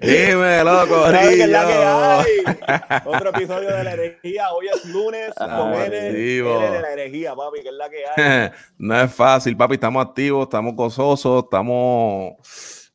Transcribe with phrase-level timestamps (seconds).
[0.00, 1.04] Dime, loco.
[1.10, 3.00] que es la que hay?
[3.04, 4.50] Otro episodio de la herejía.
[4.52, 8.50] Hoy es lunes Ah, con de la herejía, papi, que es la que hay.
[8.78, 9.74] no es fácil, papi.
[9.74, 12.34] Estamos activos, estamos gozosos, estamos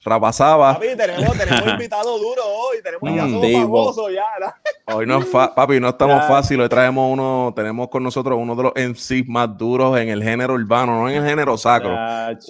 [0.03, 0.75] rapasaba.
[0.75, 2.77] Papi, tenemos, tenemos invitado duro hoy.
[2.83, 4.23] Tenemos, ya famosos ya.
[4.39, 4.95] ¿no?
[4.95, 6.27] Hoy no es papi, no estamos Ya.
[6.27, 6.61] fácil.
[6.61, 10.53] Hoy traemos uno, tenemos con nosotros uno de los MCs más duros en el género
[10.53, 11.95] urbano, no en el género sacro.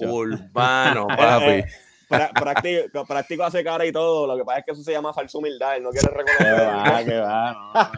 [0.06, 1.64] Urbano, Eh, papi.
[2.08, 4.26] Práctico, práctico hace cara y todo.
[4.26, 5.76] Lo que pasa es que eso se llama falsa humildad.
[5.76, 6.68] Él no quiere Que reconocer.
[6.68, 7.90] va, que va,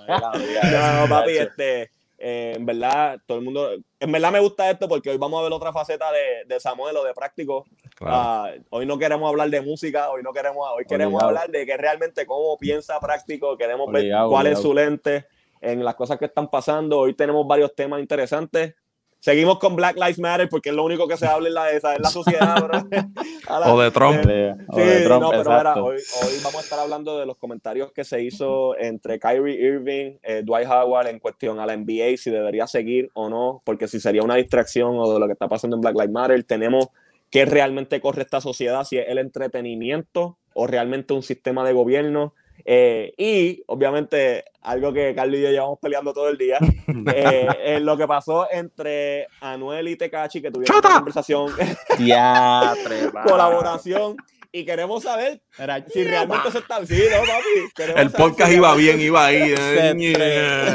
[0.71, 4.89] no, no, papi, este, eh, en verdad, todo el mundo, en verdad me gusta esto
[4.89, 7.65] porque hoy vamos a ver otra faceta de, de Samuel o de práctico.
[7.95, 8.15] Claro.
[8.17, 11.29] Ah, hoy no queremos hablar de música, hoy no queremos, hoy queremos Obligado.
[11.29, 15.27] hablar de que realmente cómo piensa práctico, queremos ver Obligado, cuál es su lente
[15.61, 16.99] en las cosas que están pasando.
[16.99, 18.75] Hoy tenemos varios temas interesantes.
[19.21, 21.95] Seguimos con Black Lives Matter porque es lo único que se habla en la, esa-
[21.97, 22.69] en la sociedad.
[23.49, 24.19] la- O de Trump.
[24.29, 25.43] eh, O de Sí, Trump, no, pero
[25.85, 30.19] hoy, hoy vamos a estar hablando de los comentarios que se hizo entre Kyrie Irving,
[30.23, 33.99] eh, Dwight Howard en cuestión a la NBA, si debería seguir o no, porque si
[33.99, 36.89] sería una distracción o de lo que está pasando en Black Lives Matter, tenemos
[37.31, 42.35] qué realmente corre esta sociedad, si es el entretenimiento o realmente un sistema de gobierno.
[42.71, 46.59] Eh, y obviamente algo que Carlos y yo llevamos peleando todo el día,
[47.15, 51.51] eh, eh, lo que pasó entre Anuel y Tecachi, que tuvieron una conversación,
[51.99, 54.17] Diatre, colaboración,
[54.53, 56.85] y queremos saber Era si realmente se está.
[56.85, 57.73] Sí, no, papi.
[57.75, 59.55] queremos El podcast si iba bien, iba ahí.
[59.59, 60.75] Eh.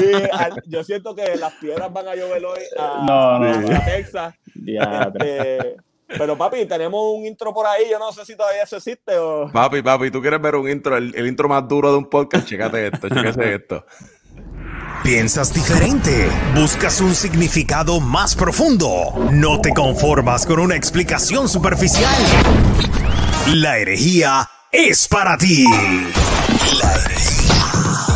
[0.00, 3.84] Sí, al- yo siento que las piedras van a llover hoy a, No, no, a.
[3.84, 4.34] Texas.
[4.54, 5.76] Diatre.
[6.08, 7.84] Pero papi, tenemos un intro por ahí.
[7.90, 9.50] Yo no sé si todavía eso existe o.
[9.52, 12.46] Papi, papi, tú quieres ver un intro, el, el intro más duro de un podcast,
[12.46, 13.86] chécate esto, chécate esto.
[15.02, 22.14] Piensas diferente, buscas un significado más profundo, no te conformas con una explicación superficial.
[23.54, 25.64] La herejía es para ti.
[26.82, 27.35] La herejía.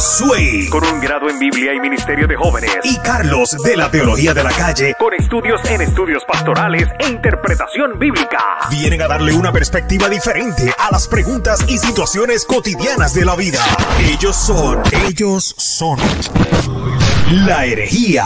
[0.00, 2.74] Sway Con un grado en Biblia y Ministerio de Jóvenes.
[2.84, 7.98] y Carlos de la Teología de la Calle Con estudios en estudios pastorales e interpretación
[7.98, 8.38] bíblica.
[8.70, 13.60] vienen a darle una perspectiva diferente a las preguntas y situaciones cotidianas de la vida.
[13.98, 15.98] Ellos son, ellos son
[17.30, 18.24] la herejía.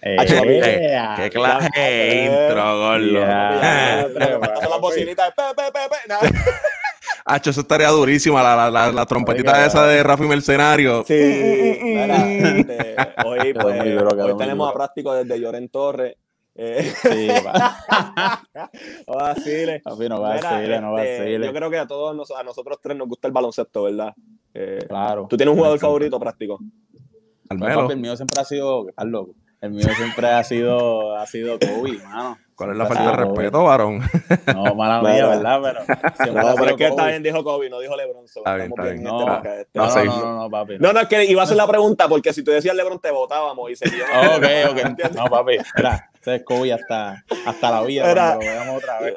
[0.00, 1.14] Eh, papi, yeah.
[1.16, 3.26] Qué clase de eh, intro, gordo.
[4.70, 6.72] las bocinitas pe, pe, pe, pe.
[7.24, 7.36] Nada.
[7.36, 9.66] Hacho, eso estaría durísima, la, la, la, la trompetita Oiga.
[9.66, 11.04] esa de Rafi Mercenario.
[11.06, 11.14] Sí,
[11.82, 16.16] mira, este, hoy, Quedó pues, muy duro, quedó hoy tenemos a práctico desde Lloren Torres.
[16.54, 17.76] Eh, Sí, va.
[19.06, 21.46] Papi, no va a Mira, seguirle, no va a este, seguirle.
[21.46, 24.12] Yo creo que a todos nos- a nosotros tres nos gusta el baloncesto, ¿verdad?
[24.54, 25.26] Eh, Claro.
[25.30, 26.58] ¿Tú tienes un jugador favorito práctico?
[26.58, 29.28] Pues, Carmelo, papi, el mío siempre ha sido, Carlos,
[29.62, 32.36] el mío siempre ha sido, ha sido Kobe, mano.
[32.54, 34.00] ¿cuál es la falta de respeto, varón?
[34.54, 35.26] No, mala mía.
[35.26, 35.60] ¿verdad?
[35.62, 35.80] Pero
[36.16, 38.28] siempre No, ha pero es que está bien, dijo Kobe, no dijo LeBron.
[38.28, 38.98] so Está bien, estamos está bien.
[38.98, 40.76] en No, No, No, no, no, no, no, papi.
[40.78, 43.10] No, no, es que iba a hacer la pregunta porque si tú decías LeBron te
[43.10, 44.12] votábamos y seguíamos.
[44.36, 45.14] Ok, ok.
[45.14, 49.14] No, papi, mira, ese es Kobe hasta, hasta la vida, cuando lo veamos otra vez.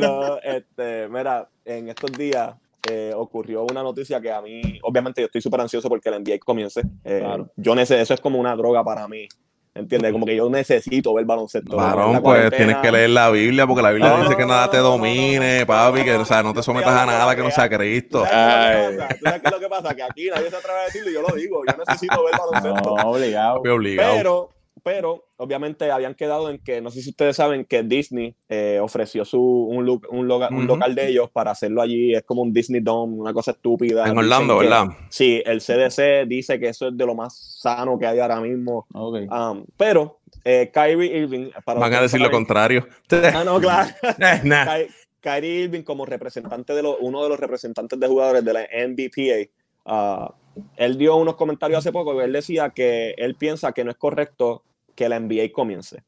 [0.00, 2.54] No, este, mira, en estos días
[2.90, 6.38] eh, ocurrió una noticia que a mí, obviamente yo estoy súper ansioso porque la NBA
[6.44, 6.80] comience.
[7.04, 7.50] Eh, Claro.
[7.56, 9.28] Yo necesito, eso es como una droga para mí.
[9.74, 10.10] ¿Entiendes?
[10.12, 11.76] Como que yo necesito ver baloncesto.
[11.76, 14.68] Varón, pues cuarentena- tienes que leer la Biblia, porque la Biblia No, dice que nada
[14.70, 17.50] te no, domine, papi, que no, o sea, no te sometas a nada que no
[17.50, 18.24] sea ¿Tú Cristo.
[18.26, 19.08] sabes qué es lo que pasa?
[19.14, 19.94] ¿Tú sabes qué es lo que pasa?
[19.94, 21.62] Que aquí nadie se atreve a decirlo y yo lo digo.
[21.64, 22.96] Yo necesito ver baloncesto.
[22.96, 23.60] No, obligado.
[23.60, 24.14] Obligado.
[24.16, 24.50] Pero,
[24.90, 29.24] pero, obviamente habían quedado en que, no sé si ustedes saben que Disney eh, ofreció
[29.26, 32.14] su, un, lu- un, local de ellos para hacerlo allí.
[32.14, 34.00] Es como un Disney Dome, una cosa estúpida.
[34.04, 34.86] en Dicen Orlando, que- ¿verdad?
[35.10, 38.86] Sí, el CDC dice que eso es de lo más sano que hay ahora mismo.
[38.94, 41.50] Um, pero eh, Kyrie Irving.
[41.64, 42.86] Para Van a decir lo contrario.
[43.34, 43.90] Ah, no, claro.
[44.18, 44.64] Eh, nah.
[44.78, 44.88] Ky-
[45.20, 49.50] Kyrie Irving como representante de los, uno de los representantes de jugadores de la NBPA,
[49.84, 50.34] ah,
[50.76, 54.64] él dio unos comentarios hace poco él decía que él piensa que no es correcto
[54.98, 56.02] que la NBA comience.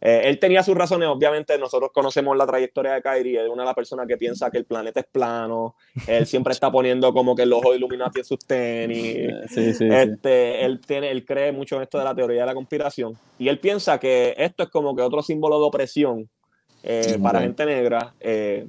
[0.00, 3.66] Eh, él tenía sus razones, obviamente nosotros conocemos la trayectoria de Kyrie, es una de
[3.66, 5.74] las personas que piensa que el planeta es plano,
[6.06, 9.74] él siempre está poniendo como que el ojo Illuminati en sus tenis, Eh, Sí, sí,
[9.74, 9.88] sí.
[9.90, 13.48] este, él, tiene, él cree mucho en esto de la teoría de la conspiración y
[13.48, 16.28] él piensa que esto es como que otro símbolo de opresión
[16.84, 18.14] eh, para gente negra.
[18.20, 18.68] Eh,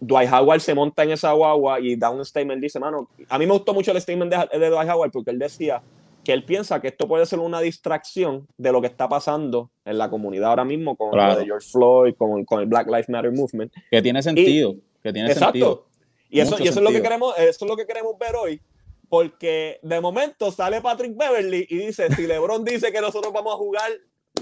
[0.00, 3.46] Dwight Howard se monta en esa guagua y da un statement, dice, mano, a mí
[3.46, 5.82] me gustó mucho el statement de, de Dwight Howard porque él decía
[6.24, 9.98] que él piensa que esto puede ser una distracción de lo que está pasando en
[9.98, 11.34] la comunidad ahora mismo con Claro.
[11.34, 13.72] lo de George Floyd, con, con el Black Lives Matter Movement.
[13.90, 14.74] Que tiene sentido.
[15.02, 15.52] Que tiene Exacto.
[15.52, 15.86] sentido.
[16.30, 18.60] Y eso, y eso es lo que queremos, eso es lo que queremos ver hoy.
[19.08, 23.56] Porque de momento sale Patrick Beverly y dice: si LeBron dice que nosotros vamos a
[23.58, 23.90] jugar,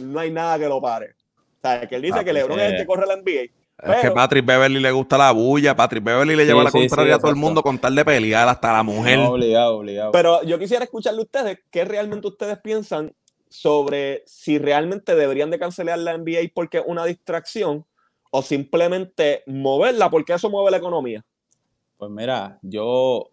[0.01, 1.15] no hay nada que lo pare.
[1.37, 2.79] O sea, que él dice Ah, que LeBron es el eh.
[2.79, 3.51] que corre la NBA.
[3.83, 5.75] Es que Patrick Beverly le gusta la bulla.
[5.75, 8.05] Patrick Beverly le Sí, lleva la contraria sí, a todo el mundo con tal de
[8.05, 9.19] pelear hasta la mujer.
[9.19, 10.13] No, obligado, obligado.
[10.13, 13.15] Pero yo quisiera escucharle a ustedes qué realmente ustedes piensan
[13.49, 17.85] sobre si realmente deberían de cancelar la NBA porque es una distracción
[18.31, 21.25] o simplemente moverla porque eso mueve la economía.
[21.97, 23.31] Pues mira, yo,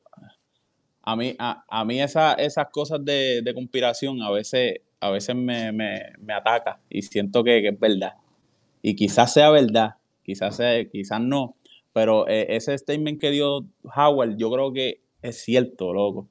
[1.04, 5.36] a mí, a, a mí esa- esas cosas de, de conspiración a veces, a veces
[5.36, 8.16] me, me, me ataca y siento que, que es verdad.
[8.82, 9.96] Y quizás sea verdad,
[10.28, 11.58] quizás, sea- quizás no,
[11.94, 13.66] pero eh, ese statement que dio
[13.96, 16.30] Howard, yo creo que es cierto, loco.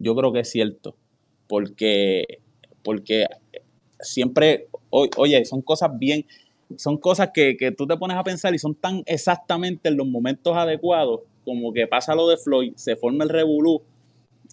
[0.00, 0.96] Yo creo que es cierto.
[1.48, 2.40] Porque,
[2.84, 3.26] porque
[4.00, 6.26] siempre, oye, son cosas bien,
[6.76, 10.06] son cosas que, que tú te pones a pensar y son tan exactamente en los
[10.06, 13.82] momentos adecuados, como que pasa lo de Floyd, se forma el revolú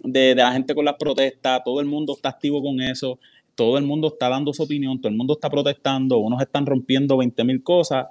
[0.04, 3.20] de, de la gente con las protestas, todo el mundo está activo con eso,
[3.56, 7.18] todo el mundo está dando su opinión, todo el mundo está protestando, unos están rompiendo
[7.18, 8.08] 20 mil cosas,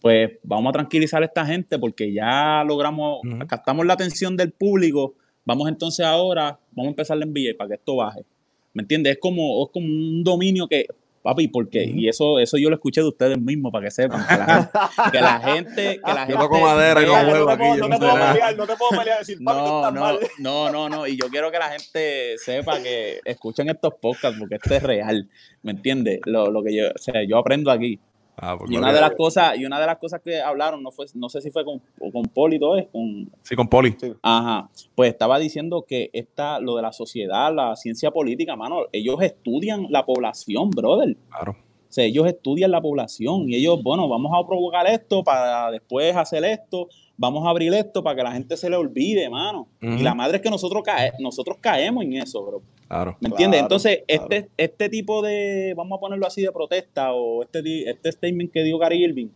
[0.00, 3.46] pues vamos a tranquilizar a esta gente porque ya logramos, Ujú.
[3.46, 5.14] captamos la atención del público,
[5.44, 8.24] vamos entonces ahora, vamos a empezar la NBA para que esto baje.
[8.72, 9.14] ¿Me entiendes?
[9.14, 10.86] Es como, es como un dominio que,
[11.22, 11.84] papi, ¿por qué?
[11.84, 14.24] Y eso, eso yo lo escuché de ustedes mismos para que sepan.
[14.26, 14.70] Que la,
[15.12, 17.58] que la gente, que la Yo gente toco madera y vea- con huevo no te
[17.58, 19.92] puedo, no te no puedo pelear, no te puedo pelear decir, papi, tú No, estás
[19.94, 20.18] no, mal.
[20.38, 21.06] no, no, no.
[21.06, 25.28] Y yo quiero que la gente sepa que escuchen estos podcasts porque esto es real.
[25.62, 26.20] ¿Me entiendes?
[26.24, 27.98] Lo, lo que yo, o sea, yo aprendo aquí.
[28.42, 30.90] Ah, pues Y una de las cosas, y una de las cosas que hablaron, no
[30.90, 33.94] fue, no sé si fue con, con Poli todo es, con, Sí, con Poli.
[34.22, 39.20] Ajá, pues estaba diciendo que esta, lo de la sociedad, la ciencia política, mano, ellos
[39.20, 41.16] estudian la población, brother.
[41.28, 41.52] Claro.
[41.52, 46.16] O sea, ellos estudian la población y ellos, bueno, vamos a provocar esto para después
[46.16, 46.88] hacer esto,
[47.22, 49.68] vamos a abrir esto para que la gente se le olvide, mano.
[49.82, 52.62] Y la madre es que nosotros, cae, nosotros caemos en eso, bro.
[52.88, 53.16] Claro.
[53.20, 53.58] ¿Me entiendes?
[53.60, 54.22] Claro, Entonces, claro.
[54.30, 58.50] este, este tipo de, vamos a ponerlo así, de protesta o este, di- este statement
[58.50, 59.28] que dio Gary Irving,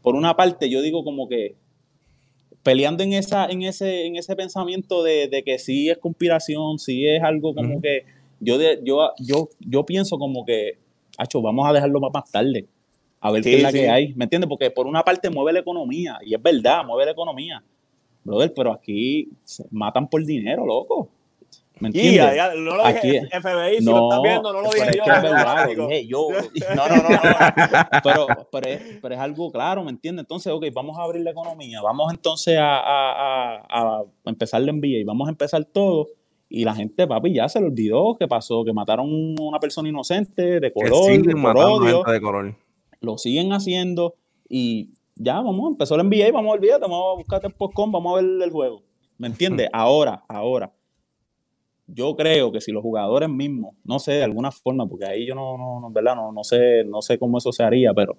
[0.00, 1.56] por una parte, yo digo como que
[2.62, 7.06] peleando en, esa, en, ese, en ese pensamiento de, de que sí es conspiración, sí
[7.06, 8.04] es algo como que
[8.40, 10.78] yo, de, yo, yo, yo pienso como que,
[11.18, 12.66] hacho, vamos a dejarlo para más tarde,
[13.26, 13.78] a ver Sí, qué es la sí.
[13.78, 14.48] que hay, ¿me entiendes?
[14.48, 17.62] Porque por una parte mueve la economía, y es verdad, mueve la economía,
[18.22, 21.08] brother, pero aquí se matan por dinero, loco.
[21.80, 22.16] ¿Me Y entiendes?
[22.16, 24.96] ya, ya, no lo dije Aquí- FBI, si lo estás viendo, no lo pero dije
[24.98, 25.04] yo.
[25.04, 25.82] que es es verdad, fanático.
[25.82, 26.28] lo dije yo.
[26.76, 28.00] No, no, no, no.
[28.04, 30.22] Pero, pero, es, pero es algo claro, ¿me entiendes?
[30.22, 34.70] Entonces, ok, vamos a abrir la economía, vamos entonces a, a, a, a empezar la
[34.72, 36.06] NBA y vamos a empezar todo.
[36.48, 39.88] Y la gente, papi, ya se le olvidó que pasó, que mataron a una persona
[39.88, 42.54] inocente de color, siguen por odio, gente de color.
[43.04, 44.14] Lo siguen haciendo
[44.48, 48.12] y ya, vamos, empezó la NBA, vamos a olvidar, vamos a buscarte el postcom, vamos
[48.18, 48.82] a ver el juego.
[49.16, 49.68] ¿Me entiendes?
[49.72, 50.72] Ahora, ahora,
[51.86, 55.34] yo creo que si los jugadores mismos, no sé, de alguna forma, porque ahí yo
[55.34, 56.16] no, no, no, ¿verdad?
[56.16, 58.16] No, no sé, no sé cómo eso se haría, pero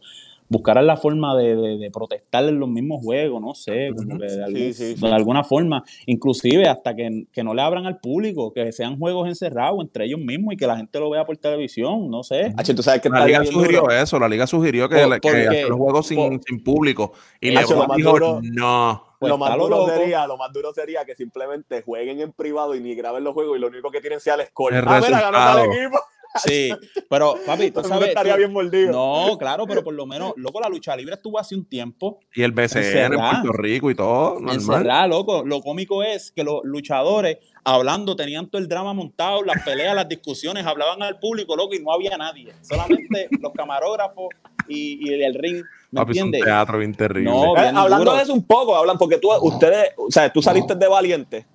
[0.48, 4.26] buscarán la forma de, de, de protestar en los mismos juegos, no sé, como que
[4.28, 5.02] de, algún- Sí, sí, sí.
[5.08, 9.28] de alguna forma, inclusive hasta que, que no le abran al público, que sean juegos
[9.28, 12.54] encerrados entre ellos mismos y que la gente lo vea por televisión, no sé.
[12.58, 13.94] Hacho, tú sabes que La liga sugirió duro.
[13.94, 16.64] eso, la liga sugirió que, Por- le- que porque- hacer los juegos sin, por- sin
[16.64, 17.14] público.
[17.42, 17.66] Y más
[17.96, 19.04] dijo, duro- no.
[19.20, 22.34] Pues lo más está lo duro sería, lo más duro sería que simplemente jueguen en
[22.34, 24.76] privado y ni graben los juegos y lo único que tienen sea el score.
[24.76, 25.82] El ah, mira, ganó tal resultado.
[25.82, 26.00] equipo.
[26.44, 26.72] Sí,
[27.10, 28.10] pero papi, tú sabes.
[28.10, 28.92] estaría tú- bien mordido.
[28.92, 32.44] No, claro, pero por lo menos, loco, la lucha libre estuvo hace un tiempo Y
[32.44, 33.20] el BCN en.
[33.20, 35.10] Puerto Rico y todo, normal.
[35.10, 35.44] loco.
[35.46, 40.08] Lo cómico es que los luchadores hablando tenían todo el drama montado, las peleas, las
[40.08, 42.54] discusiones, hablaban al público, loco, y no había nadie.
[42.62, 44.28] Solamente los camarógrafos
[44.68, 46.44] y, y el ring, ¿me Papi, es un entiendes?
[46.44, 47.32] teatro bien terrible.
[47.32, 48.18] No, Eh, bien hablando duro.
[48.18, 51.46] de eso un poco, hablan porque tú, ustedes, o sea, tú saliste de Valiente.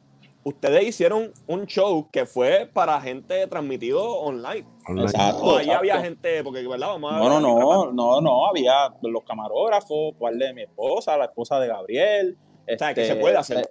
[0.42, 4.64] Ustedes hicieron un show que fue para gente transmitido online.
[4.88, 5.04] Online.
[5.06, 5.42] Exacto.
[5.42, 5.78] O ahí exacto.
[5.78, 6.88] había gente, porque, ¿verdad?
[6.88, 11.26] Vamos a No, no, no, no, no, había los camarógrafos, cuál de mi esposa, la
[11.26, 12.38] esposa de Gabriel.
[12.72, 13.58] O sea, que este, se puede hacer.
[13.58, 13.64] eh,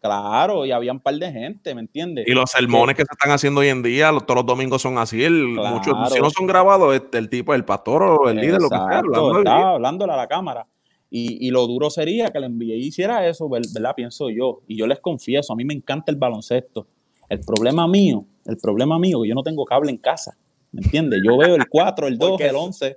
[0.00, 2.24] Claro, y había un par de gente, ¿me entiendes?
[2.28, 4.96] Y los sermones que se están haciendo hoy en día, los- todos los domingos son
[4.96, 5.24] así.
[5.24, 5.74] El, Claro.
[5.76, 8.76] muchos, si no son grabados, este, el tipo, el pastor o el líder, lo que
[8.76, 10.66] sea, hablando estaba hablándole a la cámara.
[11.10, 13.94] Y, y lo duro sería que el NBA hiciera eso, ver- ¿verdad?
[13.96, 14.60] Pienso yo.
[14.68, 16.86] Y yo les confieso, a mí me encanta el baloncesto.
[17.28, 20.36] El problema mío, el problema mío, que yo no tengo cable en casa.
[20.72, 21.20] ¿Me entiendes?
[21.24, 22.96] Yo veo el 4, el 2, Porque el eso- 11.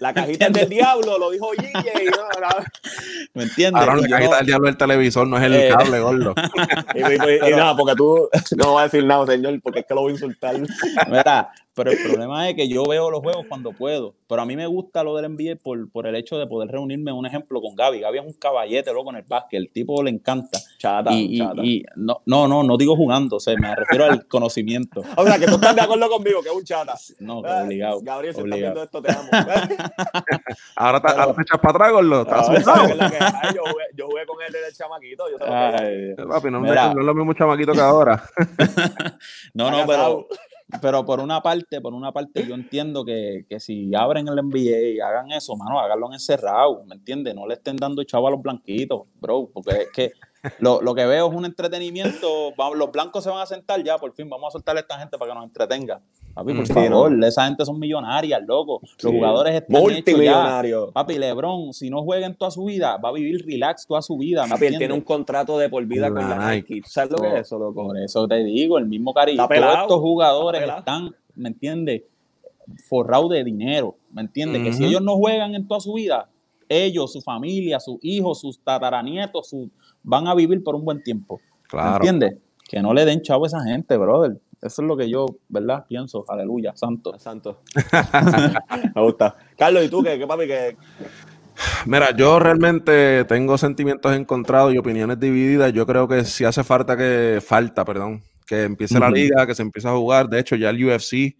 [0.00, 2.48] La cajita es del diablo, lo dijo no, no,
[3.34, 3.80] ¿Me entiendes?
[3.80, 5.68] Ahora la cajita no- del diablo del televisor no es el Eh.
[5.70, 6.34] cable, gordo.
[6.94, 9.94] Y, y- y nada, porque tú no vas a decir nada, señor, porque es que
[9.94, 10.56] lo voy a insultar.
[11.08, 14.14] Mira, pero el problema es que yo veo los juegos cuando puedo.
[14.28, 17.12] Pero a mí me gusta lo del NBA por, por el hecho de poder reunirme,
[17.12, 18.00] un ejemplo, con Gaby.
[18.00, 20.58] Gaby es un caballete loco en el básquet, el tipo le encanta.
[20.76, 21.62] Chata, Y, y- chata.
[21.64, 25.02] y no, no, no, no digo jugando, o sea, me refiero al conocimiento.
[25.16, 26.94] O sea, que tú estás de acuerdo conmigo, que es un chata.
[27.20, 28.00] No, Ah, obligado.
[28.02, 28.82] Gabriel, si obligado.
[28.82, 29.48] estás viendo esto, te amo.
[30.76, 32.24] Ahora, te, Pero- ahora te echas para atrás, gordo.
[32.26, 35.24] Que yo, jugué, yo jugué con él desde el chamaquito.
[35.30, 36.14] Yo sé lo que.
[36.20, 36.26] Ay.
[36.28, 36.92] Papi, no, Mira.
[36.94, 38.22] no es lo mismo chamaquito que ahora.
[39.54, 40.28] No, no, pero.
[40.82, 44.88] Pero por una parte, por una parte, yo entiendo que, que si abren el NBA
[44.94, 47.34] y hagan eso, mano, háganlo en encerrado, ¿me entiendes?
[47.34, 50.12] No le estén dando chavo a los blanquitos, bro, porque es que
[50.60, 52.52] lo, lo que veo es un entretenimiento.
[52.74, 55.16] los blancos se van a sentar ya, por fin, vamos a soltar a esta gente
[55.18, 56.00] para que nos entretenga.
[56.34, 58.80] Papi, por Mm, sí, favor, esa gente son millonarias, loco.
[59.02, 60.04] Los jugadores están hechos ya.
[60.04, 60.92] Multimillonario.
[60.92, 64.16] Papi, LeBron, si no juega en toda su vida, va a vivir relax toda su
[64.16, 64.44] vida.
[64.44, 66.80] ¿me Papi, él tiene un contrato de por vida con la Nike.
[66.82, 67.84] ¿Tú ¿Sabes lo que es eso, loco?
[67.86, 69.46] Por eso te digo, el mismo cariño.
[69.48, 72.02] Todos estos jugadores están, ¿me entiendes?
[72.88, 74.62] Forrados de dinero, ¿me entiendes?
[74.62, 76.28] Que si ellos no juegan en toda su vida,
[76.68, 79.70] ellos, su familia, sus hijos, sus tataranietos, su-
[80.08, 81.40] van a vivir por un buen tiempo.
[81.64, 81.96] ¿Me Claro.
[81.96, 82.36] entiendes?
[82.68, 84.38] Que no le den chavo a esa gente, brother.
[84.60, 85.84] Eso es lo que yo, ¿verdad?
[85.88, 86.24] Pienso.
[86.28, 87.16] Aleluya, santo.
[87.18, 87.60] Santo.
[88.94, 89.36] Me gusta.
[89.56, 90.46] Carlos, ¿y tú qué, qué papi?
[90.46, 90.76] Que
[91.86, 95.72] Mira, yo realmente tengo sentimientos encontrados y opiniones divididas.
[95.72, 99.62] Yo creo que si hace falta que falta, perdón, que empiece la liga, que se
[99.62, 100.28] empiece a jugar.
[100.28, 101.36] De hecho, ya el UFC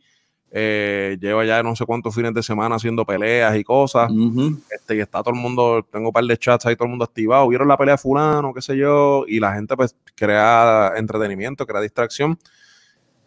[0.51, 4.11] eh, lleva ya no sé cuántos fines de semana haciendo peleas y cosas.
[4.71, 7.05] Este, y está todo el mundo, tengo un par de chats ahí, todo el mundo
[7.05, 7.49] activado.
[7.49, 11.81] Vieron la pelea de fulano, qué sé yo, y la gente pues crea entretenimiento, crea
[11.81, 12.39] distracción.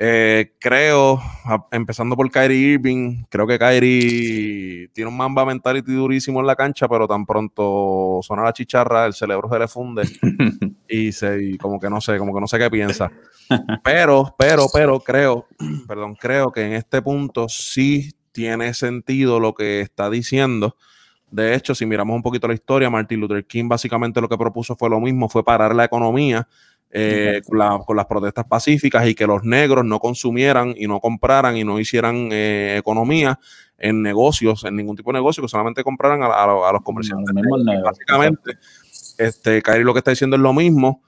[0.03, 1.21] Eh, creo,
[1.69, 6.87] empezando por Kyrie Irving, creo que Kyrie tiene un mamba mentality durísimo en la cancha,
[6.87, 10.01] pero tan pronto suena la chicharra, el cerebro se le funde
[10.89, 13.11] y se y como que no sé, como que no sé qué piensa.
[13.83, 15.45] Pero, pero, pero creo,
[15.87, 20.77] perdón, creo que en este punto sí tiene sentido lo que está diciendo.
[21.29, 24.75] De hecho, si miramos un poquito la historia, Martin Luther King básicamente lo que propuso
[24.75, 26.47] fue lo mismo, fue parar la economía
[26.93, 30.99] eh, con, la- con las protestas pacíficas y que los negros no consumieran y no
[30.99, 33.39] compraran y no hicieran eh, economía
[33.77, 37.33] en negocios, en ningún tipo de negocio, que solamente compraran a, a- a los comerciantes.
[37.83, 38.51] Básicamente,
[39.17, 41.01] este, Kyrie lo que está diciendo es lo mismo.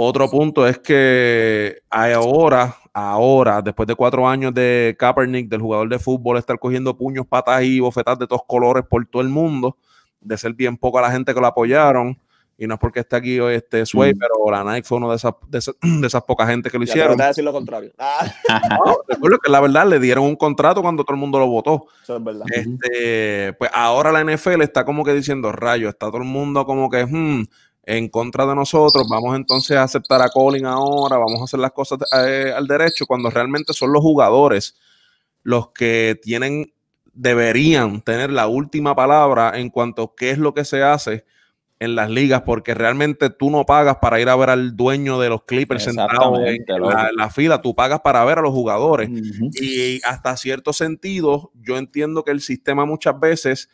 [0.00, 5.98] Otro punto es que ahora, ahora, después de cuatro años de Kaepernick, del jugador de
[5.98, 9.76] fútbol, estar cogiendo puños, patas y bofetas de todos colores por todo el mundo,
[10.20, 12.16] de ser bien poco a la gente que lo apoyaron,
[12.60, 14.18] y no es porque esté aquí hoy este Sway, Mm.
[14.18, 16.84] pero la Nike fue una de esas, de esas, de esas pocas gente que lo
[16.84, 17.16] ya te hicieron.
[17.16, 17.92] voy a decir lo contrario.
[17.98, 18.26] Ah,
[18.84, 21.86] No, recuerdo que la verdad le dieron un contrato cuando todo el mundo lo votó.
[22.02, 22.46] eso es verdad.
[22.52, 26.90] Este, pues ahora la NFL está como que diciendo, rayo, está todo el mundo como
[26.90, 27.44] que hmm,
[27.84, 31.72] en contra de nosotros, vamos entonces a aceptar a Colin ahora, vamos a hacer las
[31.72, 34.76] cosas eh, al derecho, cuando realmente son los jugadores
[35.42, 36.72] los que tienen,
[37.14, 41.24] deberían tener la última palabra en cuanto a qué es lo que se hace
[41.80, 45.28] en las ligas, porque realmente tú no pagas para ir a ver al dueño de
[45.28, 46.64] los Clippers sentado en,
[47.16, 49.08] la, fila, tú pagas para ver a los jugadores.
[49.60, 53.68] Y hasta cierto sentido, yo entiendo que el sistema muchas veces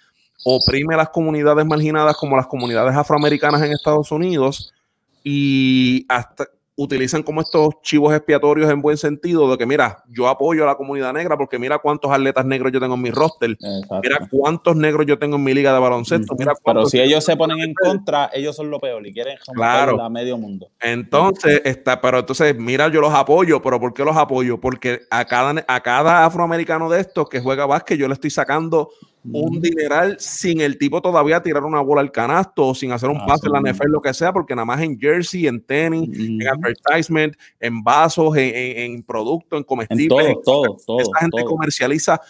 [0.45, 4.75] oprime a las comunidades marginadas como las comunidades afroamericanas en Estados Unidos
[5.23, 10.65] y hasta utilizan como estos chivos expiatorios en buen sentido de que mira, yo apoyo
[10.65, 14.01] a la comunidad negra porque mira cuántos atletas negros yo tengo en mi roster, Exacto.
[14.03, 17.37] mira cuántos negros yo tengo en mi liga de baloncesto, mira Pero si ellos se
[17.37, 20.01] ponen en contra, ellos son lo peor y quieren Claro.
[20.03, 20.69] a medio mundo.
[20.81, 24.61] Entonces, está, pero entonces, mira, yo los apoyo, pero ¿por qué los apoyo?
[24.61, 28.91] Porque a cada, a cada afroamericano de estos que juega básquet, yo le estoy sacando
[29.25, 33.17] un dineral sin el tipo todavía tirar una bola al canasto o sin hacer un
[33.17, 33.61] Ah, pase en la.
[33.73, 38.37] NFL, lo que sea, porque nada más en jersey, en tenis, en advertisement, en vasos,
[38.37, 40.27] en, en, en productos, en comestibles.
[40.29, 41.01] en todo, todo, todo.
[41.01, 41.47] esa gente todo.
[41.51, 42.21] comercializa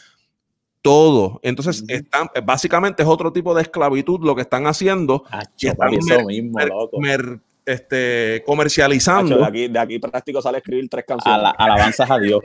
[0.83, 1.41] todo.
[1.43, 6.25] Entonces, están, básicamente es otro tipo de esclavitud lo que están haciendo, Acho, están eso
[6.27, 7.01] mismo, loco.
[7.01, 9.39] mer- este, comercializando.
[9.39, 11.39] De, aquí, de aquí práctico sale a escribir tres canciones.
[11.41, 12.41] Ala- alabanzas a Dios.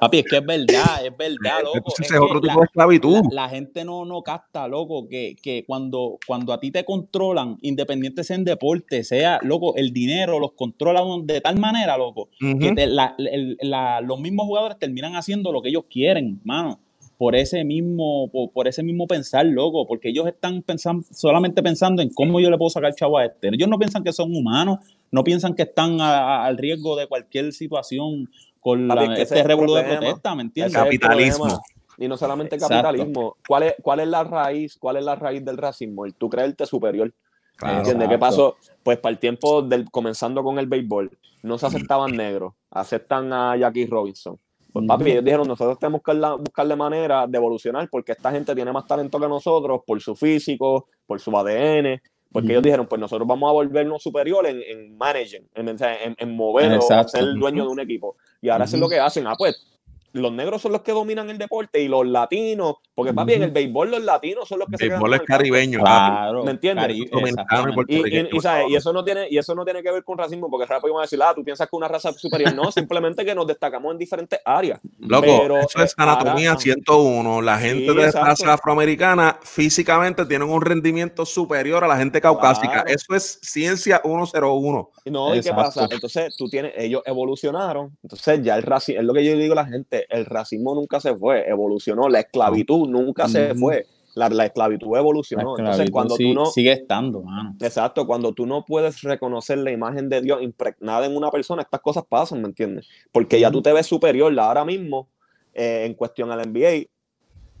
[0.00, 1.76] Papi, es que es verdad, es verdad, loco.
[1.78, 3.22] Entonces Es es otro tipo de esclavitud.
[3.30, 7.56] la, la gente no, no capta, loco, que, que cuando, cuando a ti te controlan,
[7.62, 12.46] independiente sea en deporte, sea, loco, el dinero los controlan de tal manera, loco, que
[12.66, 12.74] Ujú.
[12.74, 16.80] te- la- el- la- los mismos jugadores terminan haciendo lo que ellos quieren, mano.
[17.18, 22.02] Por ese mismo, por, por ese mismo pensar, loco, porque ellos están pensando, solamente pensando
[22.02, 23.48] en cómo yo le puedo sacar chavo a este.
[23.48, 24.78] Ellos no piensan que son humanos,
[25.10, 28.28] no piensan que están a- a- al riesgo de cualquier situación
[28.60, 30.74] con la- es que ese este es el revolú de protesta, ¿me entiendes?
[30.74, 31.62] El Capitalismo.
[31.98, 32.74] Y no solamente Exacto.
[32.74, 33.36] capitalismo.
[33.48, 34.76] ¿Cuál es, ¿Cuál es la raíz?
[34.76, 36.04] ¿Cuál es la raíz del racismo?
[36.04, 37.14] El tú creerte superior.
[37.56, 37.78] Claro.
[37.78, 38.08] ¿Entiendes?
[38.10, 38.56] ¿Qué pasó?
[38.82, 41.10] Pues para el tiempo del comenzando con el béisbol,
[41.42, 44.38] no se aceptaban negros, aceptan a Jackie Robinson.
[44.76, 48.54] Pues papi, ellos dijeron, nosotros tenemos que buscar buscarle manera de evolucionar porque esta gente
[48.54, 53.00] tiene más talento que nosotros por su físico, por su ADN, Porque ellos dijeron, pues
[53.00, 57.38] nosotros vamos a volvernos superiores en, en managing, en, en, en- mover o ser el
[57.40, 58.16] dueño de un equipo.
[58.42, 59.26] Y ahora eso es lo que hacen.
[59.26, 59.75] Ah, pues
[60.16, 63.44] los negros son los que dominan el deporte y los latinos, porque papi, en Ujú.
[63.46, 65.78] el béisbol los latinos son los que se quedan Béisbol es el caribeño.
[65.80, 66.44] Claro.
[66.44, 66.84] ¿Me entiendes?
[66.86, 68.62] Cari- y Y, y- y, ¿sabes?
[68.64, 70.94] por y eso no tiene y eso no tiene que ver con racismo porque rápido
[70.94, 73.92] van a decir ah tú piensas que una raza superior no simplemente que nos destacamos
[73.92, 77.42] en diferentes áreas Loco, Pero, eso es anatomía 101.
[77.42, 78.26] La gente Sí, de exacto.
[78.28, 82.72] raza afroamericana físicamente tienen un rendimiento superior a la gente caucásica.
[82.84, 82.88] Claro.
[82.88, 84.90] Eso es ciencia 101.
[85.06, 85.62] no y qué Exacto.
[85.62, 89.52] pasa entonces tú tienes ellos evolucionaron entonces ya el racismo es lo que yo digo
[89.52, 94.28] a la gente el racismo nunca se fue evolucionó la esclavitud nunca se fue la,
[94.30, 97.54] la esclavitud La evolucionó entonces cuando sí- tú no sigue estando, mano.
[97.60, 101.80] Exacto, cuando tú no puedes reconocer la imagen de Dios impregnada en una persona, estas
[101.80, 102.88] cosas pasan, ¿me entiendes?
[103.12, 105.08] Porque ya tú te ves superior ahora mismo
[105.52, 106.88] eh, en cuestión al NBA.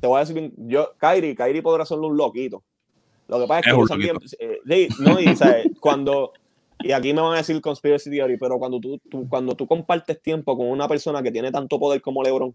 [0.00, 2.62] Te voy a decir yo, Kyrie, Kyrie podrá ser un loquito.
[3.28, 5.66] Lo que pasa es Es que eh, sí, no, y, ¿sabes?
[5.80, 6.32] cuando,
[6.80, 10.20] y aquí me van a decir conspiracy theory, pero cuando tú, tú- cuando tú compartes
[10.20, 12.54] tiempo con una persona que tiene tanto poder como LeBron,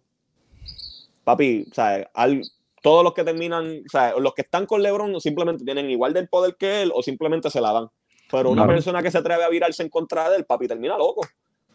[1.23, 2.07] papi, ¿sabes?
[2.13, 2.41] Al,
[2.81, 6.27] todos los que terminan, o sea, los que están con LeBron simplemente tienen igual del
[6.27, 7.87] poder que él o simplemente se la dan.
[8.31, 8.75] Pero una Claro.
[8.77, 11.21] persona que se atreve a virarse en contra de él, papi, termina loco.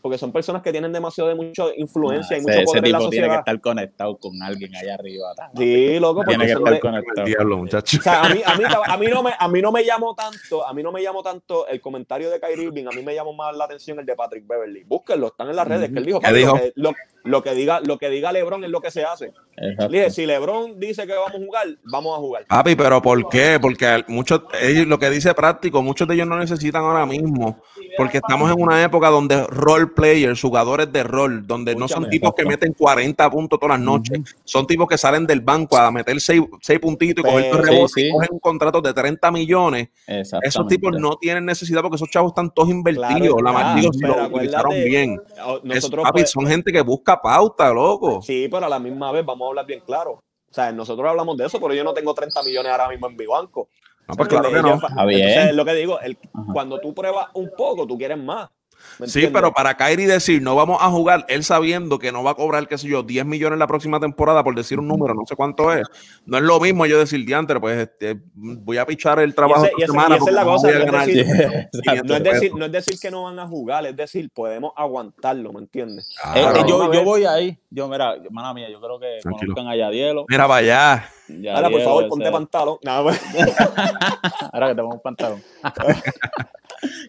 [0.07, 2.93] Porque son personas que tienen demasiado de mucha influencia y Ese- mucho ese poder en
[2.93, 3.39] la tipo tiene que sociedad.
[3.41, 5.27] estar conectado con alguien allá arriba.
[5.57, 7.27] Sí, loco, porque Tiene que estar de- conectado.
[7.27, 7.97] El diablo, muchacho.
[7.99, 10.15] o sea, a mí, a, mí, a, mí no me, a mí no me llamó
[10.15, 13.15] tanto, a mí no me llamó tanto el comentario de Kyrie Irving, a mí me
[13.17, 14.85] llamó más la atención el de Patrick Beverly.
[14.85, 16.53] Búsquenlo, están en las redes, que él dijo, ¿Qué "Papi, dijo?
[16.55, 16.93] Lo, que, lo-
[17.25, 19.33] lo que diga, lo que diga LeBron es lo que se hace.
[19.57, 19.89] Exacto.
[19.89, 22.47] Le dije, si LeBron dice que vamos a jugar, vamos a jugar.
[22.47, 23.59] Papi, pero ¿por qué?
[23.61, 27.61] Porque muchos, ellos, lo que dice práctico, muchos de ellos no necesitan ahora mismo,
[27.97, 32.33] porque estamos en una época donde role players, jugadores de rol, donde no son tipos
[32.35, 36.21] que meten 40 puntos todas las noches, son tipos que salen del banco a meter
[36.21, 36.43] 6,
[36.81, 38.07] puntitos y coger rebotes sí, sí.
[38.07, 39.89] y cogen un contrato de 30 millones.
[40.07, 43.41] Esos tipos no tienen necesidad porque esos chavos están todos invertidos.
[43.41, 45.21] Claro la digo, si lo utilizaron bien.
[45.71, 48.23] Es- papi, pues, son gente que busca pauta, loco.
[48.23, 50.13] Sí, pero a la misma vez vamos a hablar bien claro.
[50.13, 53.17] O sea, nosotros hablamos de eso, pero yo no tengo 30 millones ahora mismo en
[53.17, 53.69] mi banco.
[54.09, 54.75] No, pues claro que no.
[54.75, 56.17] Entonces, lo que digo, el-
[56.53, 58.49] cuando tú pruebas un poco, tú quieres más.
[58.99, 62.33] ¿Me Sí, pero para Kyrie decir no vamos a jugar, él sabiendo que no va
[62.33, 65.23] a cobrar, qué sé yo, 10 millones la próxima temporada, por decir un número, no
[65.27, 65.87] sé cuánto es.
[66.25, 69.73] No es lo mismo yo decir, diantre, pues este, voy a pichar el trabajo ese-
[69.79, 72.23] y ese- semana y esa es porque la no cosa, es decir- 500 no es,
[72.23, 72.59] decir, pesos.
[72.59, 76.09] no es decir que no van a jugar, es decir, podemos aguantarlo, ¿me entiendes?
[76.35, 76.61] Eh, Claro.
[76.61, 77.59] eh, yo, voy ahí.
[77.71, 79.55] Yo, mira, mala mía, yo creo que Tranquilo.
[79.55, 80.25] conozcan a Yadielo.
[80.29, 81.11] Mira, vaya.
[81.55, 82.79] Ahora, por favor, ponte pantalón.
[82.85, 83.21] Nada más.
[84.53, 85.43] Ahora que te pongo un pantalón.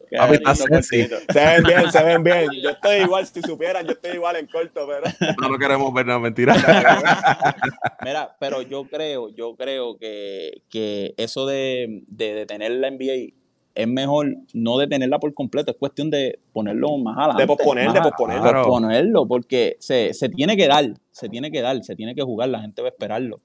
[0.09, 1.07] Qué Papi, está lindo sexy.
[1.31, 2.47] Se ven bien, se ven bien.
[2.61, 5.03] Yo estoy igual, si supieran, yo estoy igual en corto, pero.
[5.41, 6.55] No, no queremos ver nada, mentira.
[8.03, 13.33] Mira, pero yo creo, yo creo que, que eso de, de detener la NBA
[13.75, 17.43] es mejor no detenerla por completo, es cuestión de ponerlo más adelante.
[17.43, 18.39] De posponer, más de a- posponer.
[18.41, 18.63] Claro.
[18.63, 22.49] posponerlo, porque se, se tiene que dar, se tiene que dar, se tiene que jugar,
[22.49, 23.37] la gente va a esperarlo.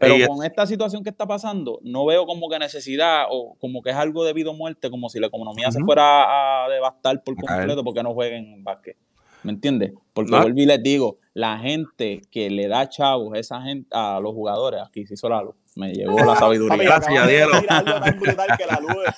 [0.00, 3.90] Pero con esta situación que está pasando, no veo como que necesidad o como que
[3.90, 7.84] es algo debido a muerte, como si la economía se fuera a devastar por completo
[7.84, 8.96] porque no jueguen básquet.
[9.42, 9.92] ¿Me entiendes?
[10.12, 10.40] Porque No.
[10.42, 14.80] vuelvo y les digo, la gente que le da chavos esa gente, a los jugadores,
[14.86, 16.76] aquí se hizo la luz, me llegó la sabiduría.
[16.76, 17.24] Gracias.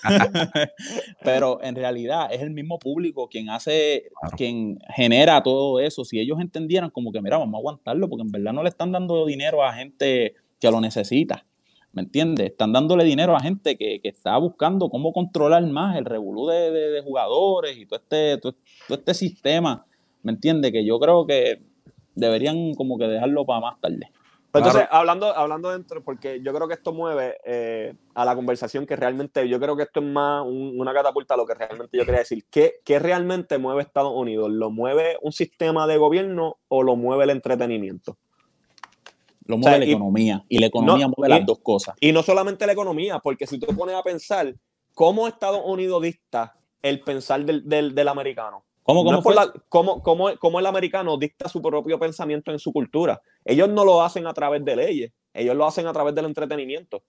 [1.23, 4.37] Pero en realidad es el mismo público quien hace, Claro.
[4.37, 6.05] quien genera todo eso.
[6.05, 8.93] Si ellos entendieran como que, mira, vamos a aguantarlo, porque en verdad no le están
[8.93, 11.45] dando dinero a gente que lo necesita.
[11.93, 12.47] ¿Me entiendes?
[12.53, 16.71] Están dándole dinero a gente que, que está buscando cómo controlar más el revolú de,
[16.71, 18.55] de- de jugadores y todo este, todo,
[18.89, 19.85] todo este sistema.
[20.23, 20.73] ¿Me entiendes?
[20.73, 21.61] Que yo creo que
[22.15, 24.09] deberían como que dejarlo para más tarde.
[24.53, 24.97] Pero Entonces, Claro.
[24.97, 29.49] hablando, hablando dentro, porque yo creo que esto mueve eh, a la conversación que realmente,
[29.49, 32.21] yo creo que esto es más un- una catapulta a lo que realmente yo quería
[32.21, 32.45] decir.
[32.51, 34.51] ¿Qué, ¿Qué realmente mueve Estados Unidos?
[34.51, 38.17] ¿Lo mueve un sistema de gobierno o lo mueve el entretenimiento?
[39.47, 41.59] Lo O mueve sea, la y- economía y la economía No, mueve y- las dos
[41.61, 41.95] cosas.
[42.01, 44.55] Y no solamente la economía, porque si tú te pones a pensar,
[44.95, 48.65] ¿cómo Estados Unidos dicta el pensar del, del, del americano?
[48.85, 49.35] ¿Cómo, cómo fue?
[49.35, 53.21] la- cómo, cómo- cómo el americano dicta su propio pensamiento en su cultura.
[53.45, 57.03] Ellos no lo hacen a través de leyes, ellos lo hacen a través del entretenimiento.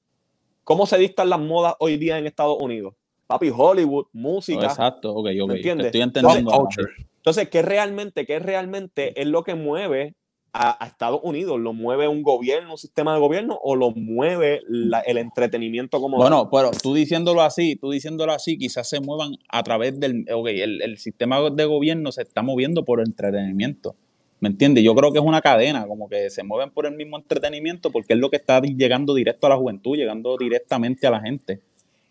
[0.64, 2.94] ¿Cómo se dictan las modas hoy día en Estados Unidos?
[3.28, 4.66] Papi, Hollywood, música.
[4.66, 5.50] Exacto, ok, ok.
[5.50, 5.88] ¿Me entiendes?
[5.88, 6.52] Estoy entendiendo.
[6.52, 6.92] Culture.
[7.18, 10.14] Entonces, ¿qué realmente, qué realmente es lo que mueve
[10.54, 11.60] a, a Estados Unidos?
[11.60, 16.18] ¿Lo mueve un gobierno, un sistema de gobierno o lo mueve la- el entretenimiento como?
[16.18, 20.48] Bueno, pero tú diciéndolo así, tú diciéndolo así, quizás se muevan a través del, ok,
[20.50, 23.96] el, el sistema de gobierno se está moviendo por entretenimiento,
[24.40, 24.84] ¿me entiendes?
[24.84, 28.14] Yo creo que es una cadena, como que se mueven por el mismo entretenimiento porque
[28.14, 31.62] es lo que está llegando directo a la juventud, llegando directamente a la gente,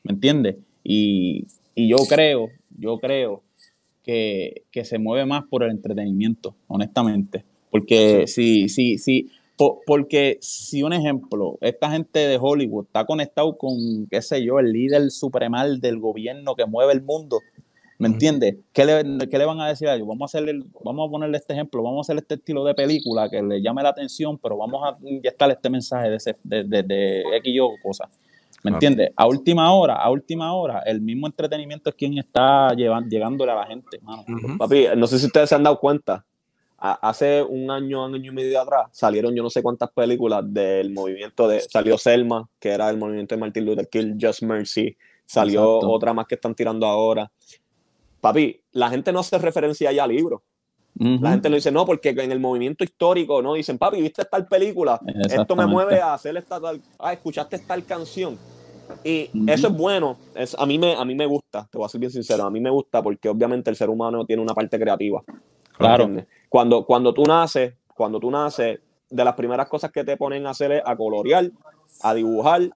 [0.03, 0.57] ¿me entiendes?
[0.83, 3.43] Y, y yo creo, yo creo
[4.03, 7.45] que, que, se mueve más por el entretenimiento, honestamente.
[7.73, 9.31] Porque si, si, si,
[9.87, 14.73] porque si un ejemplo, esta gente de Hollywood está conectado con, qué sé yo, el
[14.73, 17.41] líder supremal del gobierno que mueve el mundo,
[17.99, 18.57] ¿me entiendes?
[18.75, 20.07] ¿Qué le, ¿Qué le, van a decir a ellos?
[20.07, 23.31] Vamos a, hacerle, vamos a ponerle este ejemplo, vamos a hacer este estilo de película
[23.31, 26.83] que le llame la atención, pero vamos a inyectar este mensaje de, ese, de, de,
[26.83, 28.11] de X o cosas.
[28.63, 29.13] ¿Me entiendes?
[29.17, 33.57] A última hora, a última hora, el mismo entretenimiento es quien está llevando, llegándole a
[33.57, 33.99] la gente.
[34.59, 36.25] Papi, no sé si ustedes se han dado cuenta,
[36.83, 41.47] hace un año, año y medio atrás, salieron yo no sé cuántas películas del movimiento
[41.47, 41.61] de.
[41.61, 44.97] Salió Selma, que era el movimiento de Martin Luther King, Just Mercy.
[45.25, 47.31] Salió otra más que están tirando ahora.
[48.21, 50.43] Papi, la gente no hace referencia ya al libro.
[50.95, 54.47] La gente lo dice, no, porque en el movimiento histórico, no dicen, papi, ¿viste tal
[54.47, 55.01] película?
[55.25, 56.81] Esto me mueve a hacer esta tal.
[56.99, 58.37] Ah, escuchaste tal canción.
[59.03, 60.19] Y eso es bueno.
[60.35, 62.45] Es, a, mí me, a mí me gusta, te voy a ser bien sincero.
[62.45, 65.23] A mí me gusta porque obviamente el ser humano tiene una parte creativa.
[65.79, 66.11] Claro.
[66.53, 70.51] Cuando, cuando tú naces, cuando tú naces, de las primeras cosas que te ponen a
[70.51, 71.51] hacer es a colorear,
[72.03, 72.69] a dibujar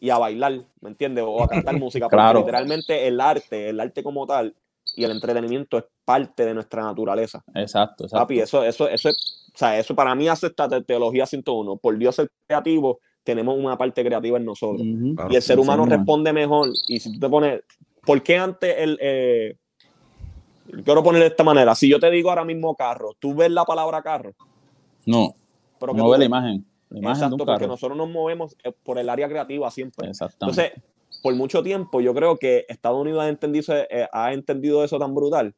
[0.00, 1.22] y a bailar, ¿me entiendes?
[1.24, 2.08] O a cantar música.
[2.08, 4.52] Porque literalmente el arte, el arte como tal
[4.96, 7.40] y el entretenimiento es parte de nuestra naturaleza.
[7.54, 8.24] Exacto, exacto.
[8.24, 9.12] Papi, eso, eso, eso, o
[9.58, 11.76] sea, eso para mí hace esta teología 101.
[11.76, 14.82] Por Dios ser creativo, tenemos una parte creativa en nosotros.
[14.82, 16.70] y el ser humano responde mejor.
[16.88, 17.62] Y si tú te pones,
[18.04, 19.56] ¿por qué antes el, eh,
[20.84, 21.74] quiero poner de esta manera.
[21.74, 24.32] Si yo te digo ahora mismo carro, ¿tú ves la palabra carro?
[25.06, 25.34] No.
[25.78, 26.64] Pero no ve la imagen.
[26.90, 30.08] La imagen Exacto, porque nosotros nos movemos eh, por el área creativa siempre.
[30.08, 30.72] Entonces,
[31.22, 35.14] por mucho tiempo, yo creo que Estados Unidos ha entendido, eh, ha entendido eso tan
[35.14, 35.54] brutal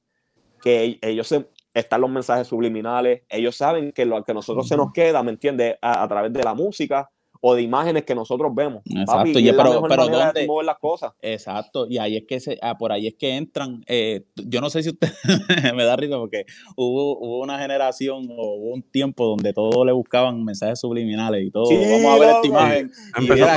[0.63, 4.77] que ellos se, están los mensajes subliminales, ellos saben que lo que a nosotros se
[4.77, 5.77] nos queda, ¿me entiendes?
[5.81, 7.11] a, través de la música,
[7.45, 8.83] o de imágenes que nosotros vemos.
[8.87, 10.47] Exacto, y, pero, pero ¿dónde?
[10.65, 11.13] las cosas.
[11.21, 14.71] Exacto, y ahí es que se, ah, por ahí es que entran, eh, yo no
[14.71, 15.11] sé si usted
[15.75, 19.91] me da risa porque hubo, hubo una generación o hubo un tiempo donde todos le
[19.91, 21.65] buscaban mensajes subliminales y todo.
[21.69, 22.93] Vamos a ver esta imagen.
[23.23, 23.57] Y era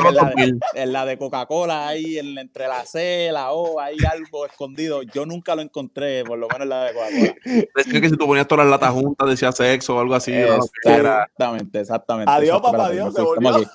[0.73, 5.01] en, la de, Coca-Cola, ahí entre la C, la O, hay algo escondido.
[5.03, 7.67] Yo nunca lo encontré, por lo menos en la de Coca-Cola.
[7.75, 10.33] Decía que si tú ponías todas las latas juntas decía sexo o algo así.
[10.33, 12.31] Exactamente, exactamente.
[12.31, 13.49] Adiós, papá, adiós, se volvió.
[13.49, 13.65] aquí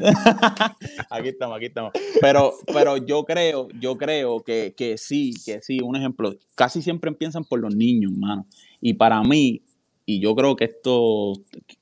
[1.24, 1.92] estamos, aquí estamos.
[2.20, 7.08] Pero, pero yo creo, yo creo que, que sí, que sí, un ejemplo, casi siempre
[7.08, 8.46] empiezan por los niños, hermano.
[8.80, 9.62] Y para mí,
[10.06, 11.32] y yo creo que esto,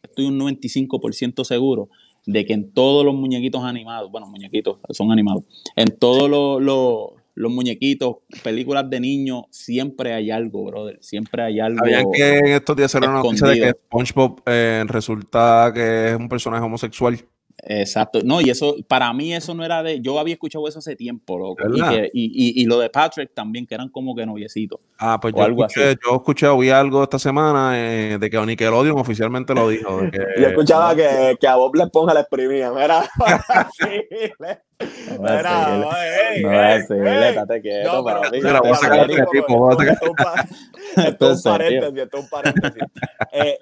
[0.02, 1.88] estoy un 95% seguro,
[2.26, 5.44] de que en todos los muñequitos animados, bueno, muñequitos son animados,
[5.74, 6.62] en todos los,
[7.34, 10.98] los, muñequitos, películas de niños, siempre hay algo, brother.
[11.00, 11.78] Siempre hay algo.
[11.78, 16.16] ¿Sabían que en estos días se una noticia de que SpongeBob eh, resulta que es
[16.16, 17.18] un personaje homosexual?
[17.64, 18.20] Exacto.
[18.24, 21.38] No, y eso, para mí eso no era de, yo había escuchado eso hace tiempo,
[21.38, 21.62] loco.
[22.12, 24.80] Y, y, lo de Patrick también, que eran como que noviecitos.
[24.98, 28.98] Ah, pues yo, algo escuché, yo escuché, oí algo esta semana eh, de que Nickelodeon
[28.98, 29.98] oficialmente lo dijo.
[30.02, 33.08] De que, yo escuchaba que, que, a Bob le ponga la exprimía, mira.
[35.18, 38.04] No es estate quieto,
[40.96, 42.82] Esto es un paréntesis, esto es un paréntesis.
[43.32, 43.58] Eh,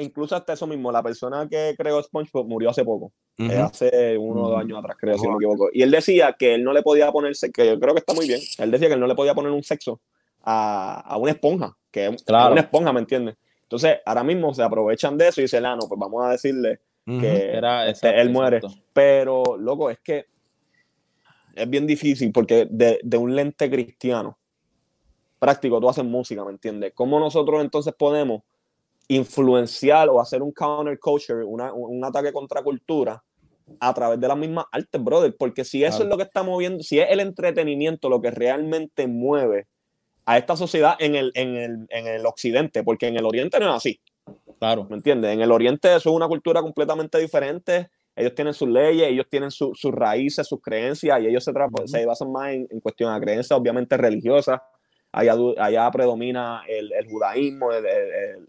[0.00, 4.44] incluso hasta eso mismo, la persona que creó SpongeBob murió hace poco, eh, hace uno
[4.44, 5.68] o dos años atrás, creo, si no me equivoco.
[5.72, 8.26] Y él decía que él no le podía poner, que yo creo que está muy
[8.26, 10.00] bien, él decía que él no le podía poner un sexo
[10.42, 13.36] a, a una esponja, que es una esponja, ¿me entiendes?
[13.62, 16.80] Entonces, ahora mismo se aprovechan de eso y dicen, ah, no, pues vamos a decirle
[17.06, 18.60] que Era, este, él muere.
[18.92, 20.26] Pero, loco, es que
[21.56, 24.38] es bien difícil porque de, de un lente cristiano
[25.38, 26.92] práctico tú haces música, ¿me entiendes?
[26.94, 28.42] ¿Cómo nosotros entonces podemos
[29.08, 33.22] influenciar o hacer un counterculture, una, un ataque contra cultura
[33.80, 35.34] a través de las mismas artes, brother.
[35.38, 39.06] Porque si eso es lo que está moviendo, si es el entretenimiento lo que realmente
[39.06, 39.66] mueve
[40.26, 43.70] a esta sociedad en el, en el, en el occidente, porque en el oriente no
[43.70, 44.00] es así.
[44.58, 44.86] Claro.
[44.88, 45.32] ¿Me entiendes?
[45.32, 47.90] En el oriente eso es una cultura completamente diferente.
[48.16, 51.52] Ellos tienen sus leyes, ellos tienen sus raíces, sus creencias, y ellos se,
[51.86, 54.60] se basan más en, en cuestión de creencias, obviamente religiosas
[55.14, 57.70] allá, predomina el, judaísmo,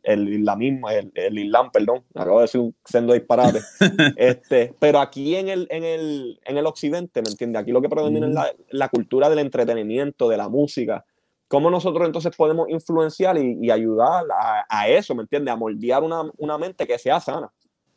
[0.03, 3.61] el, islamismo, el, islam, perdón, acabo de decir un sendo disparate.
[4.15, 7.61] este, pero aquí en el, en, el, en el occidente, ¿me entiendes?
[7.61, 11.05] Aquí lo que predomina es la, cultura del entretenimiento, de la música.
[11.47, 14.25] ¿Cómo nosotros entonces podemos influenciar y, ayudar
[14.67, 15.53] a, eso, ¿me entiendes?
[15.53, 17.51] A moldear una, mente que sea sana.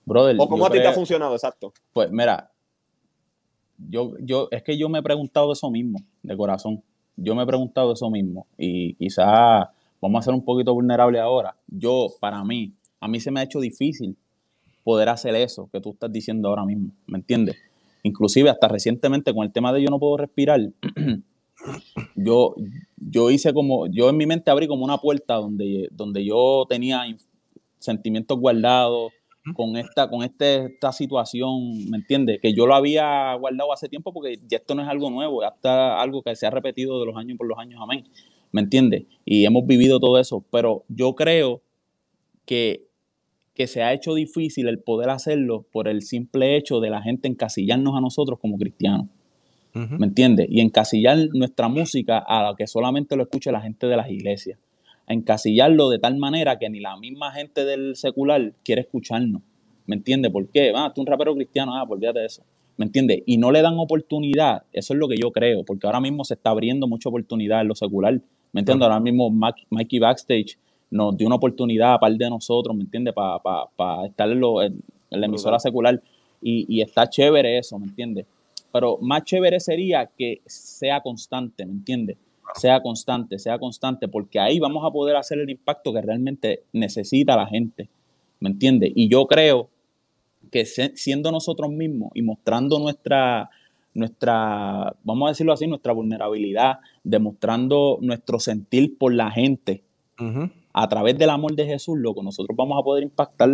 [0.08, 1.72] Brother, ¿O cómo a ti te ha funcionado, exacto?
[1.92, 2.50] Pues mira,
[3.76, 6.82] yo, yo, es que yo me he preguntado eso mismo, de corazón
[7.18, 9.68] yo me he preguntado eso mismo y quizás
[10.00, 11.56] vamos a ser un poquito vulnerable ahora.
[11.66, 14.16] Yo, para mí, a mí se me ha hecho difícil
[14.84, 17.56] poder hacer eso que tú estás diciendo ahora mismo, ¿me entiendes?
[18.04, 20.60] Inclusive hasta recientemente con el tema de yo no puedo respirar,
[22.14, 22.54] yo,
[22.96, 27.02] yo hice como, yo en mi mente abrí como una puerta donde, donde yo tenía
[27.78, 29.12] sentimientos guardados
[29.54, 32.40] con esta, con este, esta situación, ¿me entiendes?
[32.40, 35.48] Que yo lo había guardado hace tiempo porque ya esto no es algo nuevo, ya
[35.48, 38.04] está algo que se ha repetido de los años por los años, amén,
[38.52, 39.04] ¿me entiendes?
[39.24, 41.62] Y hemos vivido todo eso, pero yo creo
[42.44, 42.88] que,
[43.54, 47.28] que se ha hecho difícil el poder hacerlo por el simple hecho de la gente
[47.28, 49.06] encasillarnos a nosotros como cristianos.
[49.74, 50.48] ¿Me entiendes?
[50.50, 54.58] Y encasillar nuestra música a la que solamente lo escuche la gente de las iglesias
[55.08, 59.42] encasillarlo de tal manera que ni la misma gente del secular quiere escucharnos.
[59.86, 60.30] ¿Me entiendes?
[60.30, 60.72] ¿Por qué?
[60.74, 62.42] Ah, tú un rapero cristiano, ah, olvídate de eso.
[62.76, 63.22] ¿Me entiendes?
[63.26, 66.34] Y no le dan oportunidad, eso es lo que yo creo, porque ahora mismo se
[66.34, 68.20] está abriendo mucha oportunidad en lo secular.
[68.52, 68.84] ¿Me entiendes?
[68.84, 70.58] Ahora mismo Mikey Backstage
[70.90, 73.14] nos dio una oportunidad a par de nosotros, ¿me entiendes?
[73.14, 76.00] Para estar en, la emisora secular.
[76.40, 78.26] Y, y está chévere eso, ¿me entiendes?
[78.72, 82.16] Pero más chévere sería que sea constante, ¿me entiendes?
[82.54, 87.36] Sea constante, sea constante, porque ahí vamos a poder hacer el impacto que realmente necesita
[87.36, 87.88] la gente,
[88.40, 88.92] ¿me entiendes?
[88.94, 89.68] Y yo creo
[90.50, 93.50] que siendo nosotros mismos y mostrando nuestra,
[93.94, 99.84] nuestra, vamos a decirlo así, nuestra vulnerabilidad, demostrando nuestro sentir por la gente,
[100.72, 103.50] a través del amor de Jesús, loco, nosotros vamos a poder impactar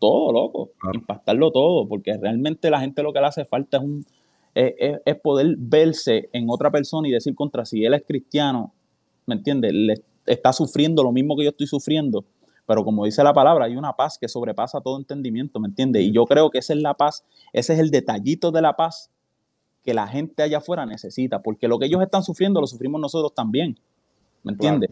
[0.00, 4.04] todo, loco, impactarlo todo, porque realmente la gente lo que le hace falta es un,
[4.54, 8.72] es, poder verse en otra persona y decir contra si él es cristiano,
[9.26, 9.72] ¿me entiendes?
[9.72, 9.94] Le
[10.26, 12.24] está sufriendo lo mismo que yo estoy sufriendo,
[12.66, 16.02] pero como dice la palabra, hay una paz que sobrepasa todo entendimiento, ¿me entiendes?
[16.02, 19.10] Y yo creo que esa es la paz, ese es el detallito de la paz
[19.82, 23.34] que la gente allá afuera necesita, porque lo que ellos están sufriendo lo sufrimos nosotros
[23.34, 23.78] también,
[24.44, 24.90] ¿me entiendes?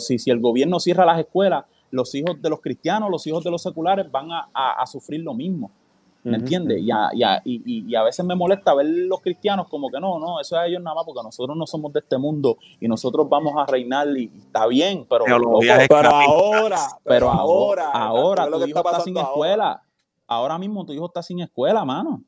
[0.00, 3.50] si, si, el gobierno cierra las escuelas, los hijos de los cristianos, los hijos de
[3.50, 5.72] los seculares van a sufrir lo mismo.
[6.22, 6.82] ¿Me entiendes?
[6.82, 10.68] Y, y, a veces me molesta ver los cristianos como que no, no, eso es
[10.68, 14.06] ellos nada más porque nosotros no somos de este mundo y nosotros vamos a reinar
[14.16, 19.82] y está bien, pero, pero, ahora, pero ahora, ahora, tu hijo está sin escuela.
[20.26, 22.22] Ahora mismo tu hijo está sin escuela, mano.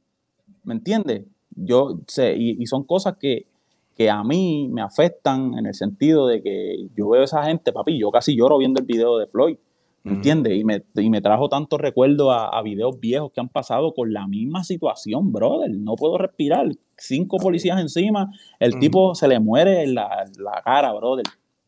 [0.65, 1.27] ¿Me entiendes?
[1.55, 3.47] Yo sé, y, son cosas que,
[3.95, 7.73] que a mí me afectan en el sentido de que yo veo a esa gente,
[7.73, 9.59] papi, yo casi lloro viendo el video de Floyd.
[10.05, 10.55] ¿Me entiendes?
[10.59, 14.27] Y me, y me, trajo tantos recuerdos a, videos viejos que han pasado con la
[14.27, 15.71] misma situación, brother.
[15.71, 16.67] No puedo respirar.
[16.97, 21.25] Cinco policías encima, el tipo se le muere la, la cara, brother.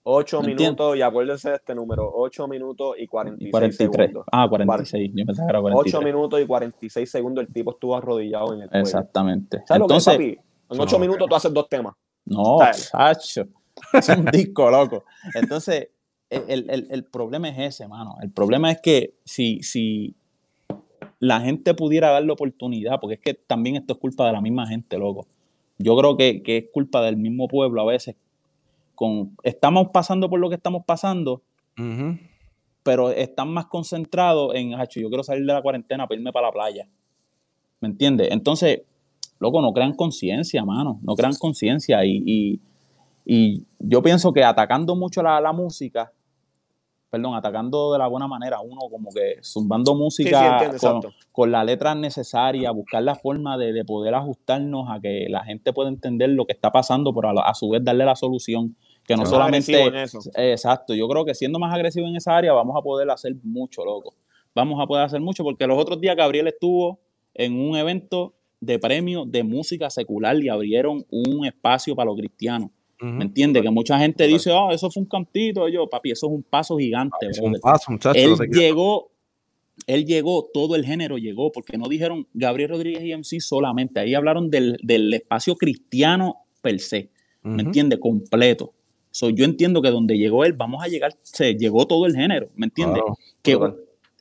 [0.07, 4.07] Ocho minutos, y acuérdense de este número, ocho minutos y 46 43.
[4.07, 4.27] segundos.
[4.31, 5.95] Ah, 46, yo pensaba que era 43.
[5.95, 8.83] 8 minutos y 46 segundos el tipo estuvo arrodillado en el cuello.
[8.83, 9.63] Exactamente.
[9.67, 10.75] ¿Sabes Entonces, lo que es, papi?
[10.75, 11.95] En ocho minutos tú haces dos temas.
[12.27, 13.47] No, Sacho.
[13.95, 15.05] Es un disco, loco.
[15.35, 15.89] Entonces,
[16.49, 18.17] el, problema es ese, mano.
[18.23, 20.15] El problema es que si, si
[21.19, 24.41] la gente pudiera dar la oportunidad, porque es que también esto es culpa de la
[24.41, 25.27] misma gente, loco.
[25.79, 28.17] Yo creo que, es culpa del mismo pueblo a veces.
[28.95, 31.43] Con, estamos pasando por lo que estamos pasando,
[32.83, 36.53] pero están más concentrados en, yo quiero salir de la cuarentena para irme para la
[36.53, 36.89] playa.
[37.81, 38.29] ¿Me entiendes?
[38.31, 38.83] Entonces,
[39.41, 41.01] loco, no crean conciencia, mano.
[41.03, 42.61] No crean conciencia y
[43.25, 46.13] y yo pienso que atacando mucho la, la, música,
[47.15, 50.73] perdón, atacando de la buena manera, uno como que zumbando música
[51.31, 55.73] con, la letra necesaria, buscar la forma de, de, poder ajustarnos a que la gente
[55.73, 58.75] pueda entender lo que está pasando, pero a, su vez darle la solución.
[59.07, 59.93] Que no solamente.
[60.35, 63.85] exacto, yo creo que siendo más agresivo en esa área vamos a poder hacer mucho,
[63.85, 64.15] loco.
[64.53, 66.99] Vamos a poder hacer mucho, porque los otros días Gabriel estuvo
[67.35, 72.71] en un evento de premio de música secular y abrieron un espacio para los cristianos.
[73.13, 73.63] ¿Me entiendes?
[73.63, 75.69] Que mucha gente dice, oh, eso fue un cantito.
[75.69, 77.29] Yo, papi, eso es un paso gigante.
[77.29, 78.41] Es un paso, muchachos.
[78.41, 79.11] Él llegó,
[79.87, 84.01] él llegó, todo el género llegó, porque no dijeron Gabriel Rodríguez y MC solamente.
[84.01, 84.79] Ahí hablaron del,
[85.13, 87.11] espacio cristiano per se.
[87.43, 87.99] ¿Me entiendes?
[87.99, 88.73] Completo.
[89.13, 92.49] yo entiendo que donde llegó él, vamos a llegar, se llegó todo el género.
[92.57, 93.03] ¿Me entiendes?
[93.43, 93.59] que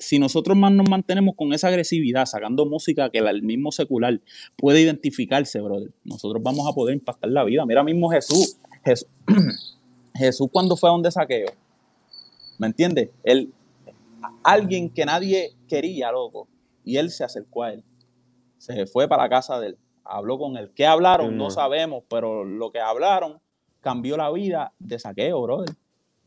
[0.03, 4.19] si nosotros más nos mantenemos con esa agresividad, sacando música que el mismo secular
[4.57, 7.65] puede identificarse, brother, nosotros vamos a poder impactar la vida.
[7.65, 8.57] Mira mismo Jesús,
[10.13, 11.47] Jesús, cuando fue a donde saqueo,
[12.59, 13.09] ¿me entiendes?
[13.23, 13.53] Él,
[14.43, 16.47] alguien que nadie quería, loco,
[16.83, 17.83] y él se acercó a él.
[18.57, 20.71] Se fue para la casa de él, habló con él.
[20.75, 21.37] ¿Qué hablaron?
[21.37, 23.39] No sabemos, pero lo que hablaron
[23.79, 25.75] cambió la vida de saqueo, brother.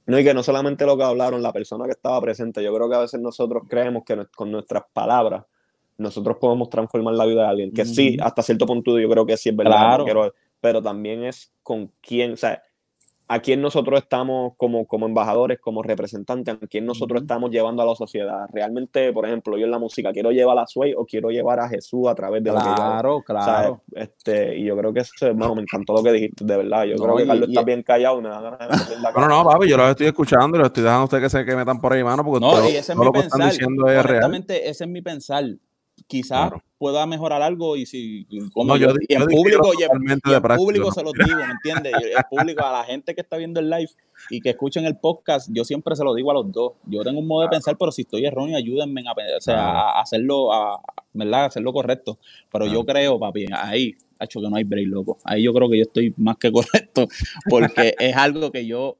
[0.06, 2.62] No, y que no solamente lo que hablaron, la persona que estaba presente.
[2.62, 5.44] Yo creo que a veces nosotros creemos que con nuestras palabras
[5.98, 7.72] nosotros podemos transformar la vida de alguien.
[7.72, 10.04] Que sí, hasta cierto punto yo creo que sí es verdad.
[10.04, 12.62] Claro pero también es con quién, o sea,
[13.28, 17.86] a quién nosotros estamos como, como embajadores, como representantes, a quién nosotros estamos llevando a
[17.86, 18.46] la sociedad.
[18.52, 21.68] Realmente, por ejemplo, yo en la música, ¿quiero llevar a Sway o quiero llevar a
[21.68, 23.82] Jesús a través de claro, lo que Claro, claro.
[23.92, 26.84] Este, y yo creo que eso, hermano, me encantó lo que dijiste, de verdad.
[26.84, 28.22] Yo no, creo que y, Carlos y, está bien callado.
[28.22, 30.84] Me da ganas de la no, no, papi, yo los estoy escuchando y los estoy
[30.84, 32.78] dejando a ustedes que se que metan por ahí, mano, porque no, todo, y ese
[32.78, 33.40] es todo mi lo que pensar.
[33.40, 34.44] están diciendo es real.
[34.48, 35.44] ese es mi pensar.
[36.08, 36.62] Quizás Claro.
[36.78, 40.86] pueda mejorar algo y si como No, yo- y en público y en, y público
[40.86, 40.92] ¿no?
[40.92, 41.92] se los digo, ¿me entiendes?
[42.16, 43.90] El público, a la gente que está viendo el live
[44.30, 46.74] y que escuchen el podcast, yo siempre se lo digo a los dos.
[46.84, 49.54] Yo tengo un modo de pensar, pero si estoy erróneo, ayúdenme a, pe- o sea,
[49.56, 49.78] Claro.
[49.78, 50.80] a hacerlo, a,
[51.12, 51.42] ¿verdad?
[51.42, 52.18] A hacerlo correcto.
[52.52, 55.18] Pero yo creo, papi, ahí, hecho que no hay break, loco.
[55.24, 56.52] Ahí yo creo que yo estoy más que
[56.86, 57.08] correcto,
[57.50, 58.96] porque es algo que yo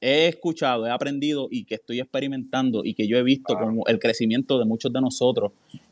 [0.00, 3.98] he escuchado, he aprendido y que estoy experimentando y que yo he visto como el
[3.98, 5.50] crecimiento de muchos de nosotros,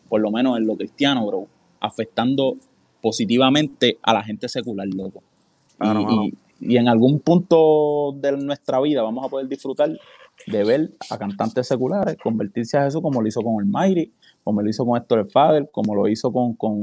[0.08, 1.46] por lo menos en lo cristiano, bro,
[1.80, 2.56] afectando
[3.00, 5.22] positivamente a la gente secular, loco.
[5.72, 6.22] Y- Claro, y, mano.
[6.60, 9.90] y en algún punto de nuestra vida vamos a poder disfrutar
[10.46, 14.12] de ver a cantantes seculares convertirse a Jesús como lo hizo con el Mayri,
[14.42, 16.80] como lo hizo con Héctor el Fader, como lo hizo con, con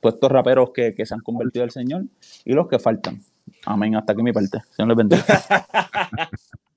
[0.00, 2.04] todos estos raperos que, que se han convertido al Señor
[2.44, 3.20] y los que faltan.
[3.64, 3.96] Amén.
[3.96, 4.60] Hasta aquí mi parte.
[4.70, 5.24] Señor les bendiga.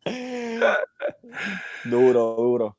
[1.85, 2.75] Duro, duro.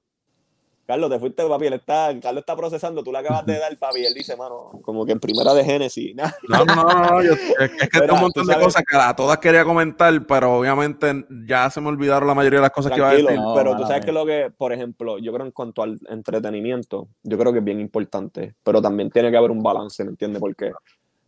[0.90, 1.66] Carlos, te fuiste, papi.
[1.66, 3.04] Él está, Carlos está procesando.
[3.04, 4.04] Tú le acabas de dar, papi.
[4.04, 6.16] Él dice, mano, como que en primera de Génesis.
[6.16, 6.30] nah.
[6.48, 7.38] No, no, no, yo- es,
[7.70, 11.70] que Mira, tengo un montón de cosas que a todas quería comentar, pero obviamente ya
[11.70, 13.30] se me olvidaron la mayoría de las cosas que iba a decir.
[13.38, 17.06] No, pero tú sabes que lo que, por ejemplo, yo creo en cuanto al entretenimiento,
[17.22, 20.40] yo creo que es bien importante, pero también tiene que haber un balance, ¿me entiendes?
[20.40, 20.72] Porque,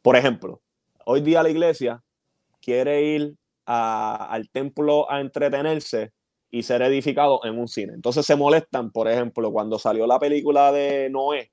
[0.02, 0.60] por ejemplo,
[1.04, 2.02] hoy día la iglesia
[2.60, 6.10] quiere ir a- al templo a entretenerse
[6.54, 7.94] y ser edificado en un cine.
[7.94, 11.50] Entonces se molestan, por ejemplo, cuando salió la película de Noé.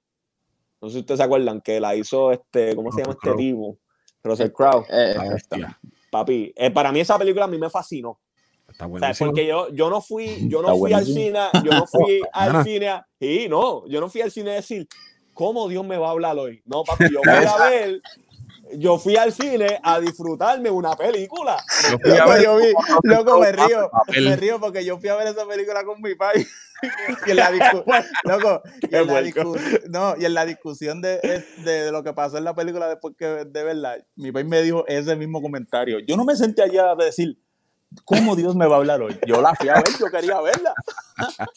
[0.81, 3.45] No sé si ustedes se acuerdan que la hizo este, ¿cómo se llama este Russell
[3.47, 3.77] tipo?
[4.23, 4.85] Russell Crowe.
[4.91, 5.33] Eh, está.
[5.35, 5.79] hostia,
[6.11, 8.19] Papi, eh, para mí esa película a mí me fascinó.
[8.67, 9.29] Está O sea, buenísimo.
[9.29, 11.25] porque yo, yo no fui, yo no fui al buenísimo.
[11.27, 14.55] cine, yo no fui al cine, a- y no, yo no fui al cine a
[14.55, 14.85] decir,
[15.33, 16.61] ¿cómo Dios me va a hablar hoy?
[16.65, 18.01] No, papi, yo fui a ver,
[18.77, 21.57] yo fui al cine a disfrutarme una película.
[21.83, 25.45] Yo Loco, yo vi- loco, me río, me río porque yo fui a ver esa
[25.47, 26.45] película con mi padre.
[27.25, 27.83] y en la discu-
[28.23, 29.55] loco, y en la puerco.
[29.55, 32.87] discu- no, y en la discusión de, de, de lo que pasó en la película
[32.87, 35.99] después que de verla, mi padre me dijo ese mismo comentario.
[35.99, 37.37] Yo no me senté allá a decir,
[38.05, 39.17] ¿cómo Dios me va a hablar hoy?
[39.27, 40.73] Yo la fui a ver, yo quería verla.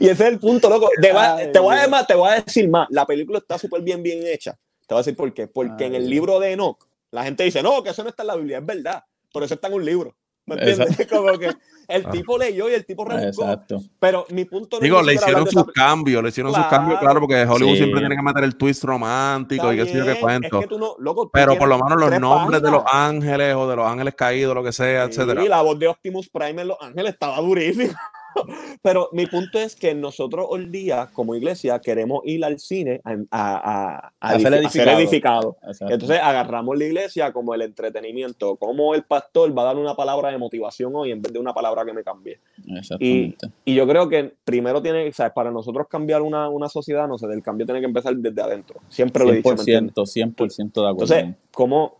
[0.00, 0.90] Y ese es el punto, loco.
[1.14, 4.20] Ay, te voy a te voy a decir más, la película está súper bien, bien
[4.26, 4.56] hecha.
[4.88, 5.46] Te voy a decir por qué.
[5.46, 8.26] Porque en el libro de Enoch, la gente dice, no, que eso no está en
[8.26, 10.16] la Biblia, es verdad, pero eso está en un libro.
[10.46, 11.06] ¿Me entiendes?
[11.10, 11.46] Como que
[11.88, 12.10] el Claro.
[12.10, 13.42] tipo leyó y el tipo rebuscó.
[13.44, 13.82] Exacto.
[14.00, 16.98] Pero mi punto no Digo, es le hicieron sus esa- cambios, le hicieron sus cambios,
[17.00, 17.76] claro, porque Hollywood Sí.
[17.76, 20.56] siempre tiene que meter el twist romántico y qué sé yo qué cuento.
[20.58, 23.54] Es que tú no, loco, tú Pero por lo menos los nombres de los ángeles
[23.54, 25.42] o de los ángeles caídos, lo que sea, etcétera.
[25.42, 27.98] Sí, la voz de Optimus Prime en Los Ángeles estaba durísima.
[28.82, 33.12] Pero mi punto es que nosotros hoy día, como iglesia, queremos ir al cine a,
[33.12, 34.34] a- a- a
[34.66, 35.56] A ser edificado.
[35.92, 40.30] Entonces agarramos la iglesia como el entretenimiento, como el pastor va a dar una palabra
[40.30, 42.40] de motivación hoy en vez de una palabra que me cambie.
[42.76, 43.48] Exactamente.
[43.64, 47.26] Y yo creo que primero tiene, sea, para nosotros cambiar una, una sociedad, no sé,
[47.26, 48.80] el cambio tiene que empezar desde adentro.
[48.88, 49.48] Siempre lo he dicho.
[49.48, 49.94] ¿me entiendes?
[49.94, 51.14] 100%, 100% de acuerdo.
[51.14, 51.98] Entonces, como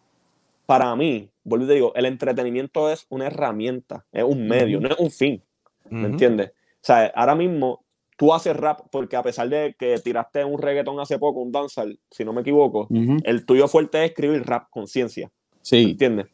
[0.66, 4.88] para mí, vuelvo y te digo, el entretenimiento es una herramienta, es un medio, no
[4.88, 5.42] es un fin,
[5.90, 6.07] ¿me Ujú.
[6.12, 6.51] entiendes?
[6.51, 7.85] O sea, ahora mismo
[8.16, 11.98] tú haces rap porque a pesar de que tiraste un reggaetón hace poco, un dancehall,
[12.11, 12.88] si no me equivoco,
[13.24, 16.27] el tuyo fuerte es escribir rap con ciencia, ¿me Sí, entiendes?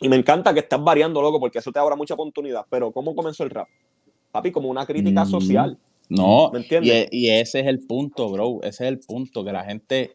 [0.00, 2.64] Y me encanta que estás variando, loco, porque eso te abre mucha oportunidad.
[2.70, 3.68] Pero ¿cómo comenzó el rap?
[4.32, 5.28] Papi, como una crítica Mm.
[5.28, 7.08] social, No, ¿me y, entiendes?
[7.12, 8.58] y ese es el punto, bro.
[8.62, 10.12] Ese es el punto, que la gente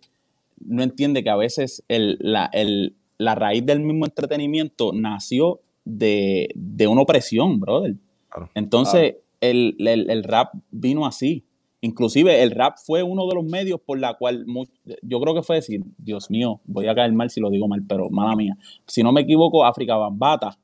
[0.60, 6.50] no entiende que a veces el- la, el- la raíz del mismo entretenimiento nació de,
[6.56, 7.94] de una opresión, brother.
[8.38, 8.52] Claro.
[8.56, 11.44] Entonces, el, el- el rap vino así.
[11.82, 14.46] Inclusive el rap fue uno de los medios por la cual
[15.04, 17.84] yo creo que fue decir, Dios mío, voy a caer mal si lo digo mal,
[17.88, 18.56] pero mala mía.
[18.88, 20.58] Si no me equivoco, África Bambata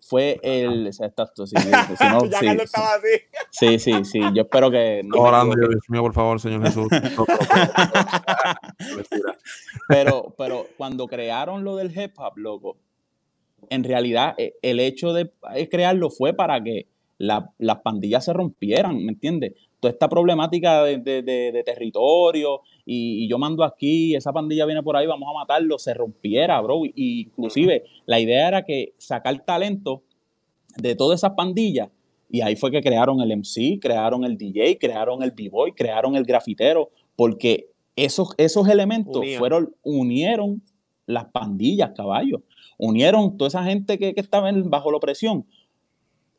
[0.00, 1.68] fue el exacto, sí, sí,
[1.98, 2.64] si no, ya sí, Carlos sí.
[2.64, 3.08] estaba así.
[3.50, 4.20] Sí, sí, sí.
[4.34, 5.20] Yo espero que no.
[5.20, 6.88] Orando, Dios mío, por favor, Señor Jesús.
[9.88, 12.76] Pero, pero cuando crearon lo del hip hop, loco,
[13.70, 18.32] en realidad eh, el hecho de eh, crearlo fue para que la- las pandillas se
[18.32, 19.54] rompieran, ¿me entiendes?
[19.80, 24.64] Toda esta problemática de, de- de- de territorio y, y yo mando aquí, esa pandilla
[24.66, 26.84] viene por ahí, vamos a matarlo, se rompiera, bro.
[26.84, 30.02] Y, inclusive la idea era que sacar talento
[30.76, 31.88] de todas esas pandillas
[32.30, 36.24] y ahí fue que crearon el MC, crearon el DJ, crearon el B-Boy, crearon el
[36.24, 39.38] grafitero, porque esos, esos elementos Unían.
[39.38, 40.62] fueron, unieron
[41.06, 42.42] las pandillas, caballos.
[42.78, 45.46] Unieron toda esa gente que, que estaba en- bajo la opresión.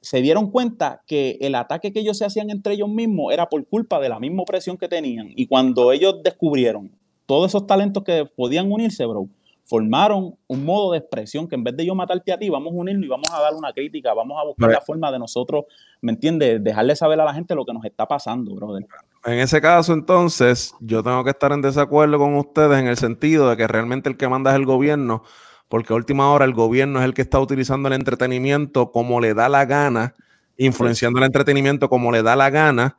[0.02, 3.66] Se dieron cuenta que el ataque que ellos se hacían entre ellos mismos era por
[3.68, 5.28] culpa de la misma opresión que tenían.
[5.36, 6.92] Y cuando ellos descubrieron
[7.26, 9.28] todos esos talentos que podían unirse, bro,
[9.70, 12.78] formaron un modo de expresión que en vez de yo matarte a ti, vamos a
[12.78, 15.66] unirnos y vamos a dar una crítica, vamos a buscar la forma de nosotros,
[16.02, 16.64] ¿me entiendes?
[16.64, 18.88] Dejarle saber a la gente lo que nos está pasando, brother.
[19.26, 23.48] En ese caso, entonces, yo tengo que estar en desacuerdo con ustedes en el sentido
[23.48, 25.22] de que realmente el que manda es el gobierno,
[25.70, 29.34] porque a última hora el gobierno es el que está utilizando el entretenimiento como le
[29.34, 30.16] da la gana,
[30.58, 32.98] influenciando el entretenimiento como le da la gana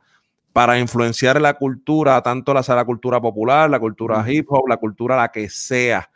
[0.53, 5.15] para influenciar la cultura, tanto la, la cultura popular, la cultura hip hop, la cultura
[5.15, 6.09] la que sea.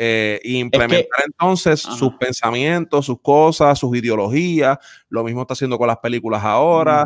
[0.00, 1.96] eh, y implementar entonces Ajá.
[1.96, 4.78] sus pensamientos, sus cosas, sus ideologías.
[5.08, 7.04] Lo mismo está haciendo con las películas ahora.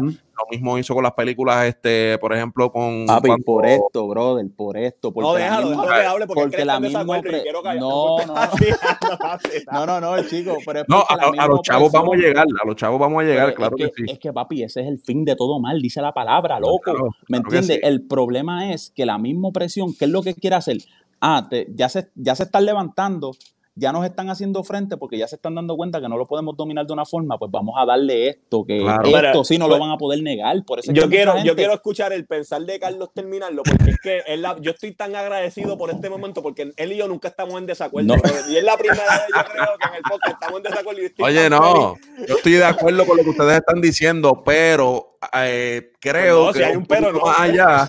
[0.51, 4.47] Lo mismo hizo con las películas, este, por ejemplo, con Papi, cuando- por esto, brother,
[4.57, 5.13] por esto.
[5.13, 7.45] Porque No, déjalo, misma- déjalo que hable porque, porque la misma pre-.
[7.53, 8.35] No, no, no,
[9.73, 12.47] No, no, no, chico, pero es No, a, la a los chavos vamos a llegar,
[12.63, 14.13] a los chavos vamos a llegar, Pero claro es que, sí.
[14.13, 16.81] Es que, papi, ese es el fin de todo mal, dice la palabra, loco.
[16.85, 17.77] claro, ¿Me claro que entiendes?
[17.77, 17.81] sí.
[17.83, 20.79] El problema es que la misma opresión, ¿qué es lo que quiere hacer?
[21.21, 23.33] Ah, te- ya, se, ya se están levantando,
[23.75, 26.57] ya nos están haciendo frente porque ya se están dando cuenta que no lo podemos
[26.57, 29.09] dominar de una forma, pues vamos a darle esto, que Claro.
[29.09, 30.63] esto sí no pues, lo van a poder negar.
[30.67, 33.99] Por eso es Yo quiero, yo quiero escuchar el pensar de Carlos terminarlo, porque es
[34.03, 37.29] que él la- yo estoy tan agradecido por este momento, porque él y yo nunca
[37.29, 38.17] estamos en desacuerdo.
[38.17, 38.23] No.
[38.51, 41.01] Y es la primera vez, yo creo, que en el podcast estamos en desacuerdo.
[41.21, 42.29] Oye, no, feliz.
[42.29, 46.53] yo estoy de acuerdo con lo que ustedes están diciendo, pero eh, creo Pues no,
[46.53, 47.31] que si hay un pero, poquito no.
[47.31, 47.89] más allá,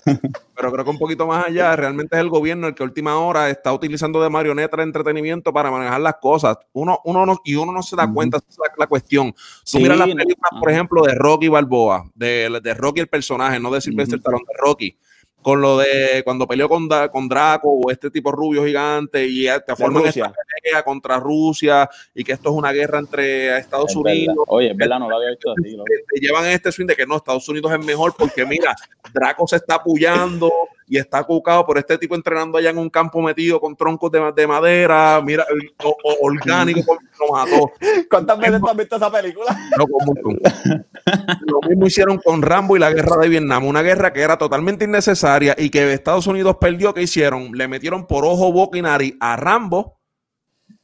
[0.56, 3.18] pero creo que un poquito más allá, realmente es el gobierno el que a última
[3.18, 6.56] hora está utilizando de marioneta el entretenimiento para manejar las cosas.
[6.72, 9.32] Uno, uno no, y uno no se da cuenta, esa es la, la cuestión.
[9.32, 13.08] Tú Sí, miras las no, películas, por ejemplo, de Rocky Balboa, de, de Rocky el
[13.08, 14.22] personaje, no de Sylvester Ujú.
[14.22, 14.98] Stallone, de Rocky.
[15.44, 19.44] Con lo de cuando peleó con, Da- con Draco o este tipo rubio gigante y
[19.44, 20.32] te forman esta
[20.62, 24.44] pelea contra Rusia y que esto es una guerra entre Estados Es Unidos verdad.
[24.48, 25.76] Oye, es verdad, no lo había visto así.
[26.12, 28.74] te llevan este swing de que no, Estados Unidos es mejor porque mira,
[29.12, 30.50] Draco se está apoyando
[30.86, 34.32] y está cucado por este tipo entrenando allá en un campo metido con troncos de,
[34.32, 35.46] de madera, mira,
[35.82, 37.72] o, o orgánico, lo mató.
[38.10, 39.58] ¿Cuántas veces has visto esa película?
[39.78, 40.38] No, montón.
[41.46, 44.84] Lo mismo hicieron con Rambo y la guerra de Vietnam, una guerra que era totalmente
[44.84, 46.94] innecesaria y que Estados Unidos perdió.
[46.94, 47.52] ¿Qué hicieron?
[47.52, 49.98] Le metieron por ojo, boca y nariz a Rambo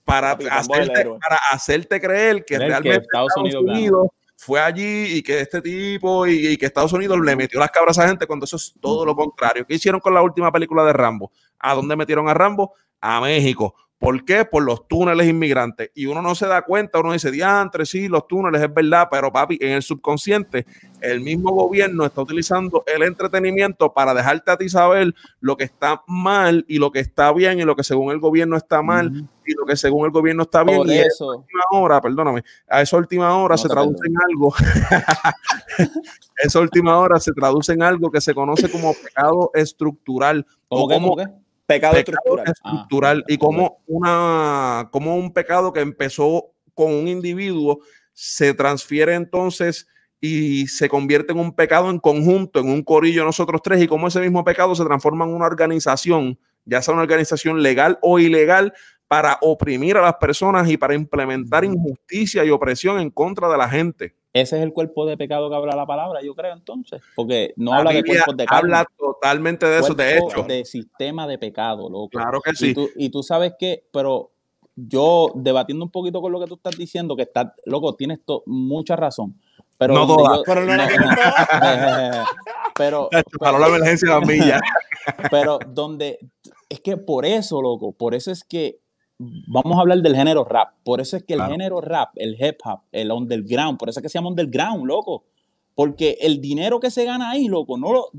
[0.04, 1.18] para, Papi, hacerte, héroe.
[1.20, 4.08] para hacerte creer que realmente Estados Estados, Unidos.
[4.40, 7.98] Fue allí y que este tipo y, y que Estados Unidos le metió las cabras
[7.98, 9.66] a gente cuando eso es todo lo contrario.
[9.66, 11.30] ¿Qué hicieron con la última película de Rambo?
[11.58, 12.72] ¿A dónde metieron a Rambo?
[13.02, 13.74] A México.
[13.98, 14.46] ¿Por qué?
[14.46, 15.90] Por los túneles inmigrantes.
[15.94, 19.30] Y uno no se da cuenta, uno dice, diantre, sí, los túneles es verdad, pero
[19.30, 20.64] papi, en el subconsciente,
[21.02, 26.02] el mismo gobierno está utilizando el entretenimiento para dejarte a ti saber lo que está
[26.06, 29.28] mal y lo que está bien y lo que según el gobierno está mal.
[29.50, 30.78] Y lo que según el gobierno está bien.
[30.78, 34.06] Por y a esa eso, última hora, perdóname, a esa última hora No se traduce
[34.06, 34.54] en algo.
[36.36, 40.46] esa última hora se traduce en algo que se conoce como pecado estructural.
[40.68, 40.94] ¿cómo o que?
[40.94, 41.16] como ¿Cómo?
[41.16, 42.46] Pecado pecado estructural.
[42.48, 47.80] estructural Ah, y como una como un pecado que empezó con un individuo
[48.12, 49.86] se transfiere entonces
[50.20, 54.08] y se convierte en un pecado en conjunto, en un corillo nosotros tres y como
[54.08, 58.74] ese mismo pecado se transforma en una organización, ya sea una organización legal o ilegal
[59.10, 63.68] para oprimir a las personas y para implementar injusticia y opresión en contra de la
[63.68, 64.14] gente.
[64.32, 67.02] Ese es el cuerpo de pecado que habla la palabra, yo creo, entonces.
[67.16, 68.58] Porque no La habla de cuerpos de carne.
[68.76, 70.44] habla totalmente de eso, de hecho.
[70.44, 72.10] de sistema de pecado, loco.
[72.12, 72.72] Claro que Y sí.
[72.72, 74.30] tú, y tú sabes que, pero
[74.76, 78.44] yo debatiendo un poquito con lo que tú estás diciendo, que está, loco, tienes to-
[78.46, 79.34] mucha razón.
[79.76, 80.36] Pero No donde toda.
[80.36, 81.08] yo- Pero no la no, tienes
[82.76, 83.08] pero,
[83.40, 84.60] Paró la emergencia de las millas.
[85.32, 86.20] pero donde
[86.68, 88.78] es que por eso, loco, por eso es que
[89.46, 90.74] vamos a hablar del género rap.
[90.82, 91.52] Por eso es que el Claro.
[91.52, 95.24] género rap, el hip hop, el underground, por eso es que se llama underground, loco.
[95.74, 98.10] Porque el dinero que se gana ahí, loco, no lo.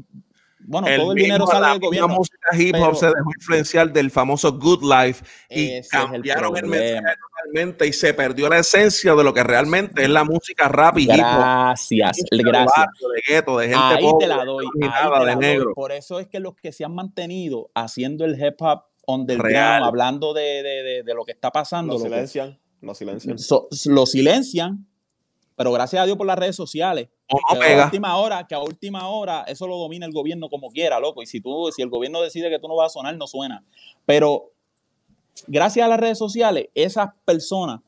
[0.63, 2.07] Bueno, todo el dinero sale la del gobierno.
[2.09, 6.65] música hip hop pero- se dejó influenciar del famoso Good Life y el cambiaron el,
[6.67, 10.99] mensaje totalmente y se perdió la esencia de lo que realmente es la música rap
[10.99, 11.17] y hip hop.
[11.17, 12.75] Gracias, gracias.
[12.77, 15.25] barrio, De gueto, de gente Ahí pobre, te la doy, de ahí nada, te de
[15.25, 15.41] la doy.
[15.45, 15.73] negro.
[15.73, 18.83] Por eso es que los que se han mantenido haciendo el hip hop
[19.37, 19.83] Real.
[19.83, 22.59] hablando de, de- de- de lo que está pasando, Lo silencian.
[22.81, 23.37] Lo silencian.
[23.39, 24.87] so- lo silencian,
[25.55, 27.09] pero gracias a Dios por las redes sociales.
[27.29, 27.85] O no que a pega.
[27.85, 31.21] última hora, que a última hora eso lo domina el gobierno como quiera, loco.
[31.21, 33.63] Y si tú, si el gobierno decide que tú no vas a sonar, no suena.
[34.05, 34.51] Pero
[35.47, 37.79] gracias a las redes sociales, esas personas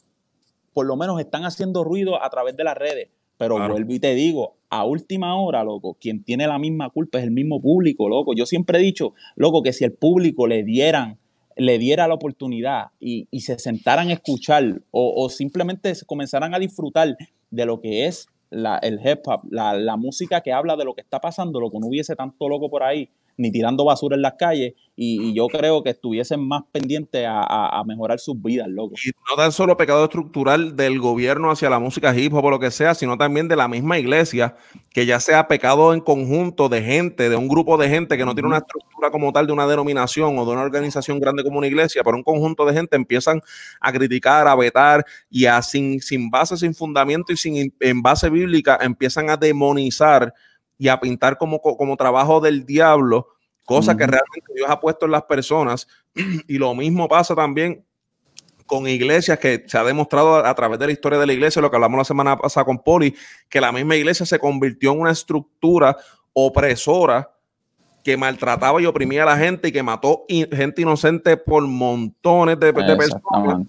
[0.74, 3.10] por lo menos están haciendo ruido a través de las redes.
[3.44, 3.74] Pero Claro.
[3.74, 7.32] vuelvo y te digo, a última hora, loco, quien tiene la misma culpa es el
[7.32, 8.34] mismo público, loco.
[8.34, 11.18] Yo siempre he dicho, loco, que si el público le dieran
[11.56, 16.56] le diera la oportunidad y, y se sentaran a escuchar o, o simplemente se comenzaran
[16.56, 17.16] a disfrutar
[17.52, 20.96] de lo que es la, el hip hop, la, la música que habla de lo
[20.96, 23.08] que está pasando, lo que no hubiese tanto loco por ahí,
[23.38, 27.40] ni tirando basura en las calles, y, y yo creo que estuviesen más pendientes a,
[27.42, 28.94] a- a mejorar sus vidas, loco.
[29.04, 32.60] Y no tan solo pecado estructural del gobierno hacia la música hip hop o lo
[32.60, 34.56] que sea, sino también de la misma iglesia,
[34.92, 38.36] que ya sea pecado en conjunto de gente, de un grupo de gente que no
[38.36, 41.68] tiene una estructura como tal de una denominación o de una organización grande como una
[41.68, 43.42] iglesia, pero un conjunto de gente empiezan
[43.82, 48.30] a criticar, a vetar y a sin, sin base, sin fundamento y sin en base
[48.30, 50.34] bíblica empiezan a demonizar
[50.78, 53.28] y a pintar como, como trabajo del diablo,
[53.66, 55.88] cosa que realmente Dios ha puesto en las personas.
[56.48, 57.86] Y lo mismo pasa también
[58.66, 61.62] con iglesias que se ha demostrado a, a través de la historia de la iglesia,
[61.62, 63.14] lo que hablamos la semana pasada con Poli,
[63.50, 65.96] que la misma iglesia se convirtió en una estructura
[66.34, 67.30] opresora
[68.04, 72.60] que maltrataba y oprimía a la gente y que mató in- gente inocente por montones
[72.60, 73.68] de, de personas.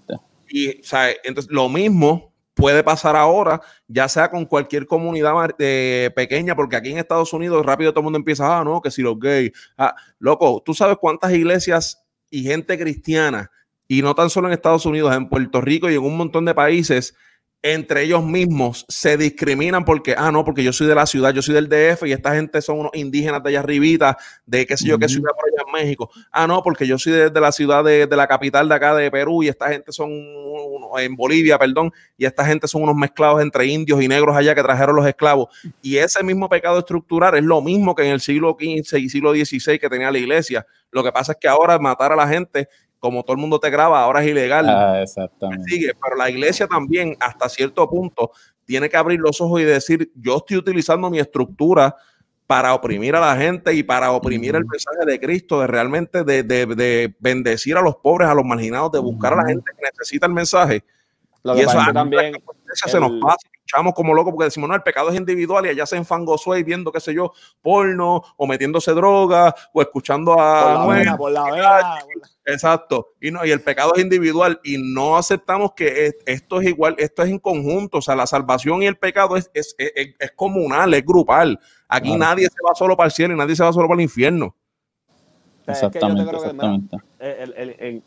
[0.49, 6.55] Y, sea, entonces, lo mismo puede pasar ahora, ya sea con cualquier comunidad eh, pequeña,
[6.55, 9.19] porque aquí en Estados Unidos rápido todo el mundo empieza, ah, no, que si los
[9.19, 13.51] gays, ah, loco, tú sabes cuántas iglesias y gente cristiana,
[13.87, 16.55] y no tan solo en Estados Unidos, en Puerto Rico y en un montón de
[16.55, 17.15] países,
[17.67, 21.41] entre ellos mismos se discriminan porque, ah, no, porque yo soy de la ciudad, yo
[21.41, 24.87] soy del DF y esta gente son unos indígenas de allá arribita, de qué sé
[24.87, 26.11] yo, qué ciudad por allá en México.
[26.31, 28.93] Ah, no, porque yo soy de, de la ciudad de, de la capital de acá
[28.93, 30.11] de Perú y esta gente son
[30.99, 34.61] en Bolivia, perdón, y esta gente son unos mezclados entre indios y negros allá que
[34.61, 35.47] trajeron los esclavos.
[35.81, 39.33] Y ese mismo pecado estructural es lo mismo que en el siglo XV y siglo
[39.33, 40.67] XVI que tenía la iglesia.
[40.91, 42.69] Lo que pasa es que ahora matar a la gente,
[43.05, 45.63] como todo el mundo te graba, ahora es ilegal Ah, exactamente.
[45.69, 48.31] sigue, pero la iglesia también, hasta cierto punto,
[48.65, 51.95] tiene que abrir los ojos y decir, yo estoy utilizando mi estructura
[52.47, 56.43] para oprimir a la gente y para oprimir el mensaje de Cristo, de realmente de,
[56.43, 59.81] de- de bendecir a los pobres, a los marginados, de buscar a la gente que
[59.83, 60.83] necesita el mensaje.
[61.43, 61.93] Lo y que eso que
[62.75, 65.85] se nos pasa, luchamos como locos porque decimos, no, el pecado es individual y allá
[65.85, 70.73] se enfangó Suey viendo, qué sé yo, porno o metiéndose droga o escuchando por a
[70.73, 70.99] la Anuel.
[70.99, 71.99] vena, por la vena.
[72.45, 73.13] Exacto.
[73.19, 76.95] Y no, y el pecado es individual y no aceptamos que es- esto es igual,
[76.99, 77.97] esto es en conjunto.
[77.97, 81.59] O sea, la salvación y el pecado es, es, es- es comunal, es grupal.
[81.87, 82.19] Aquí Claro.
[82.19, 84.55] nadie se va solo para el cielo y nadie se va solo para el infierno.
[85.67, 86.97] O sea, es que yo te Exactamente, creo que, mira, exactamente.
[87.19, 88.03] el, el- el-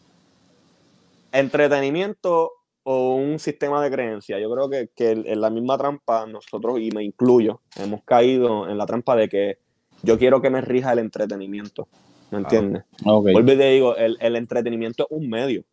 [1.32, 2.52] entretenimiento
[2.90, 4.38] o un sistema de creencia.
[4.38, 8.78] Yo creo que, que en la misma trampa nosotros, y me incluyo, hemos caído en
[8.78, 9.58] la trampa de que
[10.02, 11.86] yo quiero que me rija el entretenimiento.
[12.30, 12.84] ¿Me entiendes?
[13.04, 15.64] Vuelvo y te digo, el, el entretenimiento es un medio.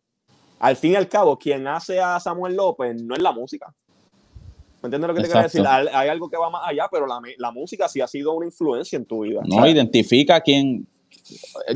[0.58, 3.74] Al fin y al cabo, quien hace a Samuel López no es la música.
[4.82, 5.64] ¿Me entiendes lo que te quiero decir?
[5.66, 8.98] Hay, algo que va más allá, pero la, la música sí ha sido una influencia
[8.98, 9.40] en tu vida.
[9.46, 9.72] No, ¿sabes?
[9.72, 10.86] identifica quién.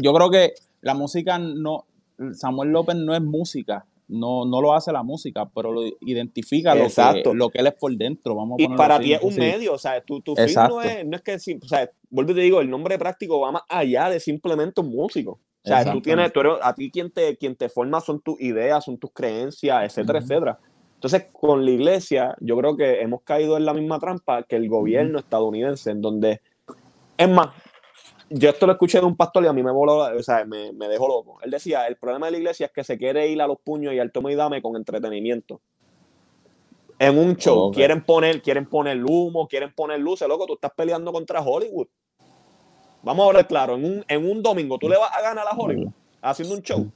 [0.02, 1.86] Yo creo que la música no.
[2.34, 3.86] Samuel López no es música.
[4.10, 7.74] No, no lo hace la música, pero lo identifica lo que, lo que él es
[7.74, 8.34] por dentro.
[8.34, 10.76] Vamos a Y para ti es un medio, o sea, tu, tu fin Exacto.
[10.76, 13.52] no es, no es que, o sea, vuelvo y te digo, el nombre práctico va
[13.52, 15.38] más allá de simplemente un músico.
[15.62, 18.40] O sea, tú tienes, tú eres, a ti quien te, quien te forma son tus
[18.40, 20.58] ideas, son tus creencias, etcétera, etcétera.
[20.94, 24.68] Entonces, con la iglesia, yo creo que hemos caído en la misma trampa que el
[24.68, 26.40] gobierno estadounidense, en donde,
[27.16, 27.50] es más,
[28.30, 30.44] yo esto lo escuché de un pastor y a mí me voló, la- o sea,
[30.44, 31.38] me, me dejó loco.
[31.42, 33.92] Él decía, el problema de la iglesia es que se quiere ir a los puños
[33.92, 35.60] y al toma y dame con entretenimiento.
[36.98, 41.12] En un show, quieren poner, quieren poner humo, quieren poner luces, loco, tú estás peleando
[41.12, 41.88] contra Hollywood.
[43.02, 45.56] Vamos a hablar claro, en un, en un domingo tú le vas a ganar a
[45.56, 45.88] Hollywood
[46.20, 46.90] haciendo un show.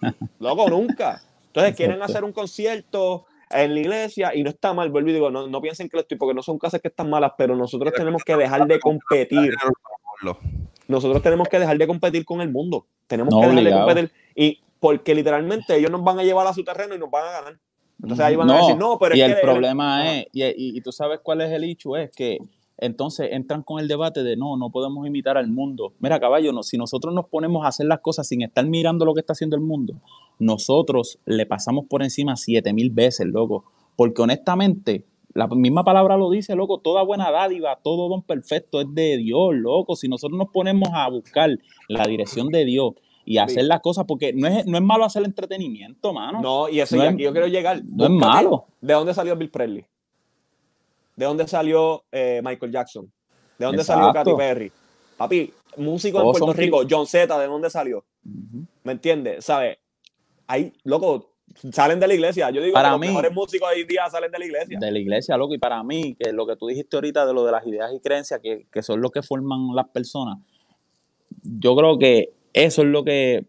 [0.38, 1.22] Loco, nunca.
[1.48, 5.30] Entonces quieren hacer un concierto en la iglesia y no está mal, vuelvo y digo,
[5.30, 7.92] no, no piensen que lo estoy, porque no son cosas que están malas, pero nosotros
[7.98, 9.54] tenemos que dejar de competir.
[10.88, 12.86] Nosotros tenemos que dejar de competir con el mundo.
[13.06, 13.86] Tenemos No, que dejar obligado.
[13.86, 14.12] de competir.
[14.34, 17.30] Y porque literalmente ellos nos van a llevar a su terreno y nos van a
[17.32, 17.58] ganar.
[18.02, 20.14] Entonces ahí van a decir, no, pero y es el que problema Ajá.
[20.16, 22.38] es, y, y- y tú sabes cuál es el hecho, es que
[22.76, 25.94] entonces entran con el debate de no, no podemos imitar al mundo.
[26.00, 29.14] Mira, caballo, no, si nosotros nos ponemos a hacer las cosas sin estar mirando lo
[29.14, 29.94] que está haciendo el mundo,
[30.38, 33.64] nosotros le pasamos por encima siete mil veces, loco.
[33.96, 35.04] Porque honestamente,
[35.34, 39.54] la misma palabra lo dice, loco, toda buena dádiva, todo don perfecto es de Dios,
[39.54, 39.96] loco.
[39.96, 41.50] Si nosotros nos ponemos a buscar
[41.88, 42.92] la dirección de Dios
[43.24, 46.40] y hacer las cosas, porque no es, no es malo hacer entretenimiento, mano.
[46.40, 47.82] No, y eso No y es- aquí yo quiero llegar.
[47.84, 48.66] no es malo.
[48.80, 49.84] ¿De dónde salió Bill Presley?
[51.16, 53.10] ¿De dónde salió eh, Michael Jackson?
[53.58, 54.12] ¿De dónde salió.
[54.12, 54.72] Katy Perry?
[55.16, 58.04] Papi, músico en Puerto Rico, John Z, ¿de dónde salió?
[58.82, 59.44] ¿Me entiendes?
[59.44, 59.78] ¿Sabes?
[60.46, 61.30] Ahí, loco,
[61.72, 62.50] salen de la iglesia.
[62.50, 64.78] Yo digo Para que los mí- mejores músicos hoy día salen de la iglesia.
[64.78, 65.54] de la iglesia, loco.
[65.54, 68.00] Y para mí, que lo que tú dijiste ahorita de lo de las ideas y
[68.00, 70.38] creencias, que, que son lo que forman las personas,
[71.42, 73.46] yo creo que eso es lo que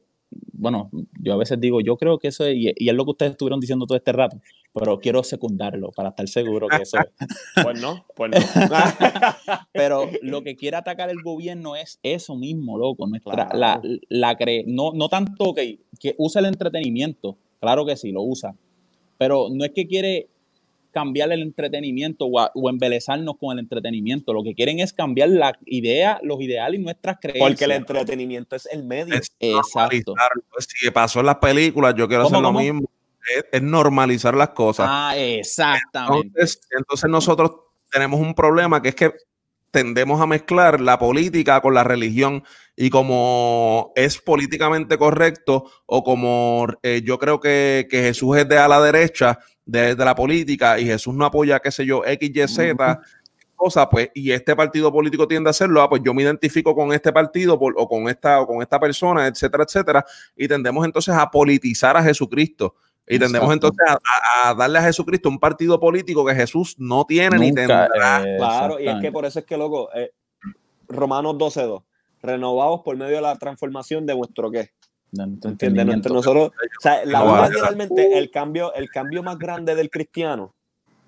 [0.57, 0.89] bueno,
[1.21, 3.31] yo a veces digo, yo creo que eso es, y, y es lo que ustedes
[3.33, 4.37] estuvieron diciendo todo este rato,
[4.73, 7.05] pero quiero secundarlo para estar seguro que eso es.
[7.63, 8.37] Pues no, pues no.
[9.71, 13.07] Pero lo que quiere atacar el gobierno es eso mismo, loco.
[13.07, 13.57] Nuestra, Claro.
[13.57, 18.21] la, la cre- no, no tanto que, que usa el entretenimiento, claro que sí, lo
[18.21, 18.53] usa,
[19.17, 20.27] pero no es que quiere
[20.91, 24.31] cambiar el entretenimiento o, a- o embelezarnos con el entretenimiento.
[24.33, 27.49] Lo que quieren es cambiar la idea, los ideales y nuestras creencias.
[27.49, 29.13] Porque el entretenimiento es el medio.
[29.15, 30.13] Es Exacto.
[30.59, 32.89] Si pasó en las películas, yo quiero ¿Cómo, hacer lo mismo.
[33.35, 34.87] Es, es normalizar las cosas.
[34.89, 36.27] Ah, exactamente.
[36.27, 37.51] Entonces, entonces nosotros
[37.91, 39.11] tenemos un problema que es que
[39.71, 42.43] tendemos a mezclar la política con la religión
[42.75, 48.57] y como es políticamente correcto o como eh, yo creo que, que Jesús es de
[48.57, 52.29] a la derecha de, de la política y Jesús no apoya, qué sé yo, X,
[52.33, 52.99] Y, Z,
[53.55, 56.91] cosa, pues, y este partido político tiende a hacerlo, ah, pues yo me identifico con
[56.91, 60.05] este partido por- o con esta o con esta persona, etcétera, etcétera,
[60.35, 62.75] y tendemos entonces a politizar a Jesucristo.
[63.07, 63.67] Y tendemos Exacto.
[63.67, 63.97] entonces
[64.43, 68.23] a, darle a Jesucristo un partido político que Jesús no tiene ni tendrá.
[68.25, 70.11] eh, Claro, y es que por eso es que, loco, eh,
[70.89, 71.83] Romanos 12.2,
[72.25, 74.71] renovados por medio de la transformación de vuestro qué.
[75.11, 75.85] De ¿Entiendes?
[75.85, 76.13] nuestro.
[76.13, 80.54] Nosotros, o sea, la No, literalmente, el cambio, el cambio más grande del cristiano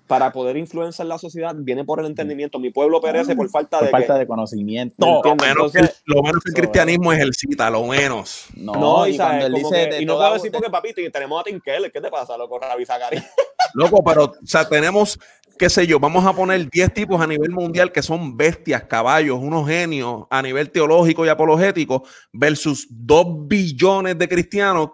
[0.08, 2.58] para poder influenciar la sociedad viene por el entendimiento.
[2.58, 4.94] Mi pueblo perece por falta Por de falta de conocimiento.
[4.98, 8.46] No, Lo menos, que, entonces- lo menos que el cristianismo ejercita, lo menos.
[8.56, 10.50] No, No, y y, sabes, cuando él como dice que- de y no puedo decir
[10.50, 11.92] porque, papito, y tenemos a Tim Keller.
[11.92, 12.58] ¿Qué te pasa, loco?
[12.58, 13.18] Ravi Zachary.
[13.74, 15.18] Loco, pero, o sea, tenemos,
[15.58, 19.38] qué sé yo, vamos a poner 10 tipos a nivel mundial que son bestias, caballos,
[19.40, 24.90] unos genios a nivel teológico y apologético, versus 2 billones de cristianos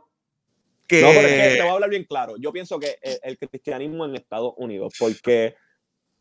[0.87, 1.01] que.
[1.01, 2.37] No, pero es que te voy a hablar bien claro.
[2.39, 5.55] Yo pienso que el, el cristianismo en Estados Unidos, porque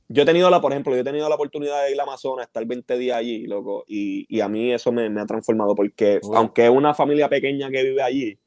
[0.09, 2.45] yo he tenido la, por ejemplo, yo he tenido la oportunidad de ir a Amazonas,
[2.47, 6.19] estar 20 días allí, loco, y, y a mí eso me, me ha transformado, porque
[6.21, 6.35] Wow.
[6.35, 8.37] aunque es una familia pequeña que vive allí,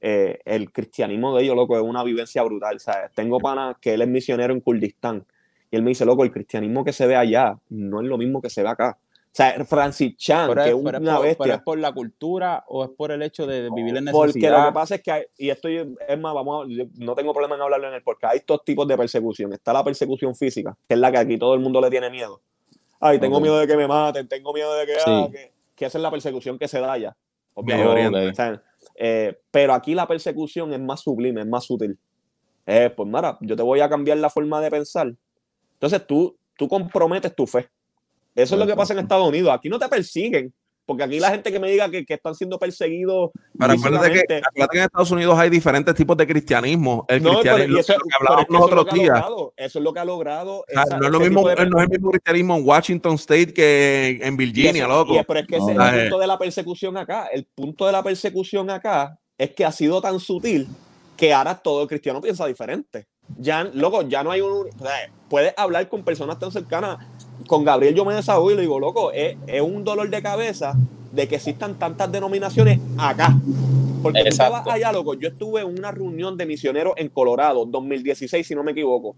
[0.00, 3.10] eh, el cristianismo de ellos, loco, es una vivencia brutal, ¿sabes?
[3.14, 5.24] Tengo pana que él es misionero en Kurdistán,
[5.70, 8.42] y él me dice, loco, el cristianismo que se ve allá no es lo mismo
[8.42, 8.98] que se ve acá.
[9.34, 11.54] O sea, Francis Chan, Pero que es, pero es una por, pero bestia.
[11.56, 14.66] es por la cultura o es por el hecho de, vivir en Porque lo necesidad.
[14.68, 15.86] que pasa es que, hay- y esto es
[16.20, 18.96] más, vamos a- no tengo problema en hablarlo en el porque hay dos tipos de
[18.96, 19.52] persecución.
[19.52, 22.42] Está la persecución física, que es la que aquí todo el mundo le tiene miedo.
[23.00, 25.00] Ay, tengo miedo de que me maten, tengo miedo de que, Sí.
[25.06, 26.92] ah, que, que esa es la persecución que se da.
[26.92, 27.14] Medio
[27.92, 28.60] Obviamente.
[28.94, 31.98] Eh, pero aquí la persecución es más sublime, es más sutil.
[32.66, 35.12] Eh, pues mira, yo te voy a cambiar la forma de pensar.
[35.72, 37.68] Entonces tú, tú comprometes tu fe.
[38.34, 39.52] Eso es lo que pasa en Estados Unidos.
[39.54, 40.52] Aquí no te persiguen.
[40.86, 43.30] Porque aquí la gente que me diga que, que están siendo perseguidos.
[43.58, 47.06] Pero acuérdate que, físicamente- acuérdate que en Estados Unidos hay diferentes tipos de cristianismo.
[47.08, 49.24] El No, cristianismo, eso, lo que hablábamos es eso es días.
[49.56, 50.64] Eso es lo que ha logrado.
[50.74, 54.36] No, es lo mismo, de- no es el mismo cristianismo en Washington State que en
[54.36, 55.14] Virginia, eso- loco.
[55.14, 56.00] y- pero es que ese es el eh.
[56.02, 57.28] punto de la persecución acá.
[57.32, 60.68] El punto de la persecución acá es que ha sido tan sutil
[61.16, 63.06] que ahora todo el cristiano piensa diferente.
[63.38, 64.50] Ya, loco, ya no hay un.
[64.68, 66.98] o sea, puedes hablar con personas tan cercanas.
[67.46, 70.74] Con Gabriel yo me desahogo y le digo, loco, es, es un dolor de cabeza
[71.12, 73.36] de que existan tantas denominaciones acá.
[74.02, 75.14] Porque tú vas allá, loco.
[75.14, 79.16] Yo estuve en una reunión de misioneros en Colorado, 2016, si no me equivoco.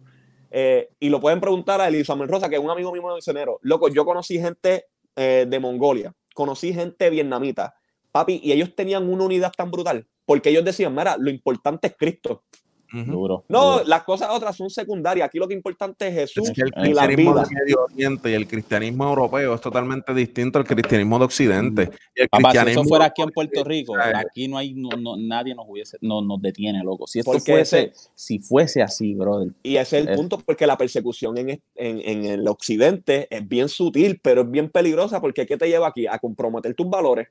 [0.51, 3.59] Eh, y lo pueden preguntar a Elizabeth Rosa, que es un amigo mío misionero.
[3.63, 7.75] Loco, yo conocí gente eh, de Mongolia, conocí gente vietnamita,
[8.13, 11.97] papi, y ellos tenían una unidad tan brutal, porque ellos decían, mira, lo importante es
[11.99, 12.45] Cristo.
[12.93, 13.45] Duro.
[13.49, 13.85] No, duro.
[13.87, 15.27] las cosas otras son secundarias.
[15.27, 17.43] Aquí lo que importante es Jesús Es que el y la cristianismo vida.
[17.45, 21.91] del Medio Oriente y el cristianismo europeo es totalmente distinto al cristianismo de Occidente.
[22.15, 25.17] Y el Papá, si eso fuera aquí en Puerto Rico, aquí no hay, no, no-
[25.17, 27.07] nadie nos hubiese, no, nos detiene, loco.
[27.07, 29.53] Si esto Porque fuese, ese- si fuese así, brother.
[29.63, 33.47] Y ese es el Es- punto, porque la persecución en, en, en el occidente es
[33.49, 36.07] bien sutil, pero es bien peligrosa, porque ¿qué te lleva aquí?
[36.07, 37.29] A comprometer tus valores.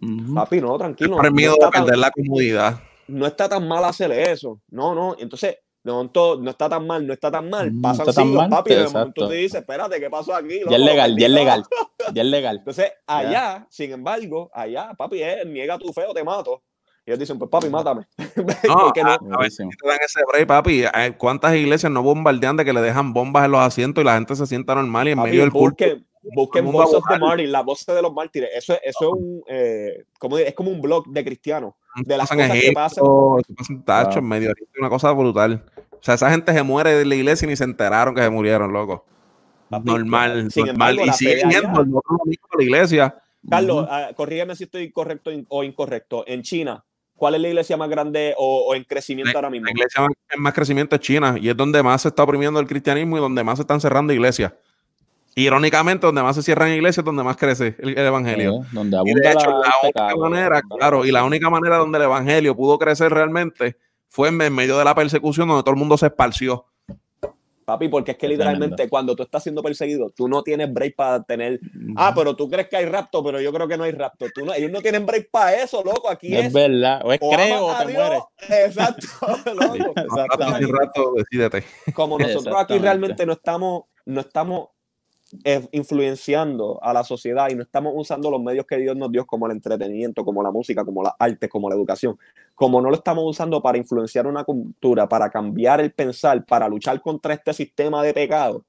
[0.00, 0.34] Ujú.
[0.34, 1.16] Papi, no, tranquilo.
[1.16, 2.80] por el no miedo de tan- perder la comodidad.
[3.10, 4.60] No está tan mal hacer eso.
[4.70, 5.16] No, no.
[5.18, 7.74] Entonces, de momento, no está tan mal, no está tan mal.
[7.74, 8.74] No Pasan está tan siglos, mal, papi.
[8.74, 10.58] De momento te dices, espérate, ¿qué pasó aquí?
[10.60, 11.64] Ya Loco, es lo legal, ya es legal.
[12.14, 12.56] Ya es legal.
[12.58, 16.62] Entonces, allá, sin embargo, allá, papi, es, niega tu fe o te mato.
[17.06, 18.06] Y ellos dicen, pues papi, mátame.
[18.68, 19.70] No, Porque no- a, a ver si Buenísimo.
[19.82, 20.84] te dan ese break, papi.
[20.84, 24.14] Eh, ¿Cuántas iglesias no bombardean de que le dejan bombas en los asientos y la
[24.14, 25.84] gente se sienta normal y en Papi, medio del culto?
[26.34, 27.18] busquen, Voice of the.
[27.18, 28.50] Martyrs, la voz de los mártires.
[28.54, 30.48] Eso, es- eso es un, eh, ¿cómo dire?
[30.50, 31.74] es como un blog de cristianos.
[31.96, 33.04] De las cosas que pasan.
[33.04, 34.18] eso pasa en Tacho, Wow.
[34.20, 35.64] en Medio una cosa brutal.
[35.92, 38.30] O sea, esa gente se muere de la iglesia y ni se enteraron que se
[38.30, 39.04] murieron, loco.
[39.68, 40.90] Papi, normal, sin normal.
[40.90, 41.84] embargo, y la siguen yendo
[42.58, 43.14] la iglesia.
[43.48, 46.24] Carlos, ah, corrígeme si estoy correcto in- o incorrecto.
[46.26, 46.84] En China,
[47.14, 49.66] ¿cuál es la iglesia más grande o, o en crecimiento ahora mismo?
[49.66, 52.58] La iglesia más, en más crecimiento es China y es donde más se está oprimiendo
[52.60, 54.52] el cristianismo y donde más se están cerrando iglesias.
[55.34, 58.64] Irónicamente, donde más se cierran iglesias es donde más crece el, el evangelio.
[58.72, 62.04] Donde Y de hecho, la, única pecado, manera, claro, y la única manera donde el
[62.04, 63.76] evangelio pudo crecer realmente
[64.08, 66.66] fue en medio de la persecución donde todo el mundo se esparció.
[67.64, 68.90] Papi, porque es que literalmente tremendo.
[68.90, 71.60] cuando tú estás siendo perseguido, tú no tienes break para tener.
[71.94, 74.26] Ah, pero tú crees que hay rapto, pero yo creo que no hay rapto.
[74.34, 76.10] Tú no, ellos no tienen break para eso, loco.
[76.10, 76.52] Aquí Es es.
[76.52, 77.00] verdad.
[77.04, 78.22] O es o creo o te Dios, mueres.
[78.66, 79.06] Exacto,
[79.54, 81.14] loco.
[81.14, 81.62] Decídete.
[81.94, 82.82] Como nosotros aquí Exactamente.
[82.82, 84.70] realmente no estamos, no estamos
[85.72, 89.46] influenciando a la sociedad y no estamos usando los medios que Dios nos dio como
[89.46, 92.18] el entretenimiento, como la música, como las artes, como la educación,
[92.54, 97.00] como no lo estamos usando para influenciar una cultura, para cambiar el pensar, para luchar
[97.00, 98.64] contra este sistema de pecado,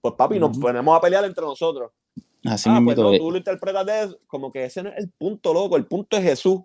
[0.00, 1.90] pues papi, nos ponemos a pelear entre nosotros.
[2.44, 5.10] Así ah, pues no, tú lo interpretas de eso, como que ese no es el
[5.10, 6.60] punto, loco, el punto es Jesús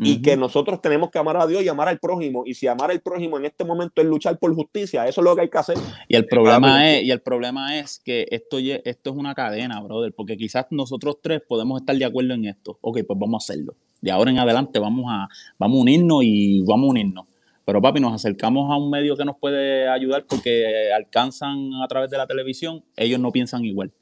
[0.00, 0.22] y Ujú.
[0.22, 2.44] que nosotros tenemos que amar a Dios y amar al prójimo.
[2.46, 5.34] Y si amar al prójimo en este momento es luchar por justicia, eso es lo
[5.34, 5.76] que hay que hacer.
[6.06, 6.84] Y el problema papi.
[6.84, 11.18] es, y el problema es que esto, esto es una cadena, brother, porque quizás nosotros
[11.22, 12.78] tres podemos estar de acuerdo en esto.
[12.80, 13.74] Ok, pues vamos a hacerlo.
[14.00, 15.28] De ahora en adelante vamos a,
[15.58, 17.26] vamos a unirnos y vamos a unirnos.
[17.64, 22.08] Pero papi, nos acercamos a un medio que nos puede ayudar porque alcanzan a través
[22.08, 23.92] de la televisión, ellos no piensan igual.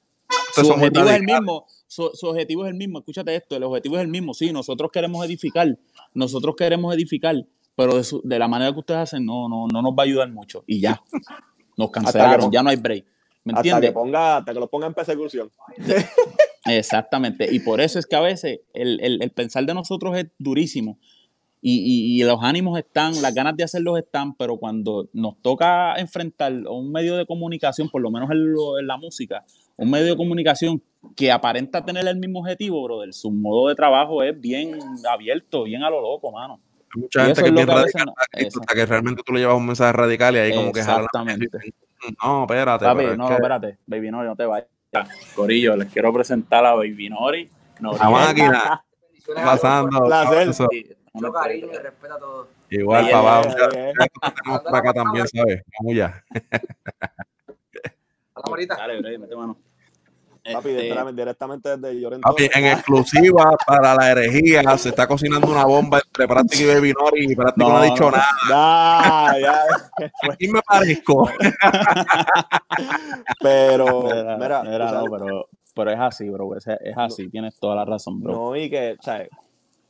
[0.55, 3.57] Su son muy objetivo es el mismo, su, su objetivo es el mismo, escúchate esto,
[3.57, 5.79] el objetivo es el mismo, sí, nosotros queremos edificar,
[6.15, 7.37] nosotros queremos edificar,
[7.75, 10.07] pero de, su- de la manera que ustedes hacen no, no, no nos va a
[10.07, 11.01] ayudar mucho y ya,
[11.77, 13.05] nos cancelaron, ya no hay break,
[13.45, 13.93] ¿me Hasta que, entiendes?
[13.93, 15.51] ponga, hasta que lo ponga en persecución.
[16.65, 20.27] Exactamente, y por eso es que a veces el, el- el pensar de nosotros es
[20.39, 20.99] durísimo
[21.69, 21.79] y,
[22.17, 26.53] y- y los ánimos están, las ganas de hacerlos están, pero cuando nos toca enfrentar
[26.69, 29.45] un medio de comunicación, por lo menos en, lo- en la música,
[29.77, 30.81] un medio de comunicación
[31.17, 34.79] que aparenta tener el mismo objetivo, brother, su modo de trabajo es bien
[35.11, 36.61] abierto, bien a lo loco, mano.
[36.95, 38.15] Hay mucha gente que es es bien que veces radical
[38.61, 41.59] hasta que- realmente tú le llevas un mensaje radical y ahí como que Exactamente.
[42.23, 42.85] No, espérate.
[42.85, 44.69] Papi, pero es no, que espérate, Baby Nori, no te vayas.
[45.35, 47.51] Corillo, les quiero presentar a Baby Nori.
[47.81, 48.01] Noriel.
[48.03, 48.85] La máquina
[49.35, 50.05] pasando.
[50.07, 50.96] Placer.
[51.17, 52.49] Mucho cariño y respeto a todos.
[52.71, 53.43] Igual, papá.
[53.71, 55.63] tenemos por acá también, ¿sabes?
[55.79, 56.23] Vamos ya.
[58.35, 58.77] Hablamos ahorita.
[58.77, 59.57] Dale, bro, mete mano.
[60.53, 62.29] Papi, Este, directamente, desde Llorento.
[62.29, 66.93] Papi, en exclusiva para la herejía se está cocinando una bomba entre Práctico y Baby
[66.93, 68.27] Nori y Práctico no, No, ha dicho nada.
[68.49, 70.11] Ya, ya.
[70.33, 71.29] Aquí me parezco.
[73.41, 74.03] Pero,
[74.39, 76.57] Mira, mira, no, pero, pero es así, bro.
[76.57, 78.33] Es, es así, tienes toda la razón, bro.
[78.33, 79.29] no, y que, ¿sabes?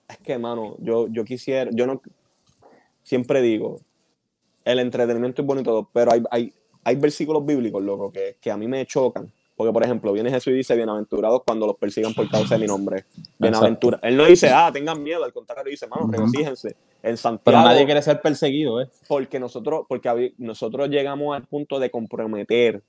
[0.09, 2.01] Es que, mano, yo, yo quisiera, yo no,
[3.03, 3.81] siempre digo,
[4.65, 6.53] el entretenimiento es bonito, y todo, pero hay, hay,
[6.85, 9.33] hay versículos bíblicos, loco, que, que a mí me chocan.
[9.57, 12.67] Porque, por ejemplo, viene Jesús y dice, bienaventurados cuando los persigan por causa de mi
[12.67, 13.07] nombre.
[13.39, 13.99] Bienaventura.
[14.03, 16.77] Él no dice, ah, tengan miedo, al contrario, dice, mano, regocíjense.
[17.03, 18.89] En Santiago, Pero nadie quiere ser perseguido, ¿eh?
[19.09, 22.83] porque nosotros, porque nosotros llegamos al punto de comprometer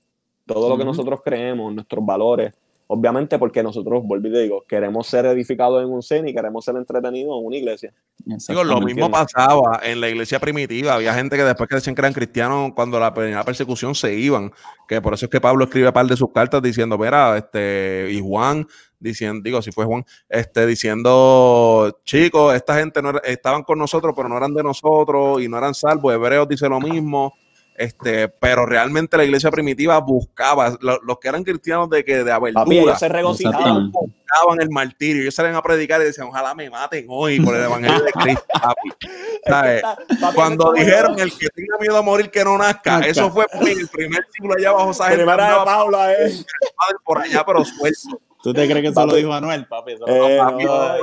[0.44, 2.52] todo lo que nosotros creemos, nuestros valores.
[2.90, 6.74] Obviamente porque nosotros, volví y digo, queremos ser edificados en un cine y queremos ser
[6.74, 7.92] entretenidos en una iglesia.
[8.24, 9.10] Digo, lo mismo entiendo.
[9.10, 10.94] pasaba en la iglesia primitiva.
[10.94, 14.50] Había gente que después que decían que eran cristianos, cuando la primera persecución se iban.
[14.88, 18.22] Que por eso es que Pablo escribe par de sus cartas diciendo, mira, este, y
[18.22, 18.66] Juan,
[18.98, 24.14] diciendo, digo, si fue Juan, este, diciendo, chicos, esta gente no era- estaban con nosotros,
[24.16, 26.14] pero no eran de nosotros y no eran salvos.
[26.14, 27.34] Hebreos dice lo mismo.
[27.78, 32.32] Este, pero realmente la iglesia primitiva buscaba, lo- los que eran cristianos de que de
[32.32, 33.92] abertura, Papi, ellos se regocijaban.
[33.92, 35.22] Buscaban el martirio.
[35.22, 38.44] Ellos salían a predicar y decían, ojalá me maten hoy por el evangelio de Cristo,
[38.52, 38.90] papi.
[39.46, 39.76] ¿Sabes?
[39.76, 43.46] está- papi, Cuando dijeron el que tenga miedo a morir que no nazca, eso fue
[43.70, 45.14] el primer siglo allá abajo, ¿sabes?
[45.16, 46.14] Primera de Pablo, eh.
[46.76, 48.20] padre por allá, pero suelto.
[48.42, 49.92] ¿Tú te crees que eso lo dijo Anuel, papi?
[49.92, 50.98] Eso Eh, no,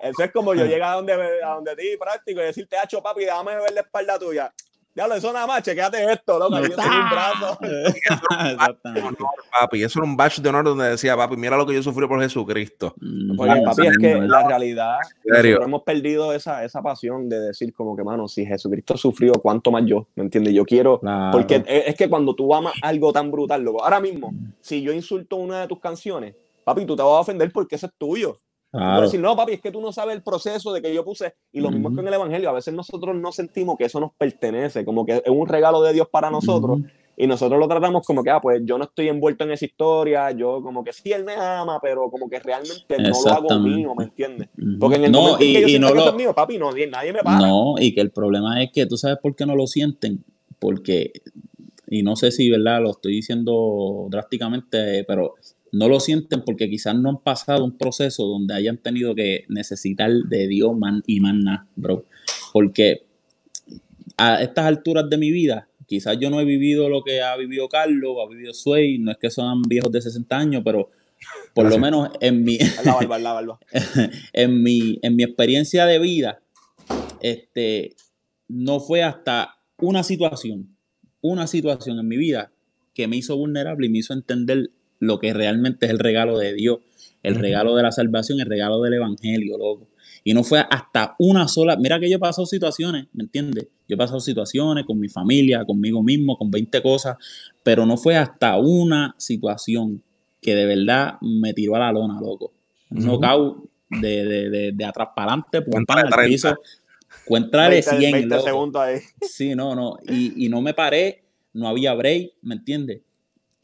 [0.00, 3.24] eso es como yo llegar a donde, a donde ti práctico y decirte, hacho, papi,
[3.24, 4.52] déjame ver la espalda tuya.
[4.96, 7.58] Diablo, eso nada más, chequéate esto, loco, yo tengo un brazo.
[9.06, 11.82] Honor, papi, eso era un badge de honor donde decía, papi, mira lo que yo
[11.82, 12.94] sufrí por Jesucristo.
[12.98, 17.94] Mm, Porque, papi, es que la realidad, hemos perdido esa, esa pasión de decir como
[17.94, 20.06] que, mano, si Jesucristo sufrió, ¿cuánto más yo?
[20.14, 20.54] ¿Me entiendes?
[20.54, 20.98] Yo quiero...
[21.00, 21.30] Claro.
[21.30, 24.32] Porque es, es que cuando tú amas algo tan brutal, loco, ahora mismo,
[24.62, 27.84] si yo insulto una de tus canciones, papi, tú te vas a ofender porque eso
[27.84, 28.38] es tuyo.
[28.70, 29.02] Claro.
[29.02, 31.34] decir, no, papi, es que tú no sabes el proceso de que yo puse.
[31.52, 32.50] Y lo mismo es con el Evangelio.
[32.50, 35.92] A veces nosotros no sentimos que eso nos pertenece, como que es un regalo de
[35.92, 36.80] Dios para nosotros.
[37.18, 40.30] Y nosotros lo tratamos como que, ah, pues yo no estoy envuelto en esa historia,
[40.32, 43.94] yo como que sí, él me ama, pero como que realmente no lo hago mío,
[43.96, 44.50] ¿me entiendes?
[44.78, 46.58] Porque en el no, momento en y, que yo y no lo, es mío, papi,
[46.58, 47.38] no, nadie me para.
[47.38, 50.22] No, y que el problema es que tú sabes por qué no lo sienten.
[50.58, 51.12] Porque,
[51.88, 52.82] y no sé si, ¿verdad?
[52.82, 55.34] Lo estoy diciendo drásticamente, pero
[55.72, 60.10] no lo sienten porque quizás no han pasado un proceso donde hayan tenido que necesitar
[60.10, 62.04] de Dios man, y más nada, bro.
[62.52, 63.06] Porque
[64.16, 67.68] a estas alturas de mi vida, quizás yo no he vivido lo que ha vivido
[67.68, 70.90] Carlos, ha vivido Sway, no es que son viejos de 60 años, pero
[71.54, 73.58] por lo menos en mi, La barba, la barba.
[74.32, 76.40] en mi, en mi experiencia de vida,
[77.20, 77.94] este,
[78.48, 80.76] no fue hasta una situación,
[81.20, 82.52] una situación en mi vida
[82.94, 86.54] que me hizo vulnerable y me hizo entender lo que realmente es el regalo de
[86.54, 86.78] Dios,
[87.22, 89.88] el regalo de la salvación, el regalo del evangelio, loco.
[90.24, 93.68] Y no fue hasta una sola, mira que yo he pasado situaciones, ¿me entiendes?
[93.88, 97.16] Yo he pasado situaciones con mi familia, conmigo mismo, con 20 cosas,
[97.62, 100.02] pero no fue hasta una situación
[100.40, 102.52] que de verdad me tiró a la lona, loco.
[102.90, 106.28] Un knockout de, de, de, de atrás para adelante, pum, Cuéntale pam, al 30.
[106.32, 106.54] piso.
[107.24, 108.46] Cuéntale 20, 100, 20 loco.
[108.46, 108.98] segundos ahí.
[109.22, 109.96] Sí, no, no.
[110.08, 113.00] Y, y no me paré, no había break, ¿me entiendes?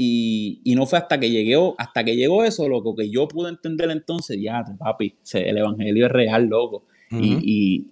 [0.04, 3.50] Y, y no fue hasta que llegué, hasta que llegó eso, loco, que yo pude
[3.50, 6.84] entender entonces, ya, papi, el evangelio es real, loco.
[7.10, 7.38] Y,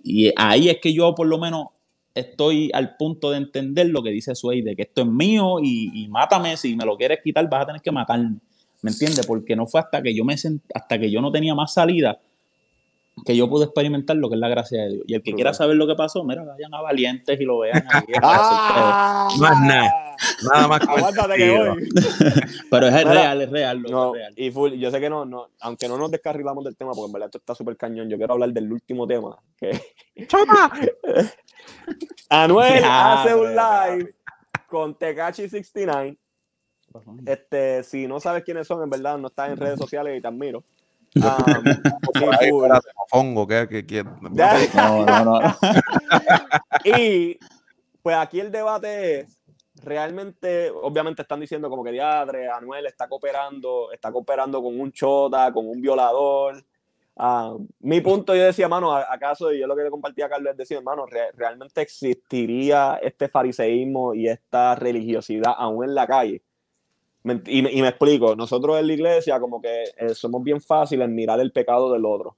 [0.05, 1.67] y, y ahí es que yo por lo menos
[2.15, 5.91] estoy al punto de entender lo que dice Sway, de que esto es mío y,
[5.95, 8.37] y mátame, si me lo quieres quitar vas a tener que matarme,
[8.83, 9.27] ¿me entiendes?
[9.27, 12.19] Porque no fue hasta que yo me sent- hasta que yo no tenía más salida
[13.25, 15.05] que yo pude experimentar lo que es la gracia de Dios.
[15.07, 17.85] Y el que quiera saber lo que pasó, mira, vayan a Valientes y lo vean
[17.91, 18.05] ahí.
[18.23, 19.29] ¡Ah!
[19.33, 20.17] Es nada.
[20.53, 21.89] Nada más que Aguántate que voy.
[22.71, 24.35] Pero es Mira, real, es real, loco, No, es real.
[24.37, 27.13] y full, yo sé que no, no, aunque no nos descarrilamos del tema, porque en
[27.13, 29.39] verdad esto está súper cañón, yo quiero hablar del último tema.
[29.57, 29.81] Que
[30.27, 30.71] ¡Chota!
[32.29, 33.97] Anuel Ya, hace un bro.
[33.97, 34.15] live
[34.69, 36.17] con Tekachi 69.
[37.27, 40.29] Este, si no sabes quiénes son, en verdad, no estás en redes sociales y te
[40.29, 40.65] admiro.
[41.17, 41.23] Um,
[45.25, 45.41] no.
[45.41, 45.57] no.
[46.85, 47.39] Y
[48.03, 49.39] pues aquí el debate es,
[49.83, 55.53] realmente, obviamente están diciendo como que diadre, Anuel está cooperando, está cooperando con un chota,
[55.53, 56.65] con un violador.
[57.17, 59.53] Ah, mi punto yo decía, mano, ¿a- ¿acaso?
[59.53, 63.29] Y yo lo que le compartía a Carlos es decir, hermano, re- ¿realmente existiría este
[63.29, 66.43] fariseísmo y esta religiosidad aún en la calle?
[67.23, 71.07] Y, me, y me explico, nosotros en la iglesia como que eh, somos bien fáciles
[71.07, 72.37] en mirar el pecado del otro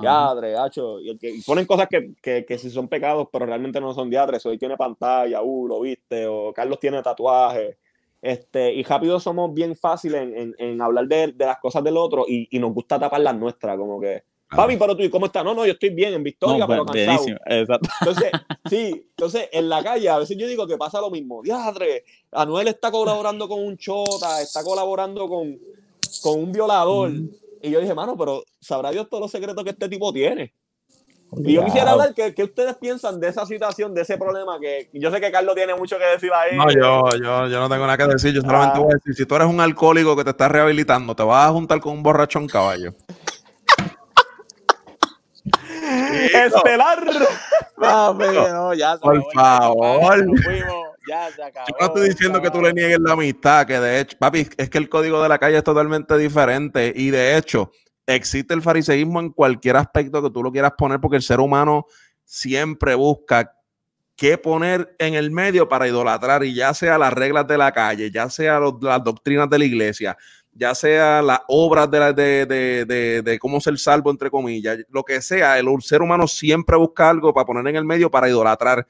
[0.00, 3.92] diadre, hacho, y, y ponen cosas que, que, que sí son pecados, pero realmente no
[3.94, 4.44] son diadres.
[4.46, 7.78] Hoy tiene pantalla, uh, lo viste, o Carlos tiene tatuaje.
[8.20, 11.96] Este, y rápido somos bien fáciles en, en, en hablar de, de las cosas del
[11.96, 14.24] otro y, y nos gusta tapar las nuestras, como que,
[14.56, 15.44] papi, pero tú, ¿y cómo estás?
[15.44, 17.06] No, no, yo estoy bien, en victoria, No, pero cansado.
[17.24, 17.88] bienísimo, exacto.
[18.00, 18.30] Entonces,
[18.70, 21.42] sí, entonces en la calle a veces yo digo que pasa lo mismo.
[21.42, 25.58] Diadre, Anuel está colaborando con un chota, está colaborando con,
[26.22, 27.10] con un violador.
[27.62, 30.52] Y yo dije, mano, pero sabrá Dios todos los secretos que este tipo tiene.
[31.38, 34.88] Y yo quisiera hablar que, que ustedes piensan de esa situación, de ese problema, que
[34.92, 36.56] yo sé que Carlos tiene mucho que decir ahí.
[36.56, 38.32] No, yo, yo, yo no tengo nada que decir.
[38.32, 38.82] Yo solamente Ah.
[38.82, 41.52] voy a decir: si tú eres un alcohólico que te estás rehabilitando, te vas a
[41.52, 42.92] juntar con un borrachón caballo.
[46.34, 47.04] Estelar.
[47.76, 50.00] Papi, no, ya se Por acabó favor.
[50.14, 51.66] tema, nos fuimos, ya se acabó.
[51.68, 54.70] Yo no estoy diciendo que tú le niegues la amistad, que de hecho, papi, es
[54.70, 57.70] que el código de la calle es totalmente diferente y de hecho
[58.06, 61.86] existe el fariseísmo en cualquier aspecto que tú lo quieras poner porque el ser humano
[62.24, 63.52] siempre busca
[64.16, 68.10] qué poner en el medio para idolatrar y ya sea las reglas de la calle,
[68.10, 70.16] ya sea los- las doctrinas de la iglesia,
[70.54, 74.78] ya sea las obras de, la- de, de- de- de cómo ser salvo, entre comillas,
[74.90, 78.28] lo que sea, el ser humano siempre busca algo para poner en el medio para
[78.28, 78.86] idolatrar.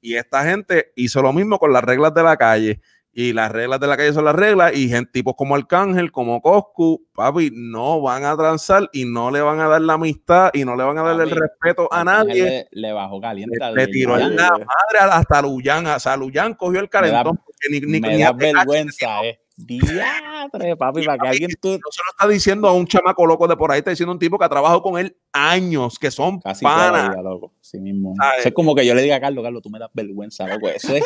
[0.00, 2.80] Y esta gente hizo lo mismo con las reglas de la calle.
[3.18, 4.76] Y las reglas de la calle son las reglas.
[4.76, 9.40] Y gente, tipos como Arcángel, como Coscu, papi, no van a transar y no le
[9.40, 12.42] van a dar la amistad y no le van a dar el respeto a nadie.
[12.44, 15.86] Le, le bajó caliente Le, al le tiró en la madre hasta Luyan.
[15.86, 17.38] O sea, Luyan cogió el calentón.
[17.38, 19.40] porque ni, ni- Me ni da vergüenza, eh.
[19.56, 21.68] Diatre, papi, para que alguien tú.
[21.70, 24.18] No se lo está diciendo a un chamaco loco de por ahí, está diciendo un
[24.18, 27.10] tipo que ha trabajado con él años, que son Casi panas.
[27.10, 27.52] vida, loco.
[27.60, 28.14] Sí mismo.
[28.44, 30.68] Es como que yo le diga a Carlos, Carlos, tú me das vergüenza, loco.
[30.68, 31.04] Eso es,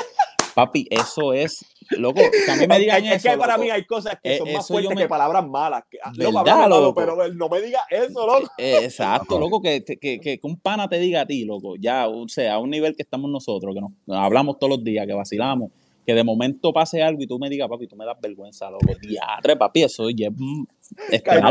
[0.55, 3.30] papi, eso es, loco, que a mí me digan es, eso.
[3.30, 3.64] que para loco.
[3.64, 5.84] mí hay cosas que Eh, son más fuertes me- que palabras malas.
[5.88, 6.94] Que, ah, loco, ¿Verdad, háblame malo, loco?
[7.01, 8.51] pero él no me diga eso, loco.
[8.59, 12.09] Eh, Exacto, loco, que, que, que, que un pana te diga a ti, loco, ya,
[12.09, 15.14] o sea, a un nivel que estamos nosotros, que nos hablamos todos los días, que
[15.14, 15.70] vacilamos,
[16.11, 18.92] que de momento pase algo y tú me digas, papi, tú me das vergüenza, loco.
[19.00, 20.64] Diatre, papi, eso ya es mm,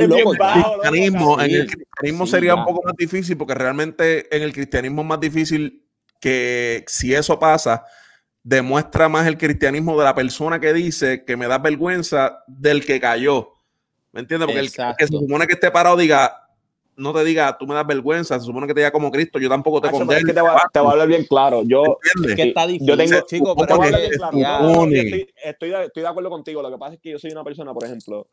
[0.06, 0.34] loco.
[0.34, 0.38] ya.
[0.38, 4.44] bajo, loco, cristianismo, en el cristianismo sí, sería un poco más difícil porque realmente en
[4.44, 5.86] el cristianismo es más difícil
[6.20, 7.86] que si eso pasa,
[8.44, 13.00] demuestra más el cristianismo de la persona que dice que me da vergüenza del que
[13.00, 13.54] cayó.
[14.12, 14.48] ¿Me entiendes?
[14.48, 16.39] Porque el que se supone que esté parado diga,
[17.00, 19.50] no te diga, tú me das vergüenza, se supone que te diga como Cristo, yo
[19.50, 20.28] tampoco te Hacho, pero es condeno.
[20.28, 21.64] que te, voy a, te hablar bien claro.
[21.66, 21.84] Yo,
[22.14, 22.32] ¿entiendes?
[22.32, 24.38] Es que está difícil, Yo tengo- chico, ¿cómo te voy a pero bien que- claro.
[24.38, 26.62] ya, estoy, estoy, de, estoy de acuerdo contigo.
[26.62, 28.28] Lo que pasa es que yo soy una persona, por ejemplo.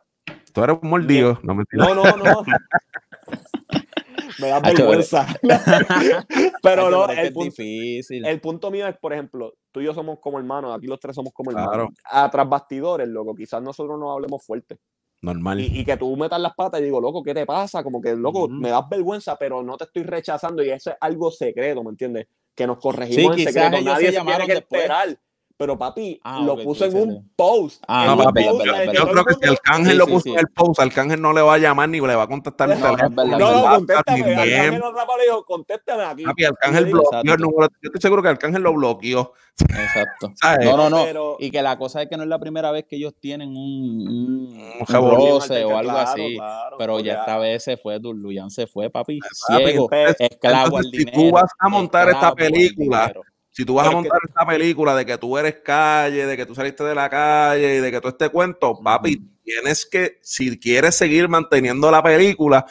[0.53, 1.85] Tú eres un mordido, no mentira.
[1.87, 2.45] No, no, no.
[4.39, 5.27] me da vergüenza.
[6.63, 8.27] pero no, el punto, difícil.
[8.27, 11.15] el punto mío es, por ejemplo, tú y yo somos como hermanos, aquí los tres
[11.15, 11.71] somos como hermanos.
[11.71, 11.89] Claro.
[12.05, 14.79] A tras bastidores, loco, quizás nosotros no hablemos fuerte.
[15.27, 15.61] Normal.
[15.61, 17.83] Y, y que tú metas las patas y digo, loco, ¿qué te pasa?
[17.83, 21.31] Como que, loco, me das vergüenza, pero no te estoy rechazando y eso es algo
[21.31, 22.27] secreto, ¿me entiendes?
[22.55, 23.85] Que nos Sí, corregimos en quizás secreto.
[23.85, 24.83] Nadie se se tiene que después.
[24.83, 25.19] enterar.
[25.59, 27.83] Pero papi, Ah, lo puso en un post.
[27.89, 30.31] Ah, No, papi, post verdad, Yo creo el que si Arcángel Sí, lo puso sí.
[30.33, 32.79] en el post, Arcángel no le va a llamar ni le va a contestar el
[32.79, 34.21] No, no, No, no, contéstame.
[34.35, 34.81] Arcángel
[35.19, 36.25] le dijo, contéstame aquí.
[36.25, 37.69] Papi, Arcángel bloqueó el número.
[37.83, 39.33] Yo estoy seguro que Arcángel lo bloqueó.
[39.61, 40.33] Exacto.
[40.43, 40.67] ¿Sabes?
[40.67, 41.05] No, no, no.
[41.05, 43.49] Pero- Y que la cosa es que no es la primera vez que ellos tienen
[43.49, 46.35] un, un, un roce o algo Claro, así.
[46.37, 49.89] claro, Pero ya esta vez se fue, Luyan se fue, papi, ciego,
[50.19, 51.19] esclavo al entonces, si dinero.
[51.31, 53.23] tú vas a montar esta película, dinero.
[53.57, 56.45] Si tú vas a que- montar esta película de que tú eres calle, de que
[56.45, 60.61] tú saliste de la calle y de que tú este cuento, papi, tienes que, si
[60.61, 62.67] quieres seguir manteniendo la película,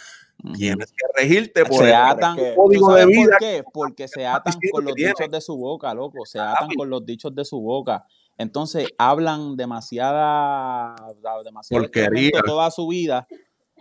[0.53, 3.29] tienes que regirte por se el atan, ¿tú código de vida.
[3.31, 3.63] ¿Por qué?
[3.73, 6.23] Porque se atan con los dichos de su boca, loco.
[6.23, 8.05] Se atan con los dichos de su boca.
[8.37, 10.95] Entonces hablan demasiada,
[11.43, 12.41] demasiado Porquería.
[12.45, 13.27] toda su vida.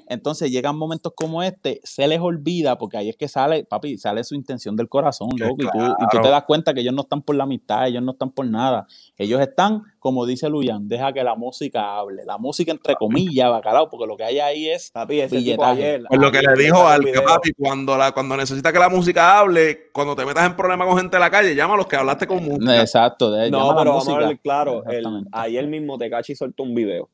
[0.09, 4.23] Entonces llegan momentos como este, se les olvida, porque ahí es que sale, papi, sale
[4.25, 5.57] su intención del corazón, loco.
[5.59, 8.03] Y, tú, y tú te das cuenta que ellos no están por la amistad, ellos
[8.03, 8.87] no están por nada.
[9.17, 12.25] Ellos están, como dice Luyan, deja que la música hable.
[12.25, 16.03] La música, entre comillas, bacalao, porque lo que hay ahí es Papi, ese tipo ayer.
[16.09, 19.39] Pues lo que le dijo al que papi, cuando, la, cuando necesita que la música
[19.39, 21.97] hable, cuando te metas en problemas con gente de la calle, llama a los que
[21.97, 22.81] hablaste con música.
[22.81, 24.85] Exacto, de, No, pero vamos a ver claro.
[24.89, 27.09] el- ayer mismo Tecachi soltó un video.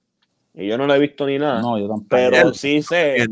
[0.55, 1.61] Y yo no lo he visto ni nada.
[1.61, 2.07] No, yo tampoco.
[2.11, 3.27] pero sí sé.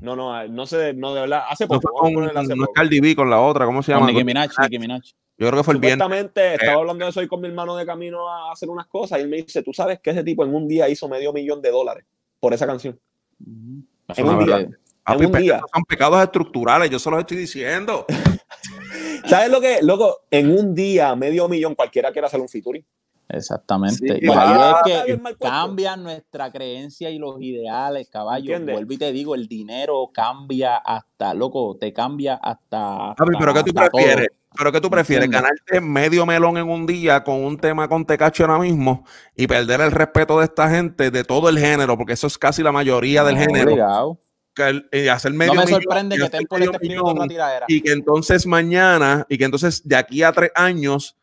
[0.00, 1.42] No, no, no sé, no de verdad.
[1.48, 2.06] Hace No poco.
[2.06, 2.72] a con, hace no es poco.
[2.74, 4.06] Cardi B con la otra, ¿cómo se llama?
[4.06, 5.00] Nicki Minaj, Nicki Minaj.
[5.38, 6.04] Yo creo que fue el viernes.
[6.04, 9.18] Supuestamente estaba hablando de eso hoy con mi hermano de camino a hacer unas cosas
[9.18, 11.62] y él me dice, tú sabes que ese tipo en un día hizo medio millón
[11.62, 12.04] de dólares
[12.40, 12.98] por esa canción.
[13.40, 13.82] Ujú.
[14.08, 14.56] Eso En no un es día.
[14.56, 14.70] verdad.
[15.04, 15.60] Papi, en un día.
[15.72, 18.04] son pecados estructurales, yo se los estoy diciendo.
[19.26, 20.18] ¿Sabes lo que, loco?
[20.30, 22.84] En un día, medio millón, cualquiera quiere hacer un featuring.
[23.28, 23.96] Exactamente.
[23.98, 24.80] Sí, y ahí claro.
[24.86, 28.44] es que cambia nuestra creencia y los ideales, caballo.
[28.52, 28.74] ¿Entiendes?
[28.74, 33.14] Vuelvo y te digo, el dinero cambia hasta, loco, te cambia hasta.
[33.38, 33.90] Pero ¿qué tú todo.
[33.90, 34.28] prefieres?
[34.56, 35.28] ¿Pero qué tú prefieres?
[35.30, 39.04] ¿Ganarte medio melón en un día con un tema con Tecacho ahora mismo
[39.36, 42.62] y perder el respeto de esta gente, de todo el género, porque eso es casi
[42.62, 44.18] la mayoría del No, género, obligado.
[44.54, 47.66] que el- y hacer medio No me sorprende que escribiendo millón, otra tiradera.
[47.68, 51.14] y que entonces mañana, y que entonces de aquí a tres años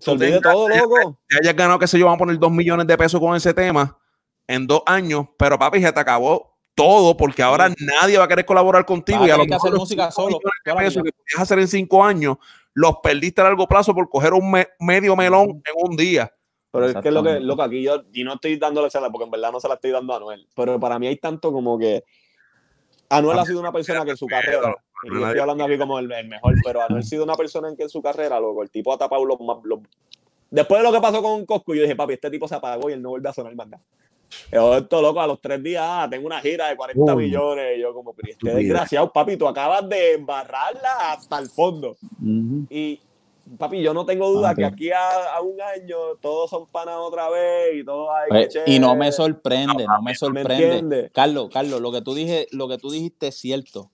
[0.00, 1.18] Se olvide todo, loco.
[1.28, 3.52] te hayas ganado, qué sé yo, van a poner dos millones de pesos con ese
[3.54, 3.96] tema
[4.46, 8.46] en dos años, pero papi, se te acabó todo porque ahora nadie va a querer
[8.46, 11.58] colaborar contigo y a lo que hacer mejor los música solo, pesos que podías hacer
[11.58, 12.36] en cinco años,
[12.72, 16.32] los perdiste a largo plazo por coger un me- medio melón en un día.
[16.72, 19.30] Pero es que lo que, loco, aquí yo, y no estoy dándole cena porque en
[19.32, 22.04] verdad no se la estoy dando a Anuel, pero para mí hay tanto como que
[23.08, 26.10] Anuel ha sido una persona que en su carrera, yo estoy hablando aquí como el,
[26.12, 28.70] el mejor, pero Anuel ha sido una persona en que en su carrera, loco, el
[28.70, 29.58] tipo ha tapado los más...
[29.64, 29.80] los-
[30.50, 32.94] Después de lo que pasó con Cosco, yo dije, papi, este tipo se apagó y
[32.94, 33.82] él no vuelve a sonar más nada.
[34.52, 37.24] Yo, esto, loco, a los tres días, ah, tengo una gira de 40 Uy.
[37.26, 37.78] millones.
[37.78, 41.96] Y yo, como, pero este desgraciado, papi, tú acabas de embarrarla hasta el fondo.
[42.20, 42.66] Ujú.
[42.68, 43.00] Y,
[43.58, 46.96] papi, yo no tengo duda Ah, que aquí a, a un año todos son panas
[46.98, 50.64] otra vez y todo hay Pues, y no me sorprende, no me ¿Me sorprende.
[50.64, 51.10] entiendes?
[51.12, 53.90] Carlos, Carlos, lo que tú dije, lo que tú dijiste es cierto.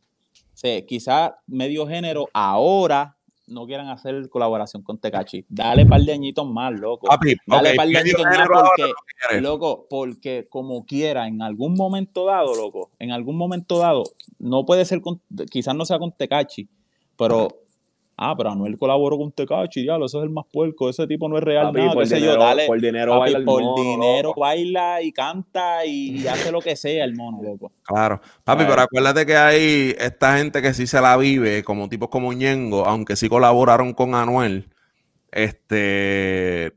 [0.56, 5.44] O sea, quizás medio género ahora no quieran hacer colaboración con Tecachi.
[5.50, 7.08] Dale par de añitos más, loco.
[7.08, 8.92] Papi, Dale ok, par de añitos más porque,
[9.34, 14.04] no loco, porque como quiera, en algún momento dado, loco, en algún momento dado,
[14.38, 16.70] no puede ser con, quizás no sea con Tecachi,
[17.18, 17.48] pero
[18.16, 21.36] ah, pero Anuel colaboró con Tecachi, diablo, eso es el más puerco, ese tipo no
[21.38, 22.66] es real, Papi, nada, por qué dinero, yo, dale.
[22.66, 24.40] por dinero Papi, baila el por mono, dinero loco.
[24.40, 27.72] baila y canta y, y hace lo que sea el mono, loco.
[27.82, 28.20] Claro.
[28.44, 32.32] Papi, pero acuérdate que hay esta gente que sí se la vive, como tipos como
[32.32, 34.70] Ñengo, aunque sí colaboraron con Anuel.
[35.30, 36.72] Este.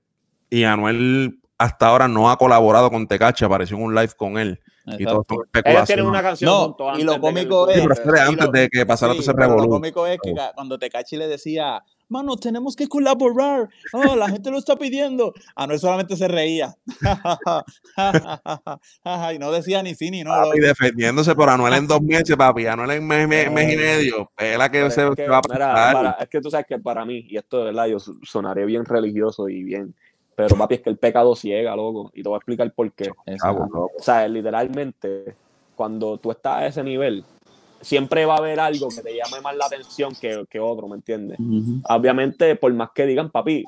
[0.49, 4.59] Y Anuel hasta ahora no ha colaborado con Tecachi, apareció en un live con él.
[4.97, 5.35] Y todo Exacto.
[5.35, 7.87] son Ellos tienen una canción No, juntos y antes lo de que cómico él Sí,
[7.91, 10.33] es- de y antes lo- de que pasara todo Sí, ese lo cómico es que
[10.55, 15.79] cuando Tecachi le decía, mano, tenemos que colaborar, oh, la gente lo está pidiendo, Anuel
[15.79, 16.75] solamente se reía.
[19.33, 20.31] y no decía ni sí ni no.
[20.31, 22.65] Papi, defendiéndose por Anuel en dos meses, papi.
[22.67, 24.31] Anuel en mes, mes- mes y medio.
[24.35, 25.93] Pela que Pero se, es que, se va a mira, pasar.
[25.93, 28.85] para- es que tú sabes que para mí, y esto de verdad, yo sonaré bien
[28.85, 29.95] religioso y bien,
[30.47, 33.05] pero papi, es que el pecado ciega, loco, y te voy a explicar por qué.
[33.05, 33.63] Chavo, Exacto.
[33.73, 33.91] loco.
[33.99, 35.35] O sea, literalmente,
[35.75, 37.25] cuando tú estás a ese nivel,
[37.81, 40.95] siempre va a haber algo que te llame más la atención que, que otro, ¿me
[40.95, 41.37] entiendes?
[41.89, 43.65] Obviamente, por más que digan, papi,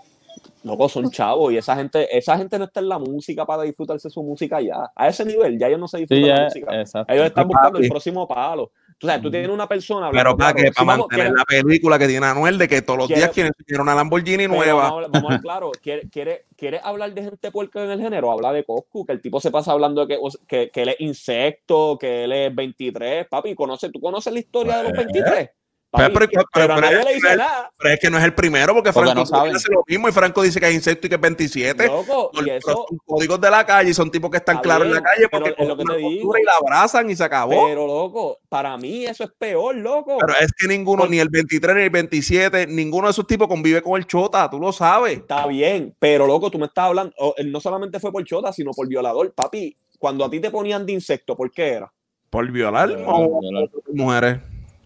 [0.64, 4.10] loco, son chavos y esa gente, esa gente no está en la música para disfrutarse
[4.10, 4.90] su música ya.
[4.96, 6.80] A ese nivel, ya ellos no se Sí, disfrutan la ya, música.
[6.80, 7.14] exacto.
[7.14, 7.54] Ellos están Papi.
[7.54, 8.72] buscando el próximo palo.
[9.02, 10.12] Tú sabes, tú tienes una persona.
[10.12, 12.68] Pero para claro, que si para vamos- mantener quiere- la película que tiene Anuel de
[12.68, 14.84] que todos los quiere- días quiere quiere una Lamborghini nueva.
[14.92, 18.00] Vamos, a- vamos a ver claro, ¿quiere, quiere, quiere hablar de gente puerca en el
[18.00, 18.32] género?
[18.32, 20.96] Habla de Coscu, que el tipo se pasa hablando de que, que, que él es
[21.00, 23.28] insecto, que él es 23.
[23.28, 25.50] Papi, ¿conoce, ¿tú conoces la historia de los 23?
[25.94, 27.72] Pero- pero- pero, pero- a pero- nadie le dice pero- nada.
[27.78, 30.12] Pero es que no es el primero, porque Porque Franco no hace lo mismo y
[30.14, 31.88] Franco dice que es insecto y que es 27.
[31.88, 34.62] Loco, Pero y eso, son códigos de la calle y son tipos que están Está
[34.64, 36.10] claros en la calle porque es lo que cogen te una digo.
[36.22, 37.66] postura y la abrazan y se acabó.
[37.68, 40.18] pero loco, para mí eso es peor, loco.
[40.20, 43.82] Pero es que ninguno, ni el 23 ni el 27, ninguno de esos tipos convive
[43.82, 45.18] con el chota, tú lo sabes.
[45.18, 48.72] Está bien, pero loco, tú me estás hablando, él no solamente fue por chota, sino
[48.72, 49.34] por violador.
[49.34, 51.92] Papi, cuando a ti te ponían de insecto, ¿por qué era?
[52.30, 53.70] Por violar Por o violar.
[53.94, 54.40] mujeres.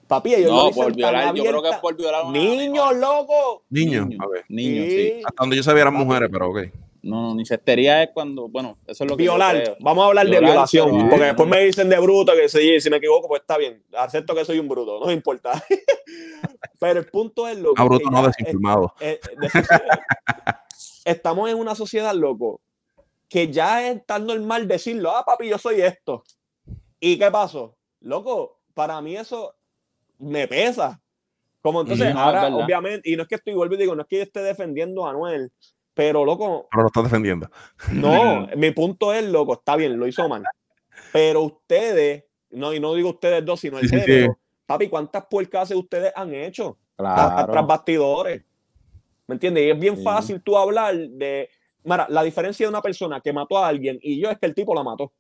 [0.08, 2.96] Papi, ellos lo No, dicen por tan violar, yo creo que es por violar Niños,
[2.98, 3.64] loco.
[3.70, 4.08] Niños.
[4.08, 4.24] Niño.
[4.24, 4.46] a ver.
[4.50, 4.92] Niños, Sí.
[4.92, 5.22] sí.
[5.26, 6.60] Hasta donde yo sabía eran mujeres, pero ok.
[7.02, 9.62] No, no, ni cestería es cuando, bueno, eso es lo que yo Violar.
[9.62, 9.78] creo.
[9.80, 11.08] Vamos a hablar de violación.
[11.10, 13.84] Porque después me dicen de bruto que sí, si me equivoco, pues está bien.
[13.96, 15.52] Acepto que soy un bruto, no me importa.
[16.80, 17.80] pero el punto es, loco.
[17.80, 18.94] A bruto que no desinformado.
[19.00, 19.50] es- eh, de-
[21.06, 22.62] estamos en una sociedad, loco,
[23.30, 26.24] que ya es tan normal decirlo, ah, papi, yo soy esto.
[27.00, 27.78] ¿Y qué pasó?
[28.02, 29.54] Loco, para mí eso
[30.20, 31.02] me pesa.
[31.62, 34.08] Como entonces, no, ahora, obviamente, y no es que estoy, vuelvo y digo, no es
[34.08, 35.52] que yo esté defendiendo a Anuel,
[35.96, 37.50] pero loco, Pero lo estás defendiendo.
[37.92, 40.44] no, mi punto es, loco, está bien, lo hizo mal.
[41.12, 45.72] Pero ustedes, no, y no digo ustedes dos, sino el Sí, género, papi, ¿cuántas puercas
[45.72, 46.78] ustedes han hecho?
[46.96, 47.52] Claro.
[47.52, 48.44] tras bastidores.
[49.28, 49.64] ¿Me entiendes?
[49.66, 50.04] Y es bien Sí.
[50.04, 51.50] fácil tú hablar de.
[51.84, 54.54] Mira, la diferencia de una persona que mató a alguien y yo es que el
[54.56, 55.12] tipo la mató.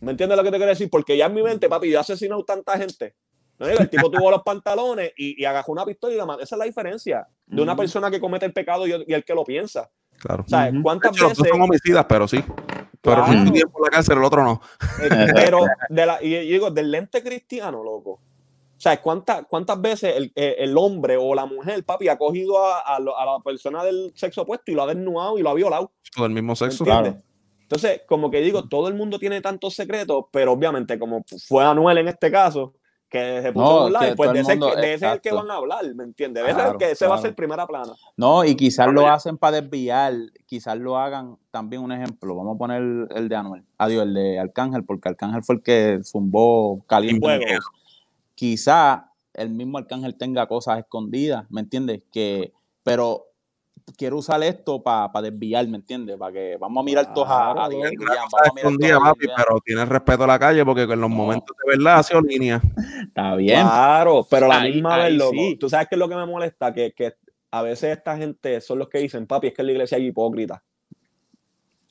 [0.00, 0.90] ¿Me entiendes lo que te quiero decir?
[0.90, 3.14] Porque ya en mi mente, papi, yo he asesinado tanta gente.
[3.58, 6.42] No digo, el tipo tuvo los pantalones y, y agarró una pistola y la mató.
[6.42, 9.34] Esa es la diferencia de una persona que comete el pecado y, y el que
[9.34, 9.90] lo piensa.
[10.18, 10.44] Claro.
[10.46, 10.74] ¿Sabes?
[10.82, 11.48] ¿Cuántas hecho, veces?
[11.48, 12.42] son homicidas, pero sí.
[13.00, 13.32] Pero Claro.
[13.38, 14.60] un tiempo en la cárcel, el otro no.
[15.02, 18.12] Eh, pero de la, y digo, del lente cristiano, loco.
[18.76, 22.58] O sea, ¿cuántas, cuántas veces el, eh, el hombre o la mujer, papi, ha cogido
[22.66, 25.92] a, a la persona del sexo opuesto y lo ha desnudado y lo ha violado?
[26.14, 26.84] Todo el mismo ¿me sexo.
[26.84, 27.22] entiendes?
[27.62, 31.98] Entonces, como que digo, todo el mundo tiene tantos secretos, pero obviamente, como fue Anuel
[31.98, 32.74] en este caso,
[33.18, 35.06] que se puso No, a un lado, que pues de el ese, mundo- de ese
[35.06, 36.42] es el que van a hablar, ¿me entiendes?
[36.42, 37.22] Ese, es el Claro, que, ese va a claro.
[37.28, 37.92] ser primera plana.
[38.16, 40.14] No, y quizás lo hacen para desviar,
[40.46, 42.34] quizás lo hagan también un ejemplo.
[42.34, 45.62] Vamos a poner el, el de Anuel, adiós, el de Arcángel, porque Arcángel fue el
[45.62, 47.20] que zumbó caliente.
[47.24, 47.44] Fuego.
[47.48, 47.68] la cosa.
[48.34, 52.02] Quizá el mismo Arcángel tenga cosas escondidas, ¿me entiendes?
[52.12, 52.52] Que,
[52.82, 53.26] pero
[53.96, 56.16] quiero usar esto para desviar, ¿me entiendes?
[56.16, 59.20] Para que vamos a mirar todos a, a y vamos a escondida, todos a papi,
[59.26, 59.36] William.
[59.36, 61.08] pero tienes respeto a la calle porque en los No.
[61.10, 62.60] momentos de verdad ha sido línea.
[63.08, 63.60] Está bien.
[63.62, 65.56] Claro, pero a la Ahí- misma vez, loco, sí.
[65.56, 67.14] tú sabes qué es lo que me molesta, que, que
[67.50, 70.60] a veces esta gente son los que dicen, papi, es que la iglesia hay hipócritas.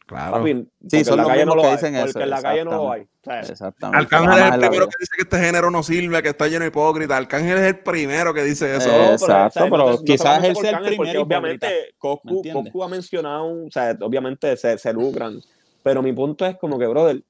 [0.05, 0.37] Claro.
[0.37, 2.09] Papi, Sí, porque son en la los calle mismos no lo que hay, dicen porque
[2.09, 3.01] eso, en la calle no lo hay.
[3.01, 3.97] O sea, Exactamente.
[3.97, 6.67] Arcángel es el primero que dice que este género no sirve, que está lleno de
[6.67, 7.17] hipócritas.
[7.17, 8.89] Arcángel es el primero que dice eso.
[8.89, 10.95] Eh, No, pero, Exacto, o sea, pero no no quizás solamente él sea el porque
[10.97, 11.95] primero Obviamente.
[11.97, 15.39] Coscu ha mencionado, o sea, obviamente se, se lucran.
[15.83, 17.23] Pero mi punto es como que, brother,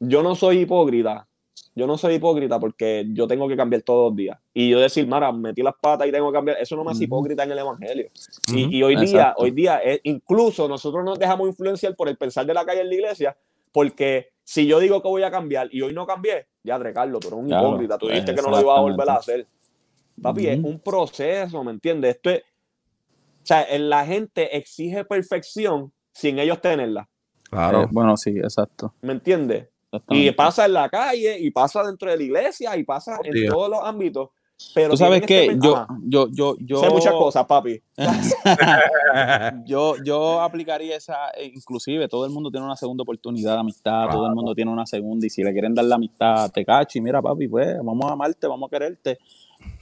[0.00, 1.27] yo no soy hipócrita.
[1.74, 4.38] Yo no soy hipócrita porque yo tengo que cambiar todos los días.
[4.52, 7.04] Y yo decir, Mara, metí las patas y tengo que cambiar, eso no me hace
[7.04, 8.10] hipócrita en el evangelio.
[8.48, 8.58] Ujú.
[8.58, 12.46] Y, y hoy día, hoy día, eh, incluso nosotros nos dejamos influenciar por el pensar
[12.46, 13.36] de la calle en la iglesia,
[13.72, 17.28] porque si yo digo que voy a cambiar y hoy no cambié, ya, Carlos, tú
[17.28, 19.46] eres un Claro, hipócrita, tú dijiste que no lo ibas a volver a hacer.
[20.20, 20.68] Papi, es Ujú.
[20.68, 22.16] un proceso, ¿me entiendes?
[22.16, 27.08] Esto es, o sea, en la gente exige perfección sin ellos tenerla,
[27.50, 27.82] Claro.
[27.82, 28.94] Eh, bueno, sí, exacto.
[29.00, 29.68] ¿me entiendes?
[30.10, 33.70] Y pasa en la calle, y pasa dentro de la iglesia, y pasa en todos
[33.70, 34.30] los ámbitos.
[34.74, 37.80] Pero Tú sabes tienen que este- yo, yo, yo, yo, sé muchas cosas, papi.
[39.66, 44.08] yo, yo aplicaría esa, eh, inclusive todo el mundo tiene una segunda oportunidad de amistad,
[44.10, 46.98] todo el mundo tiene una segunda, y si le quieren dar la amistad, te cacho
[46.98, 49.18] y mira, papi, pues vamos a amarte, vamos a quererte.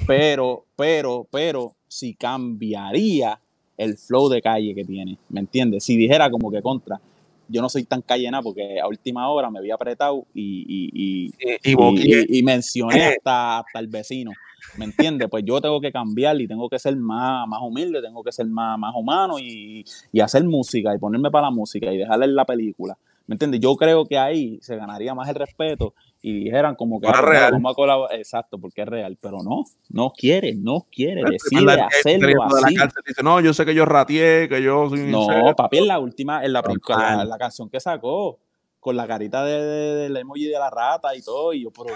[0.06, 3.40] Pero, pero, pero, si cambiaría
[3.78, 5.84] el flow de calle que tiene, ¿me entiendes?
[5.84, 7.00] Si dijera como que contra,
[7.48, 11.30] yo no soy tan callena porque a última hora me había apretado y, y,
[11.64, 14.32] y, Y, mencioné hasta, hasta el vecino.
[14.78, 15.28] ¿Me entiendes?
[15.30, 18.46] Pues yo tengo que cambiar y tengo que ser más, más humilde, tengo que ser
[18.46, 22.44] más, más humano y, y hacer música y ponerme para la música y dejarle la
[22.44, 22.96] película.
[23.26, 23.60] ¿Me entiendes?
[23.60, 25.94] Yo creo que ahí se ganaría más el respeto
[26.28, 27.52] y dijeran como que Ahora "Ah, pues, real.
[27.52, 28.18] vamos a colaborar.
[28.18, 32.74] Exacto, porque es real, pero no, no quiere, no quiere, el decide hacerlo de así.
[32.74, 35.54] cárcel dice, no, yo sé que yo rateé, que yo soy un No, insecto".
[35.56, 37.28] papi, en la última, en la, la, Normal.
[37.28, 38.38] la canción que sacó,
[38.80, 41.94] con la carita de, de- del emoji de la rata y todo, y yo, pero,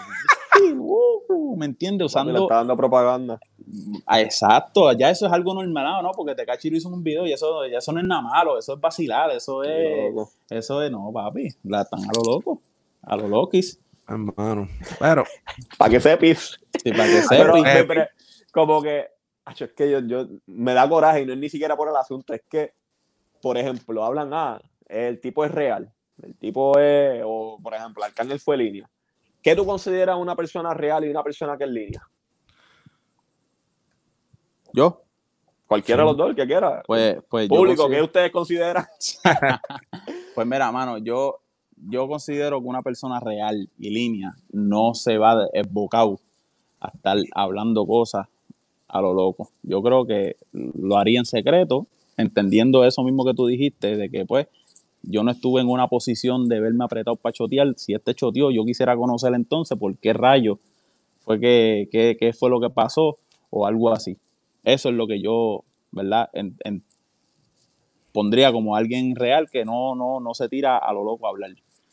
[0.78, 2.12] uh, ¿me entiendes?
[2.12, 3.40] Papi, le Usando, está dando propaganda.
[4.06, 6.12] Ah, exacto, ya eso es algo normalado, ¿no?
[6.12, 8.80] Porque Tekashi hizo un video y eso, ya eso no es nada malo, eso es
[8.80, 10.30] vacilar, eso es, Loco.
[10.50, 12.60] eso es, no, papi, la están a lo loco,
[13.02, 13.78] a lo loquis.
[14.10, 14.68] Hermano.
[14.98, 15.24] Pero,
[15.78, 16.58] Para que sepis.
[16.82, 17.78] Sí, para que Pero, sepa.
[17.78, 18.06] eh, pero,
[18.52, 19.06] como que,
[19.44, 21.96] acho, es que yo, yo me da coraje y no es ni siquiera por el
[21.96, 22.72] asunto, es que,
[23.40, 25.92] por ejemplo, hablan, ah, el tipo es real,
[26.22, 28.90] el tipo es, o por ejemplo, Arcángel fue línea.
[29.42, 32.02] ¿Qué tú consideras una persona real y una persona que es línea?
[34.72, 35.02] Yo,
[35.66, 36.82] Cualquiera de los dos, el que quiera.
[36.84, 38.86] pues, pues yo Público, considero- ¿qué ustedes consideran?
[40.34, 41.40] Pues mira, mano, yo,
[41.88, 46.20] yo considero que una persona real y línea no se va desbocado
[46.80, 48.26] a estar hablando cosas
[48.88, 49.50] a lo loco.
[49.62, 51.86] Yo creo que lo haría en secreto,
[52.16, 54.48] entendiendo eso mismo que tú dijiste, de que pues
[55.02, 57.74] yo no estuve en una posición de verme apretado para chotear.
[57.76, 60.58] Si este choteó, yo quisiera conocer entonces por qué rayo
[61.24, 63.18] fue que, que- qué fue lo que pasó
[63.50, 64.18] o algo así.
[64.64, 66.30] Eso es lo que yo, ¿verdad?
[68.12, 71.50] Pondría como alguien real que no, no, no se tira a lo loco a hablar,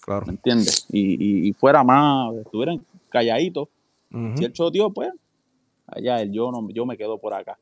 [0.07, 0.25] claro.
[0.25, 0.87] ¿me entiendes?
[0.89, 1.01] Y,
[1.45, 3.67] y, y fuera más, estuvieran calladitos.
[4.11, 4.37] Ujú.
[4.37, 5.11] Si él choteó, pues,
[5.85, 7.59] allá él, yo, no, yo me quedo por acá.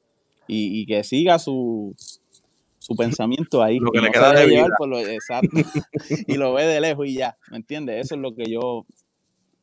[0.48, 1.94] Y, y que siga su,
[2.78, 3.80] su pensamiento ahí.
[3.80, 4.56] Lo que le no queda se de vida.
[4.58, 5.50] llevar por lo exacto.
[6.28, 8.06] y lo ve de lejos y ya, ¿me entiendes?
[8.06, 8.86] Eso es lo que yo,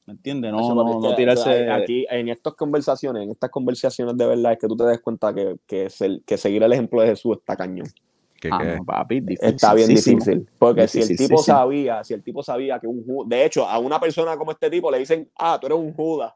[0.06, 0.50] ¿me entiendes?
[0.50, 1.70] No, Eso, no, tirarse...
[1.70, 5.32] Aquí, en estas conversaciones, en estas conversaciones de verdad, es que tú te des cuenta
[5.32, 7.86] que, que, ser- que seguir el ejemplo de Jesús está cañón.
[8.42, 10.48] Que- Ah, que- no, papi, difícil, Está bien difícil.
[10.58, 14.00] Porque si el tipo sabía, si el tipo sabía que un de hecho, a una
[14.00, 16.34] persona como este tipo le dicen, ah, tú eres un Judas,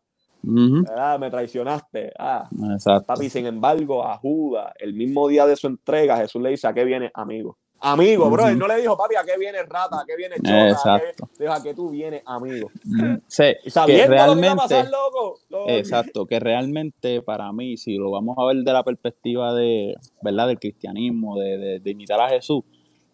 [0.96, 3.06] ah, me traicionaste, ah, Exacto.
[3.06, 6.72] papi, sin embargo, a Judas, el mismo día de su entrega, Jesús le dice, ¿a
[6.72, 7.58] qué viene, amigo?
[7.80, 8.52] Amigo, bro, Ujú.
[8.52, 10.00] él no le dijo, papi, ¿a qué viene rata?
[10.00, 10.50] ¿A qué viene chota?
[10.50, 11.28] ¿A qué- Exacto.
[11.38, 12.70] Dijo, ¿a qué tú vienes, amigo?
[12.84, 14.56] Mm, sí, que sabiendo lo que iba a realmente...
[14.56, 15.38] pasar, loco.
[15.50, 15.68] loco.
[15.70, 20.48] Exacto, que realmente para mí, si lo vamos a ver de la perspectiva de, ¿verdad?
[20.48, 22.62] Del cristianismo, de, de- de imitar a Jesús,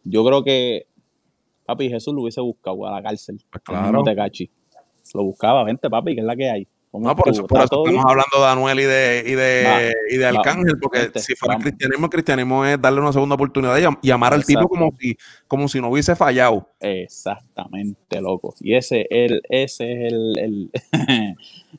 [0.04, 0.86] yo creo que,
[1.66, 3.42] papi, Jesús lo hubiese buscado a la cárcel.
[3.50, 4.04] Pues al mismo claro.
[4.04, 4.50] Tecachi.
[5.14, 6.68] Lo buscaba, vente, papi, que es la que hay.
[6.92, 8.20] ¿Cómo No, por eso, por ¿Está eso todo estamos bien?
[8.20, 11.56] hablando de Anuel y de, y de, y de Arcángel, porque vente, si fuera el
[11.56, 11.70] vamos.
[11.70, 14.92] cristianismo, el cristianismo es darle una segunda oportunidad y, am- y amar al tipo como
[15.00, 15.16] si,
[15.48, 16.68] como si no hubiese fallado.
[16.80, 18.54] Exactamente, loco.
[18.60, 20.70] Y ese, el, ese es el, el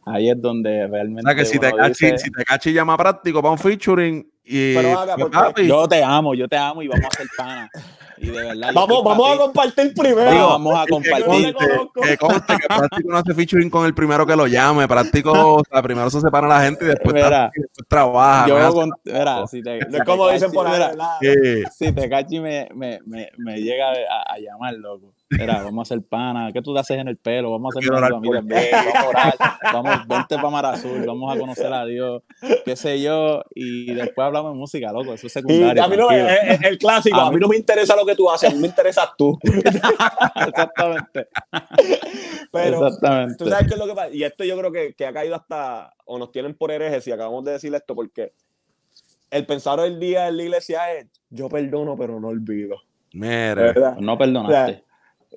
[0.08, 2.98] ahí es donde O realmente sea, que si te, cachi, dice, si te cachi llama
[2.98, 7.06] práctico para un featuring y Pero haga, yo te amo, yo te amo y vamos
[7.06, 7.70] a hacer pana.
[8.24, 9.38] Y de verdad, yo Vamos, vamos a ti.
[9.40, 10.32] compartir primero.
[10.32, 11.56] Digo, vamos a compartir.
[12.02, 15.64] que conste que práctico no hace featuring con el primero que lo llame, práctico, o
[15.70, 18.48] sea, primero se separa la gente y después, Mira, tra- y después trabaja.
[18.48, 22.10] Yo, no es con, mira, si te, si como dicen cachi- por ahí, si te
[22.10, 25.14] cachi me, me, me, me llega a, a llamar, loco.
[25.38, 26.52] Mira, vamos a hacer pana.
[26.54, 27.52] ¿Qué tú te haces en el pelo?
[27.52, 28.68] Vamos a hacer Quiero orar a mí por también.
[28.72, 29.36] Vamos a orar.
[29.74, 31.04] Vamos, vente para Mar Azul.
[31.06, 32.22] Vamos a conocer a Dios.
[32.66, 33.44] Qué sé yo.
[33.56, 35.14] Y después hablamos de música, loco.
[35.14, 35.84] Eso es Y secundario.
[35.84, 38.06] a mí no es- es el clásico, A a mí mí- no me interesa lo
[38.06, 39.38] que tú haces, a mí me interesas tú.
[40.48, 41.28] Exactamente.
[42.52, 43.36] Pero Exactamente.
[43.44, 44.10] tú sabes qué es lo que pasa.
[44.12, 47.12] Y esto yo creo que, que ha caído hasta, o nos tienen por herejes si
[47.12, 48.34] acabamos de decir esto, porque
[49.32, 52.78] el pensar hoy día en la iglesia es, yo perdono, pero no olvido.
[53.14, 53.98] Mire, ¿Verdad?
[53.98, 54.84] No perdonaste.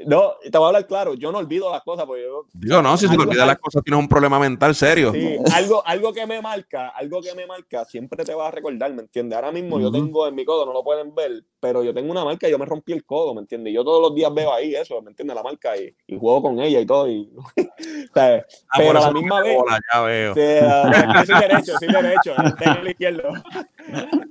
[0.04, 2.98] No, te voy a hablar claro, yo no olvido las cosas, porque yo, digo, no,
[2.98, 5.10] si se te Algo- olvidan las cosas, tienes un problema mental serio.
[5.12, 8.92] Sí, algo, algo que me marca, algo que me marca, siempre te vas a recordar,
[8.92, 9.34] ¿me entiendes?
[9.36, 12.26] Ahora mismo yo tengo en mi codo, no lo pueden ver, pero yo tengo una
[12.26, 13.72] marca y yo me rompí el codo, ¿me entiendes?
[13.72, 15.34] Yo todos los días veo ahí eso, ¿me entiendes?
[15.34, 17.08] La marca y, y juego con ella y todo.
[17.08, 20.34] Y, o sea, Ah, pero a la misma vez, bola, ya veo.
[20.34, 23.32] Sí, es que sí derecho, sí derecho, tengo el izquierdo.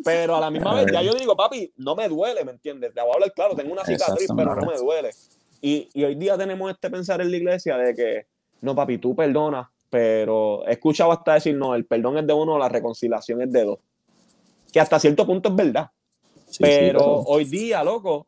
[0.04, 2.94] Pero a la misma vez, ya yo digo, papi, no me duele, ¿me entiendes?
[2.94, 5.10] Te voy a hablar claro, tengo una cicatriz, pero no me duele.
[5.61, 8.27] Y, y hoy día tenemos este pensar en la iglesia de que,
[8.61, 12.57] no, papi, tú perdonas, pero he escuchado hasta decir, no, el perdón es de uno,
[12.57, 13.80] la reconciliación es de dos.
[14.72, 15.90] Que hasta cierto punto es verdad.
[16.48, 18.27] Sí, sí, pero pero- hoy día, loco,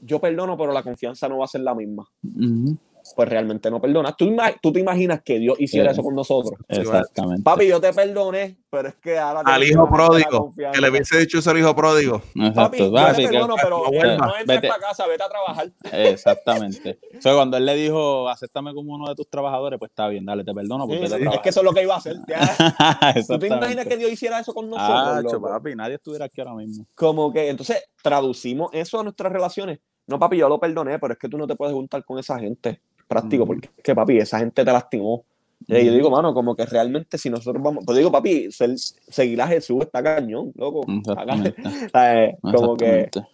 [0.00, 2.08] yo perdono, pero la confianza no va a ser la misma.
[2.22, 2.76] Ujú.
[3.16, 4.16] Pues realmente no perdonas.
[4.16, 5.94] ¿Tú, tú te imaginas que Dios hiciera Sí.
[5.94, 6.58] eso con nosotros?
[6.68, 7.42] Exactamente.
[7.42, 9.42] Papi, yo te perdoné, pero es que ahora...
[9.44, 12.22] Al hijo pródigo, que le hubiese dicho ser hijo pródigo.
[12.34, 12.54] Exacto.
[12.54, 14.30] Papi, yo te que- perdono, pero no no, vuelvas.
[14.40, 14.68] entres Vete.
[14.68, 15.70] para casa, vete a trabajar.
[15.92, 16.98] Exactamente.
[17.18, 20.24] O sea, cuando él le dijo, acéptame como uno de tus trabajadores, pues está bien,
[20.24, 21.98] dale, te perdono porque Sí, te sí, es que eso es lo que iba a
[21.98, 22.16] hacer.
[23.28, 25.34] ¿Tú te imaginas que Dios hiciera eso con nosotros?
[25.34, 26.86] Ah, papi, nadie estuviera aquí ahora mismo.
[26.94, 29.78] Como que, entonces, traducimos eso a nuestras relaciones.
[30.06, 32.38] No, papi, yo lo perdoné, pero es que tú no te puedes juntar con esa
[32.38, 32.80] gente.
[33.08, 35.24] Práctico, porque es que, papi, esa gente te lastimó.
[35.66, 39.48] Y yo digo, mano, como que realmente si nosotros vamos, pues digo, papi, seguir a
[39.48, 40.84] Jesús está cañón, loco.
[40.88, 43.26] Eh, como que, o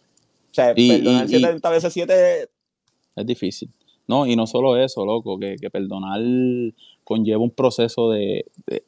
[0.53, 2.49] sea, Y- perdonar y- 70 veces 7
[3.17, 3.69] Es difícil.
[4.07, 6.21] No, y no solo eso, loco, que, que perdonar
[7.05, 8.83] conlleva un proceso de, de-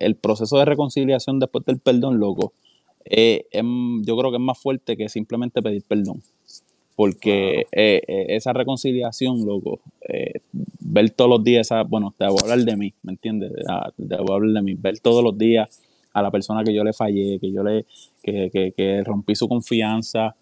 [0.00, 2.52] el, proceso de reconciliación después del perdón, loco.
[3.04, 3.62] eh, es-
[4.02, 6.22] yo creo que es más fuerte que simplemente pedir perdón.
[6.96, 10.40] Porque eh, eh, esa reconciliación, loco, eh,
[10.80, 13.52] ver todos los días, esa, bueno, te voy a hablar de mí, ¿me entiendes?
[13.68, 15.82] Ah, Te voy a hablar de mí, ver todos los días
[16.14, 17.84] a la persona que yo le fallé, que yo le,
[18.22, 20.36] que, que, que rompí su confianza,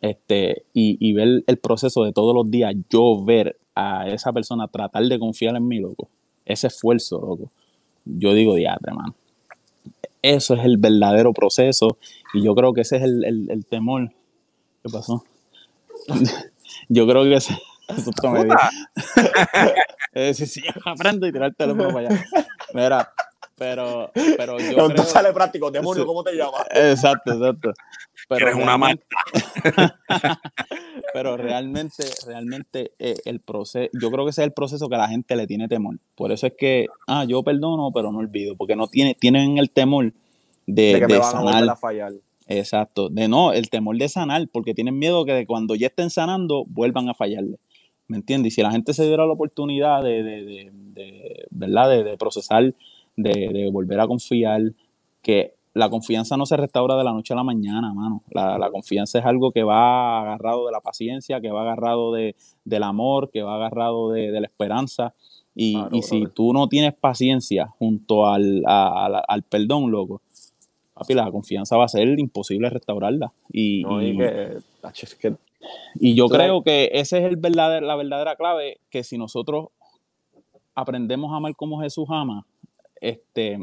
[0.00, 4.68] este, y, y ver el proceso de todos los días, yo ver a esa persona
[4.68, 6.08] tratar de confiar en mí, loco,
[6.44, 7.50] ese esfuerzo, loco,
[8.04, 9.14] yo digo, diatre, man.
[10.22, 11.98] Eso es el verdadero proceso
[12.34, 14.10] y yo creo que ese es el, el- el temor.
[14.82, 15.24] ¿Qué pasó?
[16.88, 17.56] yo creo que ese...
[17.88, 18.52] Eso está medio-
[20.12, 22.24] Eh, sí, sí, aprende y tirar el teléfono para allá.
[22.72, 23.12] Mira,
[23.54, 25.04] pero, pero yo creo...
[25.04, 26.06] Sale práctico, demonio, Sí.
[26.06, 26.64] ¿cómo te llamas?
[26.70, 27.72] Exacto, exacto.
[28.28, 29.06] Pero Eres una realmente-
[31.12, 34.98] pero realmente, realmente eh, el proceso, yo creo que ese es el proceso que a
[34.98, 35.98] la gente le tiene temor.
[36.14, 39.70] Por eso es que, ah, yo perdono, pero no olvido, porque no tiene, tienen el
[39.70, 40.12] temor
[40.66, 41.70] de, De que me de van a volver sanar.
[41.70, 42.12] a fallar.
[42.48, 46.10] Exacto, de no, el temor de sanar, porque tienen miedo que de cuando ya estén
[46.10, 47.58] sanando, vuelvan a fallarle.
[48.08, 48.52] ¿Me entiendes?
[48.52, 51.90] Y si la gente se diera la oportunidad de, de, de- de- ¿verdad?
[52.04, 52.72] De, procesar,
[53.16, 54.62] de, de volver a confiar,
[55.22, 58.22] que la confianza no se restaura de la noche a la mañana, mano.
[58.30, 62.36] La, la confianza es algo que va agarrado de la paciencia, que va agarrado de,
[62.64, 65.14] del amor, que va agarrado de, de la esperanza.
[65.54, 70.22] Y, Claro, y si tú no tienes paciencia junto al, a- a- al perdón, loco,
[70.96, 73.32] papi, la confianza va a ser imposible restaurarla.
[73.52, 75.34] Y, No, y- y que, ach, es que
[76.00, 79.68] y yo creo que esa es el verdader- la verdadera clave, que si nosotros
[80.74, 82.46] aprendemos a amar como Jesús ama,
[83.00, 83.58] este,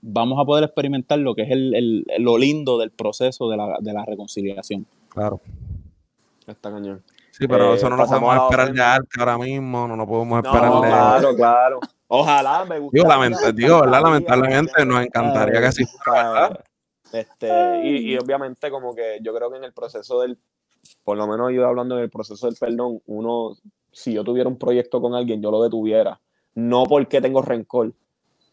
[0.00, 3.78] vamos a poder experimentar lo que es el, el- lo lindo del proceso de la,
[3.80, 4.86] de la reconciliación.
[5.08, 5.40] Claro.
[6.46, 7.02] está cañón.
[7.42, 10.42] Sí, pero Eh, eso no lo podemos esperar ya Arca, ahora mismo, no lo podemos
[10.44, 10.88] No, esperarle.
[10.88, 11.80] claro, claro.
[12.06, 13.04] Ojalá me gustaría.
[13.04, 14.02] Digo, lament- digo, ¿verdad?
[14.02, 16.64] Lamentablemente nos encantaría que así fuera, ¿verdad?
[17.12, 20.38] Este, y, y obviamente como que yo creo que en el proceso del,
[21.02, 23.56] por lo menos yo hablando en el proceso del perdón, uno,
[23.90, 26.20] si yo tuviera un proyecto con alguien, yo lo detuviera.
[26.54, 27.92] No porque tengo rencor,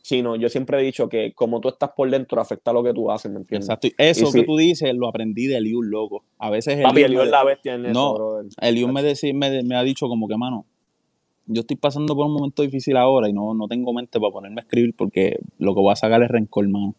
[0.01, 3.11] sino yo siempre he dicho que como tú estás por dentro afecta lo que tú
[3.11, 3.67] haces, ¿me entiendes?
[3.69, 3.87] Exacto.
[3.97, 6.23] Eso Y que si- tú dices lo aprendí de Eliud, loco.
[6.37, 7.93] A veces Papi, Eliud me- es la bestia en eso,
[8.41, 8.49] No.
[8.67, 10.65] Eliud me, deci- me, me ha dicho como que, mano,
[11.47, 14.61] yo estoy pasando por un momento difícil ahora y no, no tengo mente para ponerme
[14.61, 16.95] a escribir porque lo que voy a sacar es rencor, mano.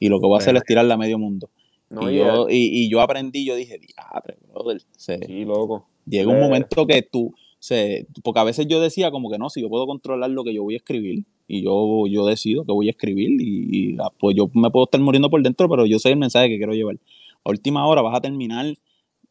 [0.00, 1.48] Y lo que voy a hacer es tirarle a medio mundo.
[1.88, 5.86] No, y, yo, y, y yo aprendí, yo dije, diadre, brother, se- sí, loco.
[6.06, 6.40] llega un Eh.
[6.40, 7.32] momento que tú,
[7.62, 10.52] se, porque a veces yo decía como que no, si yo puedo controlar lo que
[10.52, 14.10] yo voy a escribir y yo, yo decido que voy a escribir y, y, ah,
[14.18, 16.72] pues yo me puedo estar muriendo por dentro, pero yo sé el mensaje que quiero
[16.74, 16.96] llevar.
[17.44, 18.66] A última hora vas a terminar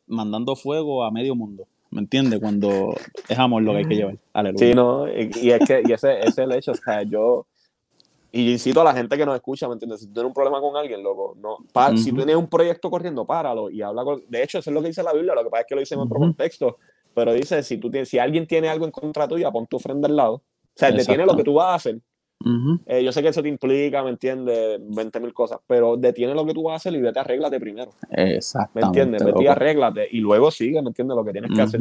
[0.08, 2.40] mandando fuego a medio mundo, ¿me entiendes?
[2.40, 2.95] Cuando
[3.28, 4.18] es amor lo que hay que llevar.
[4.32, 4.66] Aleluya.
[4.66, 7.45] Sí, no, y, y es que y ese, ese es el hecho, o sea, yo
[8.32, 9.99] y yo incito a la gente que nos escucha, ¿me entiendes?
[9.99, 12.90] Si tú tienes un problema con alguien, loco, no, pa- si tú tienes un proyecto
[12.90, 15.44] corriendo, páralo y habla con, de hecho, eso es lo que dice la Biblia, lo
[15.44, 16.78] que pasa es que lo dice en otro contexto,
[17.14, 20.08] pero dice, si tú tienes, si alguien tiene algo en contra tuya, pon tu ofrenda
[20.08, 20.44] al lado, o
[20.76, 21.32] sea, detiene Exacto.
[21.34, 22.00] lo que tú vas a hacer.
[22.88, 24.80] Eh, yo sé que eso te implica, ¿me entiendes?
[24.82, 27.92] 20 mil cosas, pero detiene lo que tú vas a hacer y vete, arréglate primero,
[28.10, 28.88] ¿me Exactamente.
[28.88, 29.24] entiendes?
[29.24, 31.16] Vete y arréglate y luego sigue, ¿me entiendes?
[31.16, 31.80] Lo que tienes que hacer.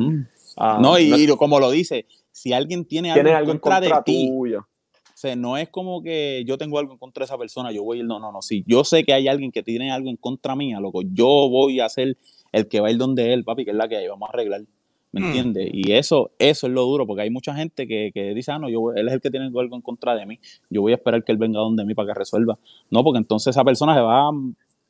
[0.59, 3.81] Ah, No, y, y como lo dice, si alguien tiene algo, en algo en contra,
[3.81, 4.59] contra de ti, tuyo.
[4.61, 7.83] O sea, no es como que yo tengo algo en contra de esa persona, yo
[7.83, 10.11] voy a ir, no, no, no, sí, yo sé que hay alguien que tiene algo
[10.11, 12.19] en contra mía, loco, yo voy a ser
[12.53, 14.33] el que va a ir donde él, papi, que es la que hay, vamos a
[14.33, 14.63] arreglar,
[15.13, 15.25] ¿me Mm.
[15.25, 15.71] entiendes?
[15.73, 18.69] Y eso, eso es lo duro, porque hay mucha gente que, que dice, ah, no,
[18.69, 20.39] yo, él es el que tiene algo en contra de mí,
[20.71, 22.59] yo voy a esperar que él venga donde mí para que resuelva.
[22.91, 24.31] No, porque entonces esa persona se va,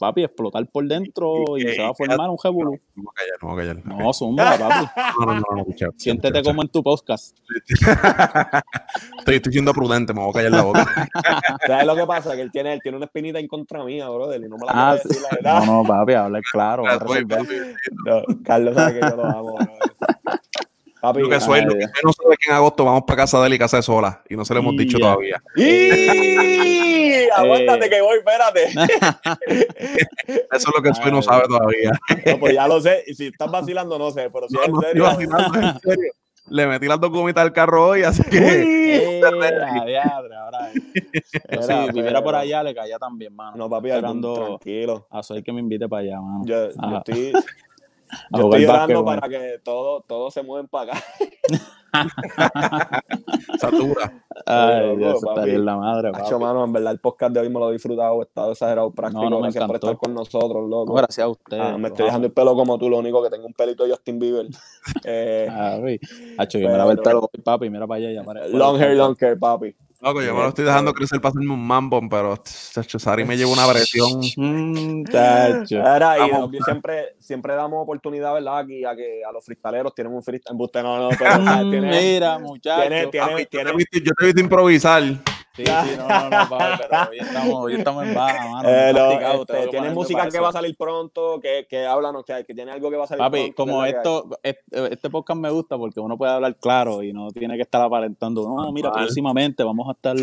[0.01, 2.81] papi, explotar por dentro y, Y- se va a formar un revolú.
[2.97, 3.86] Vamos a callar, vamos a callar.
[3.86, 4.86] No, zumba, papi,
[5.20, 7.36] No, no, no, no, escucha, siéntete escucha, como en tu podcast.
[9.18, 11.09] Estoy, estoy siendo prudente, me voy a callar la boca.
[11.66, 12.35] ¿Sabes lo que pasa?
[12.35, 14.72] Que él tiene, él tiene una espinita en contra mía, brother, y no me la
[14.90, 15.64] Ah, decir, la verdad.
[15.64, 17.39] No, no, papi, hablar claro, va a Soy, resolver.
[17.39, 17.55] papi.
[18.06, 19.55] No, Carlos sabe que yo lo amo.
[19.55, 19.78] brother.
[21.01, 23.40] Papi, Lo que soy, lo que soy no sabe que en agosto vamos para casa
[23.40, 24.22] de él y casa de sola.
[24.28, 25.05] Y no se lo hemos dicho Ya.
[25.06, 25.43] todavía.
[25.56, 27.28] ¡Y!
[27.36, 27.90] Aguántate Eh.
[27.90, 28.64] que voy, espérate.
[29.47, 31.93] Eso es lo que soy no sabe todavía.
[32.27, 33.05] No, pues ya lo sé.
[33.06, 34.28] Y si estás vacilando, no sé.
[34.31, 35.06] Pero si No, es en serio.
[35.09, 36.12] estoy vacilando, en serio.
[36.48, 39.18] Le metí las dos gomitas al carro hoy, así que.
[39.18, 40.70] Eh, a diadre, ahora.
[40.72, 43.56] Si viviera por allá, le caía también, mano.
[43.56, 45.06] No, papi, Esperando- tranquilo.
[45.10, 46.44] A Soy que me invite para allá, mano.
[46.44, 47.32] Yo, yo Ah, estoy,
[48.32, 49.05] yo estoy orando básquetbol.
[49.05, 51.03] para que todos todo se mueven para acá.
[53.59, 54.24] Satura.
[54.47, 56.24] Ay, Dios, estaría en la madre, papi.
[56.24, 58.91] Hacho, mano, en verdad el podcast de hoy me lo he disfrutado, he estado exagerado
[58.93, 59.24] práctico.
[59.24, 60.93] No, no, me Gracias por estar con nosotros, loco.
[60.93, 61.59] No, gracias a usted.
[61.59, 63.91] Ah, me estoy dejando el pelo como tú, lo único que tengo un pelito de
[63.91, 64.47] Justin Bieber.
[65.05, 65.47] Eh,
[66.39, 68.12] Hacho, yo me la el pelo, papi, mira para allá.
[68.12, 69.74] ya para- long hair, long care, papi.
[70.02, 72.35] Loco, yo me lo estoy dejando crecer para hacerme un mambo, pero
[72.72, 74.20] chacho, Sari me lleva una presión.
[75.05, 75.77] Tacho.
[75.78, 76.51] Era, y Vamos.
[76.64, 78.60] siempre, siempre damos oportunidad, ¿verdad?
[78.60, 80.56] Aquí a que a los freestaleros tienen un freestyle.
[80.56, 82.89] No, no, pero o sea, tiene, Mira, muchachos.
[83.02, 85.02] yo te he visto improvisar.
[85.52, 88.68] Sí, sí, no, no, no, papi, pero hoy estamos, hoy estamos en baja, mano.
[88.68, 92.14] eh, este, tengo que tiene ponerme música que va a salir pronto, que, que hablan,
[92.14, 93.55] o sea, que tiene algo que va a salir Papi, pronto.
[93.56, 97.56] como esto, este, este podcast me gusta porque uno puede hablar claro y no tiene
[97.56, 100.16] que estar aparentando, no, mira, próximamente vamos a estar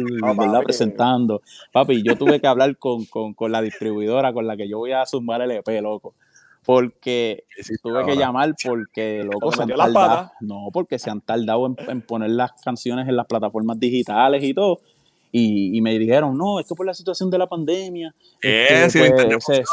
[0.64, 1.42] presentando.
[1.74, 4.94] Papi, yo tuve que hablar con, con, con la distribuidora con la que yo voy
[4.94, 6.14] a zumbar el EP, loco.
[6.66, 10.32] Porque ¿Qué hiciste tuve que llamar porque, loco, ¿Te se han tardado.
[10.42, 14.54] No, porque se han tardado en, en poner las canciones en las plataformas digitales y
[14.54, 14.80] todo.
[15.32, 18.14] Y, y me dijeron, no, esto por la situación de la pandemia.
[18.42, 19.64] Eh, este, pues, se,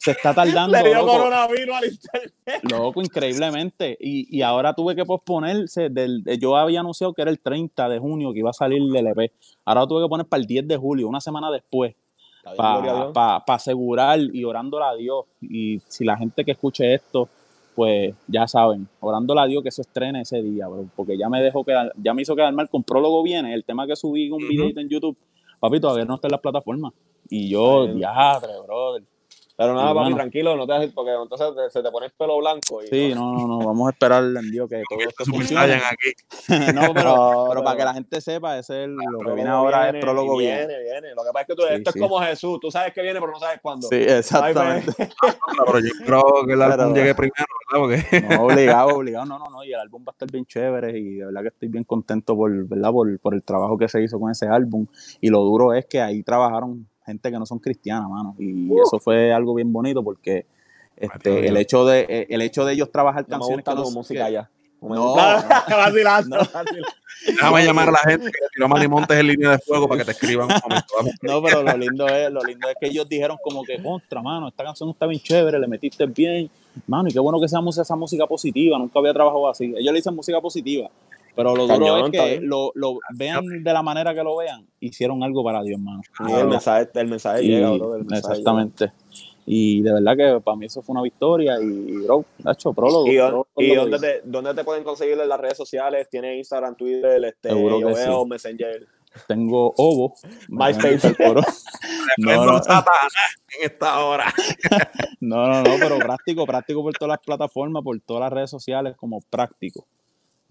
[0.00, 0.76] se está tardando.
[0.76, 1.12] Le dio loco.
[1.12, 2.32] coronavirus al internet.
[2.70, 3.98] Loco, increíblemente.
[4.00, 5.90] Y, y ahora tuve que posponerse.
[5.90, 8.96] Del, yo había anunciado que era el 30 de junio que iba a salir el
[8.96, 9.32] LP.
[9.66, 11.94] Ahora lo tuve que poner para el 10 de julio, una semana después,
[12.56, 15.26] para asegurar y orándole a Dios.
[15.42, 17.28] Y si la gente que escuche esto,
[17.74, 21.40] pues ya saben, orándole a Dios que eso estrene ese día, bro, porque ya me
[21.40, 24.42] dejó quedar, ya me hizo quedar mal con prólogo viene, el tema que subí un
[24.42, 24.48] Ujú.
[24.48, 25.16] videito en YouTube,
[25.60, 26.92] papi, todavía no está en las plataformas.
[27.28, 29.02] Y yo, diadre, brother.
[29.60, 32.38] Pero nada, papi, tranquilo, no te hagas, porque entonces te- se te pone el pelo
[32.38, 32.82] blanco.
[32.82, 35.74] Y, Sí, no, no, no, vamos a esperar en Dios que todo esto funcione.
[35.74, 36.12] Aquí.
[36.74, 39.82] no, pero, pero para que la gente sepa, ese es el- lo que viene ahora
[39.84, 40.36] viene, es prólogo.
[40.38, 41.10] Viene, viene.
[41.14, 41.98] Lo que pasa es que tú, Sí, esto sí.
[41.98, 42.58] es como Jesús.
[42.60, 43.86] Tú sabes que viene, pero no sabes cuándo.
[43.88, 44.92] Sí, exactamente.
[45.66, 48.06] Pero yo creo que el álbum Pero- llegue primero, ¿verdad?
[48.18, 49.26] Porque No, obligado, obligado.
[49.26, 49.62] No, no, no.
[49.64, 52.34] Y el álbum va a estar bien chévere y de verdad que estoy bien contento
[52.34, 52.90] por, ¿verdad?
[52.92, 54.86] Por, por el trabajo que se hizo con ese álbum.
[55.20, 58.34] Y lo duro es que ahí trabajaron gente que no son cristianas, mano.
[58.38, 58.82] Y Uh.
[58.82, 60.46] eso fue algo bien bonito porque
[60.96, 63.76] este, el, hecho de, eh, el hecho de ellos trabajar No me canciones gusta que
[63.78, 64.50] no tu música que- ya.
[64.82, 66.42] me No, vacilando, no.
[66.52, 66.88] vacilando.
[67.26, 70.10] déjame llamar a la gente que tiró Manimontes en línea de fuego para que te
[70.12, 70.94] escriban un momento.
[70.96, 71.12] Vamos.
[71.22, 74.48] No, pero lo lindo es, lo lindo es que ellos dijeron como que contra, mano,
[74.48, 76.50] esta canción está bien chévere, le metiste bien,
[76.86, 79.64] mano, y qué bueno que seamos esa música positiva, nunca había trabajado así.
[79.76, 80.90] Ellos le dicen música positiva,
[81.36, 84.66] pero lo duro Cañón, es que lo, lo vean de la manera que lo vean,
[84.80, 86.02] hicieron algo para Dios, mano.
[86.26, 87.96] Sí, el mensaje, el mensaje Y- llega, bro.
[87.96, 88.92] el mensaje exactamente.
[89.46, 93.06] Y de verdad que para mí eso fue una victoria y, bro, hecho prólogo.
[93.10, 96.08] ¿Y, prólogo dónde- y dónde, te, dónde te pueden conseguir en las redes sociales?
[96.10, 98.28] ¿Tienes Instagram, Twitter, este, Seguro yo que veo sí.
[98.28, 98.86] Messenger?
[99.26, 100.14] Tengo Ovo.
[100.48, 101.14] MySpace.
[102.18, 102.60] No, no, en
[103.62, 104.32] esta hora.
[105.20, 108.96] No, no, no, pero práctico, práctico por todas las plataformas, por todas las redes sociales,
[108.96, 109.86] como práctico.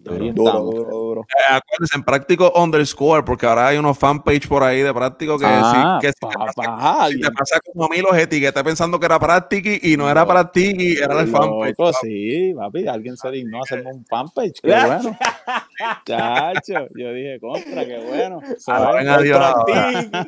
[0.01, 1.21] Duro, duro, duro.
[1.21, 5.45] Eh, acuérdense, en práctico underscore, porque ahora hay unos fanpage por ahí de práctico que,
[5.45, 8.99] Ah, sí, que si, te pasa, si te pasa como a mí los etiqueté pensando
[8.99, 11.76] que era práctico y no era práctico era el fanpage.
[11.77, 15.17] Loco, sí, papi, alguien se dignó a hacerme un fanpage, qué bueno.
[16.05, 18.39] Chacho, yo dije, contra, qué bueno.
[18.57, 19.05] ¿sabes?
[19.34, 20.27] a.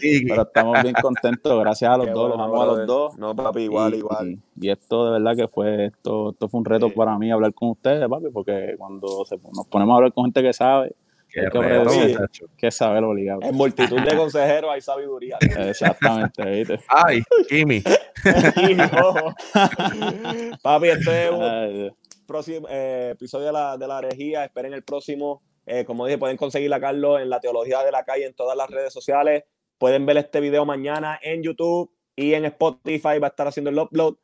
[0.00, 0.26] Tiki.
[0.26, 3.18] Pero estamos bien contentos, gracias a los Qué dos, bueno, los amo a los dos.
[3.18, 4.30] No, papi, igual, y, igual.
[4.56, 6.94] Y, y esto de verdad que fue, esto, esto fue un reto Sí.
[6.96, 10.42] para mí hablar con ustedes, papi, porque cuando se- nos ponemos a hablar con gente
[10.42, 10.94] que sabe,
[11.30, 12.10] Qué hay que reto, aprender.
[12.20, 12.46] muchacho.
[12.56, 13.40] que saber obligado.
[13.42, 15.36] En multitud de consejeros hay sabiduría.
[15.40, 16.80] Exactamente, ¿viste?
[16.88, 17.76] Ay, Kimi.
[18.70, 19.34] Hijo.
[20.62, 21.90] Papi, este es un Ay,
[22.26, 24.44] próximo eh, episodio de la, de la herejía.
[24.44, 25.42] Esperen el próximo.
[25.66, 28.56] Eh, como dije, pueden conseguir a Carlos en la Teología de la Calle en todas
[28.56, 29.44] las redes sociales.
[29.78, 33.18] Pueden ver este video mañana en YouTube y en Spotify.
[33.20, 34.14] Va a estar haciendo el upload.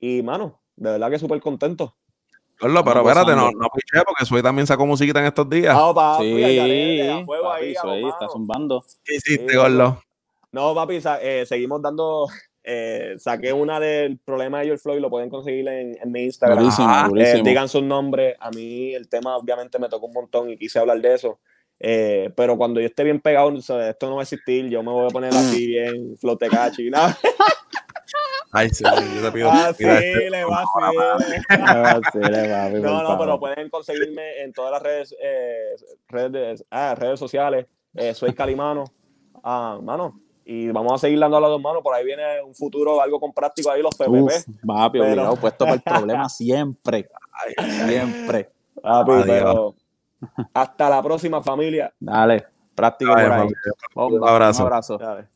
[0.00, 1.96] Y, mano, de verdad que súper contento.
[2.58, 5.76] Carlos, pero espérate, no, no piché porque Soy también sacó musiquita en estos días.
[5.78, 8.84] Ah, papi, Sí, a fuego papi, ahí, ahí está zumbando.
[9.04, 9.58] ¿Qué hiciste, sí?
[10.52, 12.26] No, papi, sa- eh, seguimos dando.
[12.66, 16.58] eh, saqué una del problema de George Floyd, lo pueden conseguir en, en mi Instagram.
[16.60, 17.44] Durísimo, Ah, Eh, durísimo.
[17.44, 18.36] digan sus nombres.
[18.40, 21.40] A mí el tema obviamente me tocó un montón y quise hablar de eso.
[21.80, 24.68] Eh, pero cuando yo esté bien pegado, o sea, esto no va a existir.
[24.70, 26.88] Yo me voy a poner así bien flotecachi.
[26.88, 26.98] ¿no?
[28.56, 29.50] Ay, sí, yo te pido.
[29.50, 30.64] Ah, sí, le va,
[32.80, 35.74] No, no, pero pueden conseguirme en todas las redes, eh,
[36.08, 37.66] redes, ah, redes sociales.
[37.94, 38.84] Eh, soy Calimano.
[39.42, 40.20] Ah, mano.
[40.44, 41.82] Y vamos a seguir dando a las dos manos.
[41.82, 44.08] Por ahí viene un futuro, algo con práctico ahí, los PPP.
[44.08, 44.32] Uf,
[44.66, 47.08] papi, Pero- obligado, puesto para el problema siempre.
[47.86, 48.50] Siempre.
[48.80, 49.24] Papi, Adiós.
[49.26, 49.74] pero
[50.52, 51.92] hasta la próxima familia.
[51.98, 53.38] Dale, práctico Ay, por ahí.
[53.40, 53.58] familia.
[54.22, 54.62] Un abrazo.
[54.62, 54.98] Un abrazo.
[54.98, 55.26] Dale.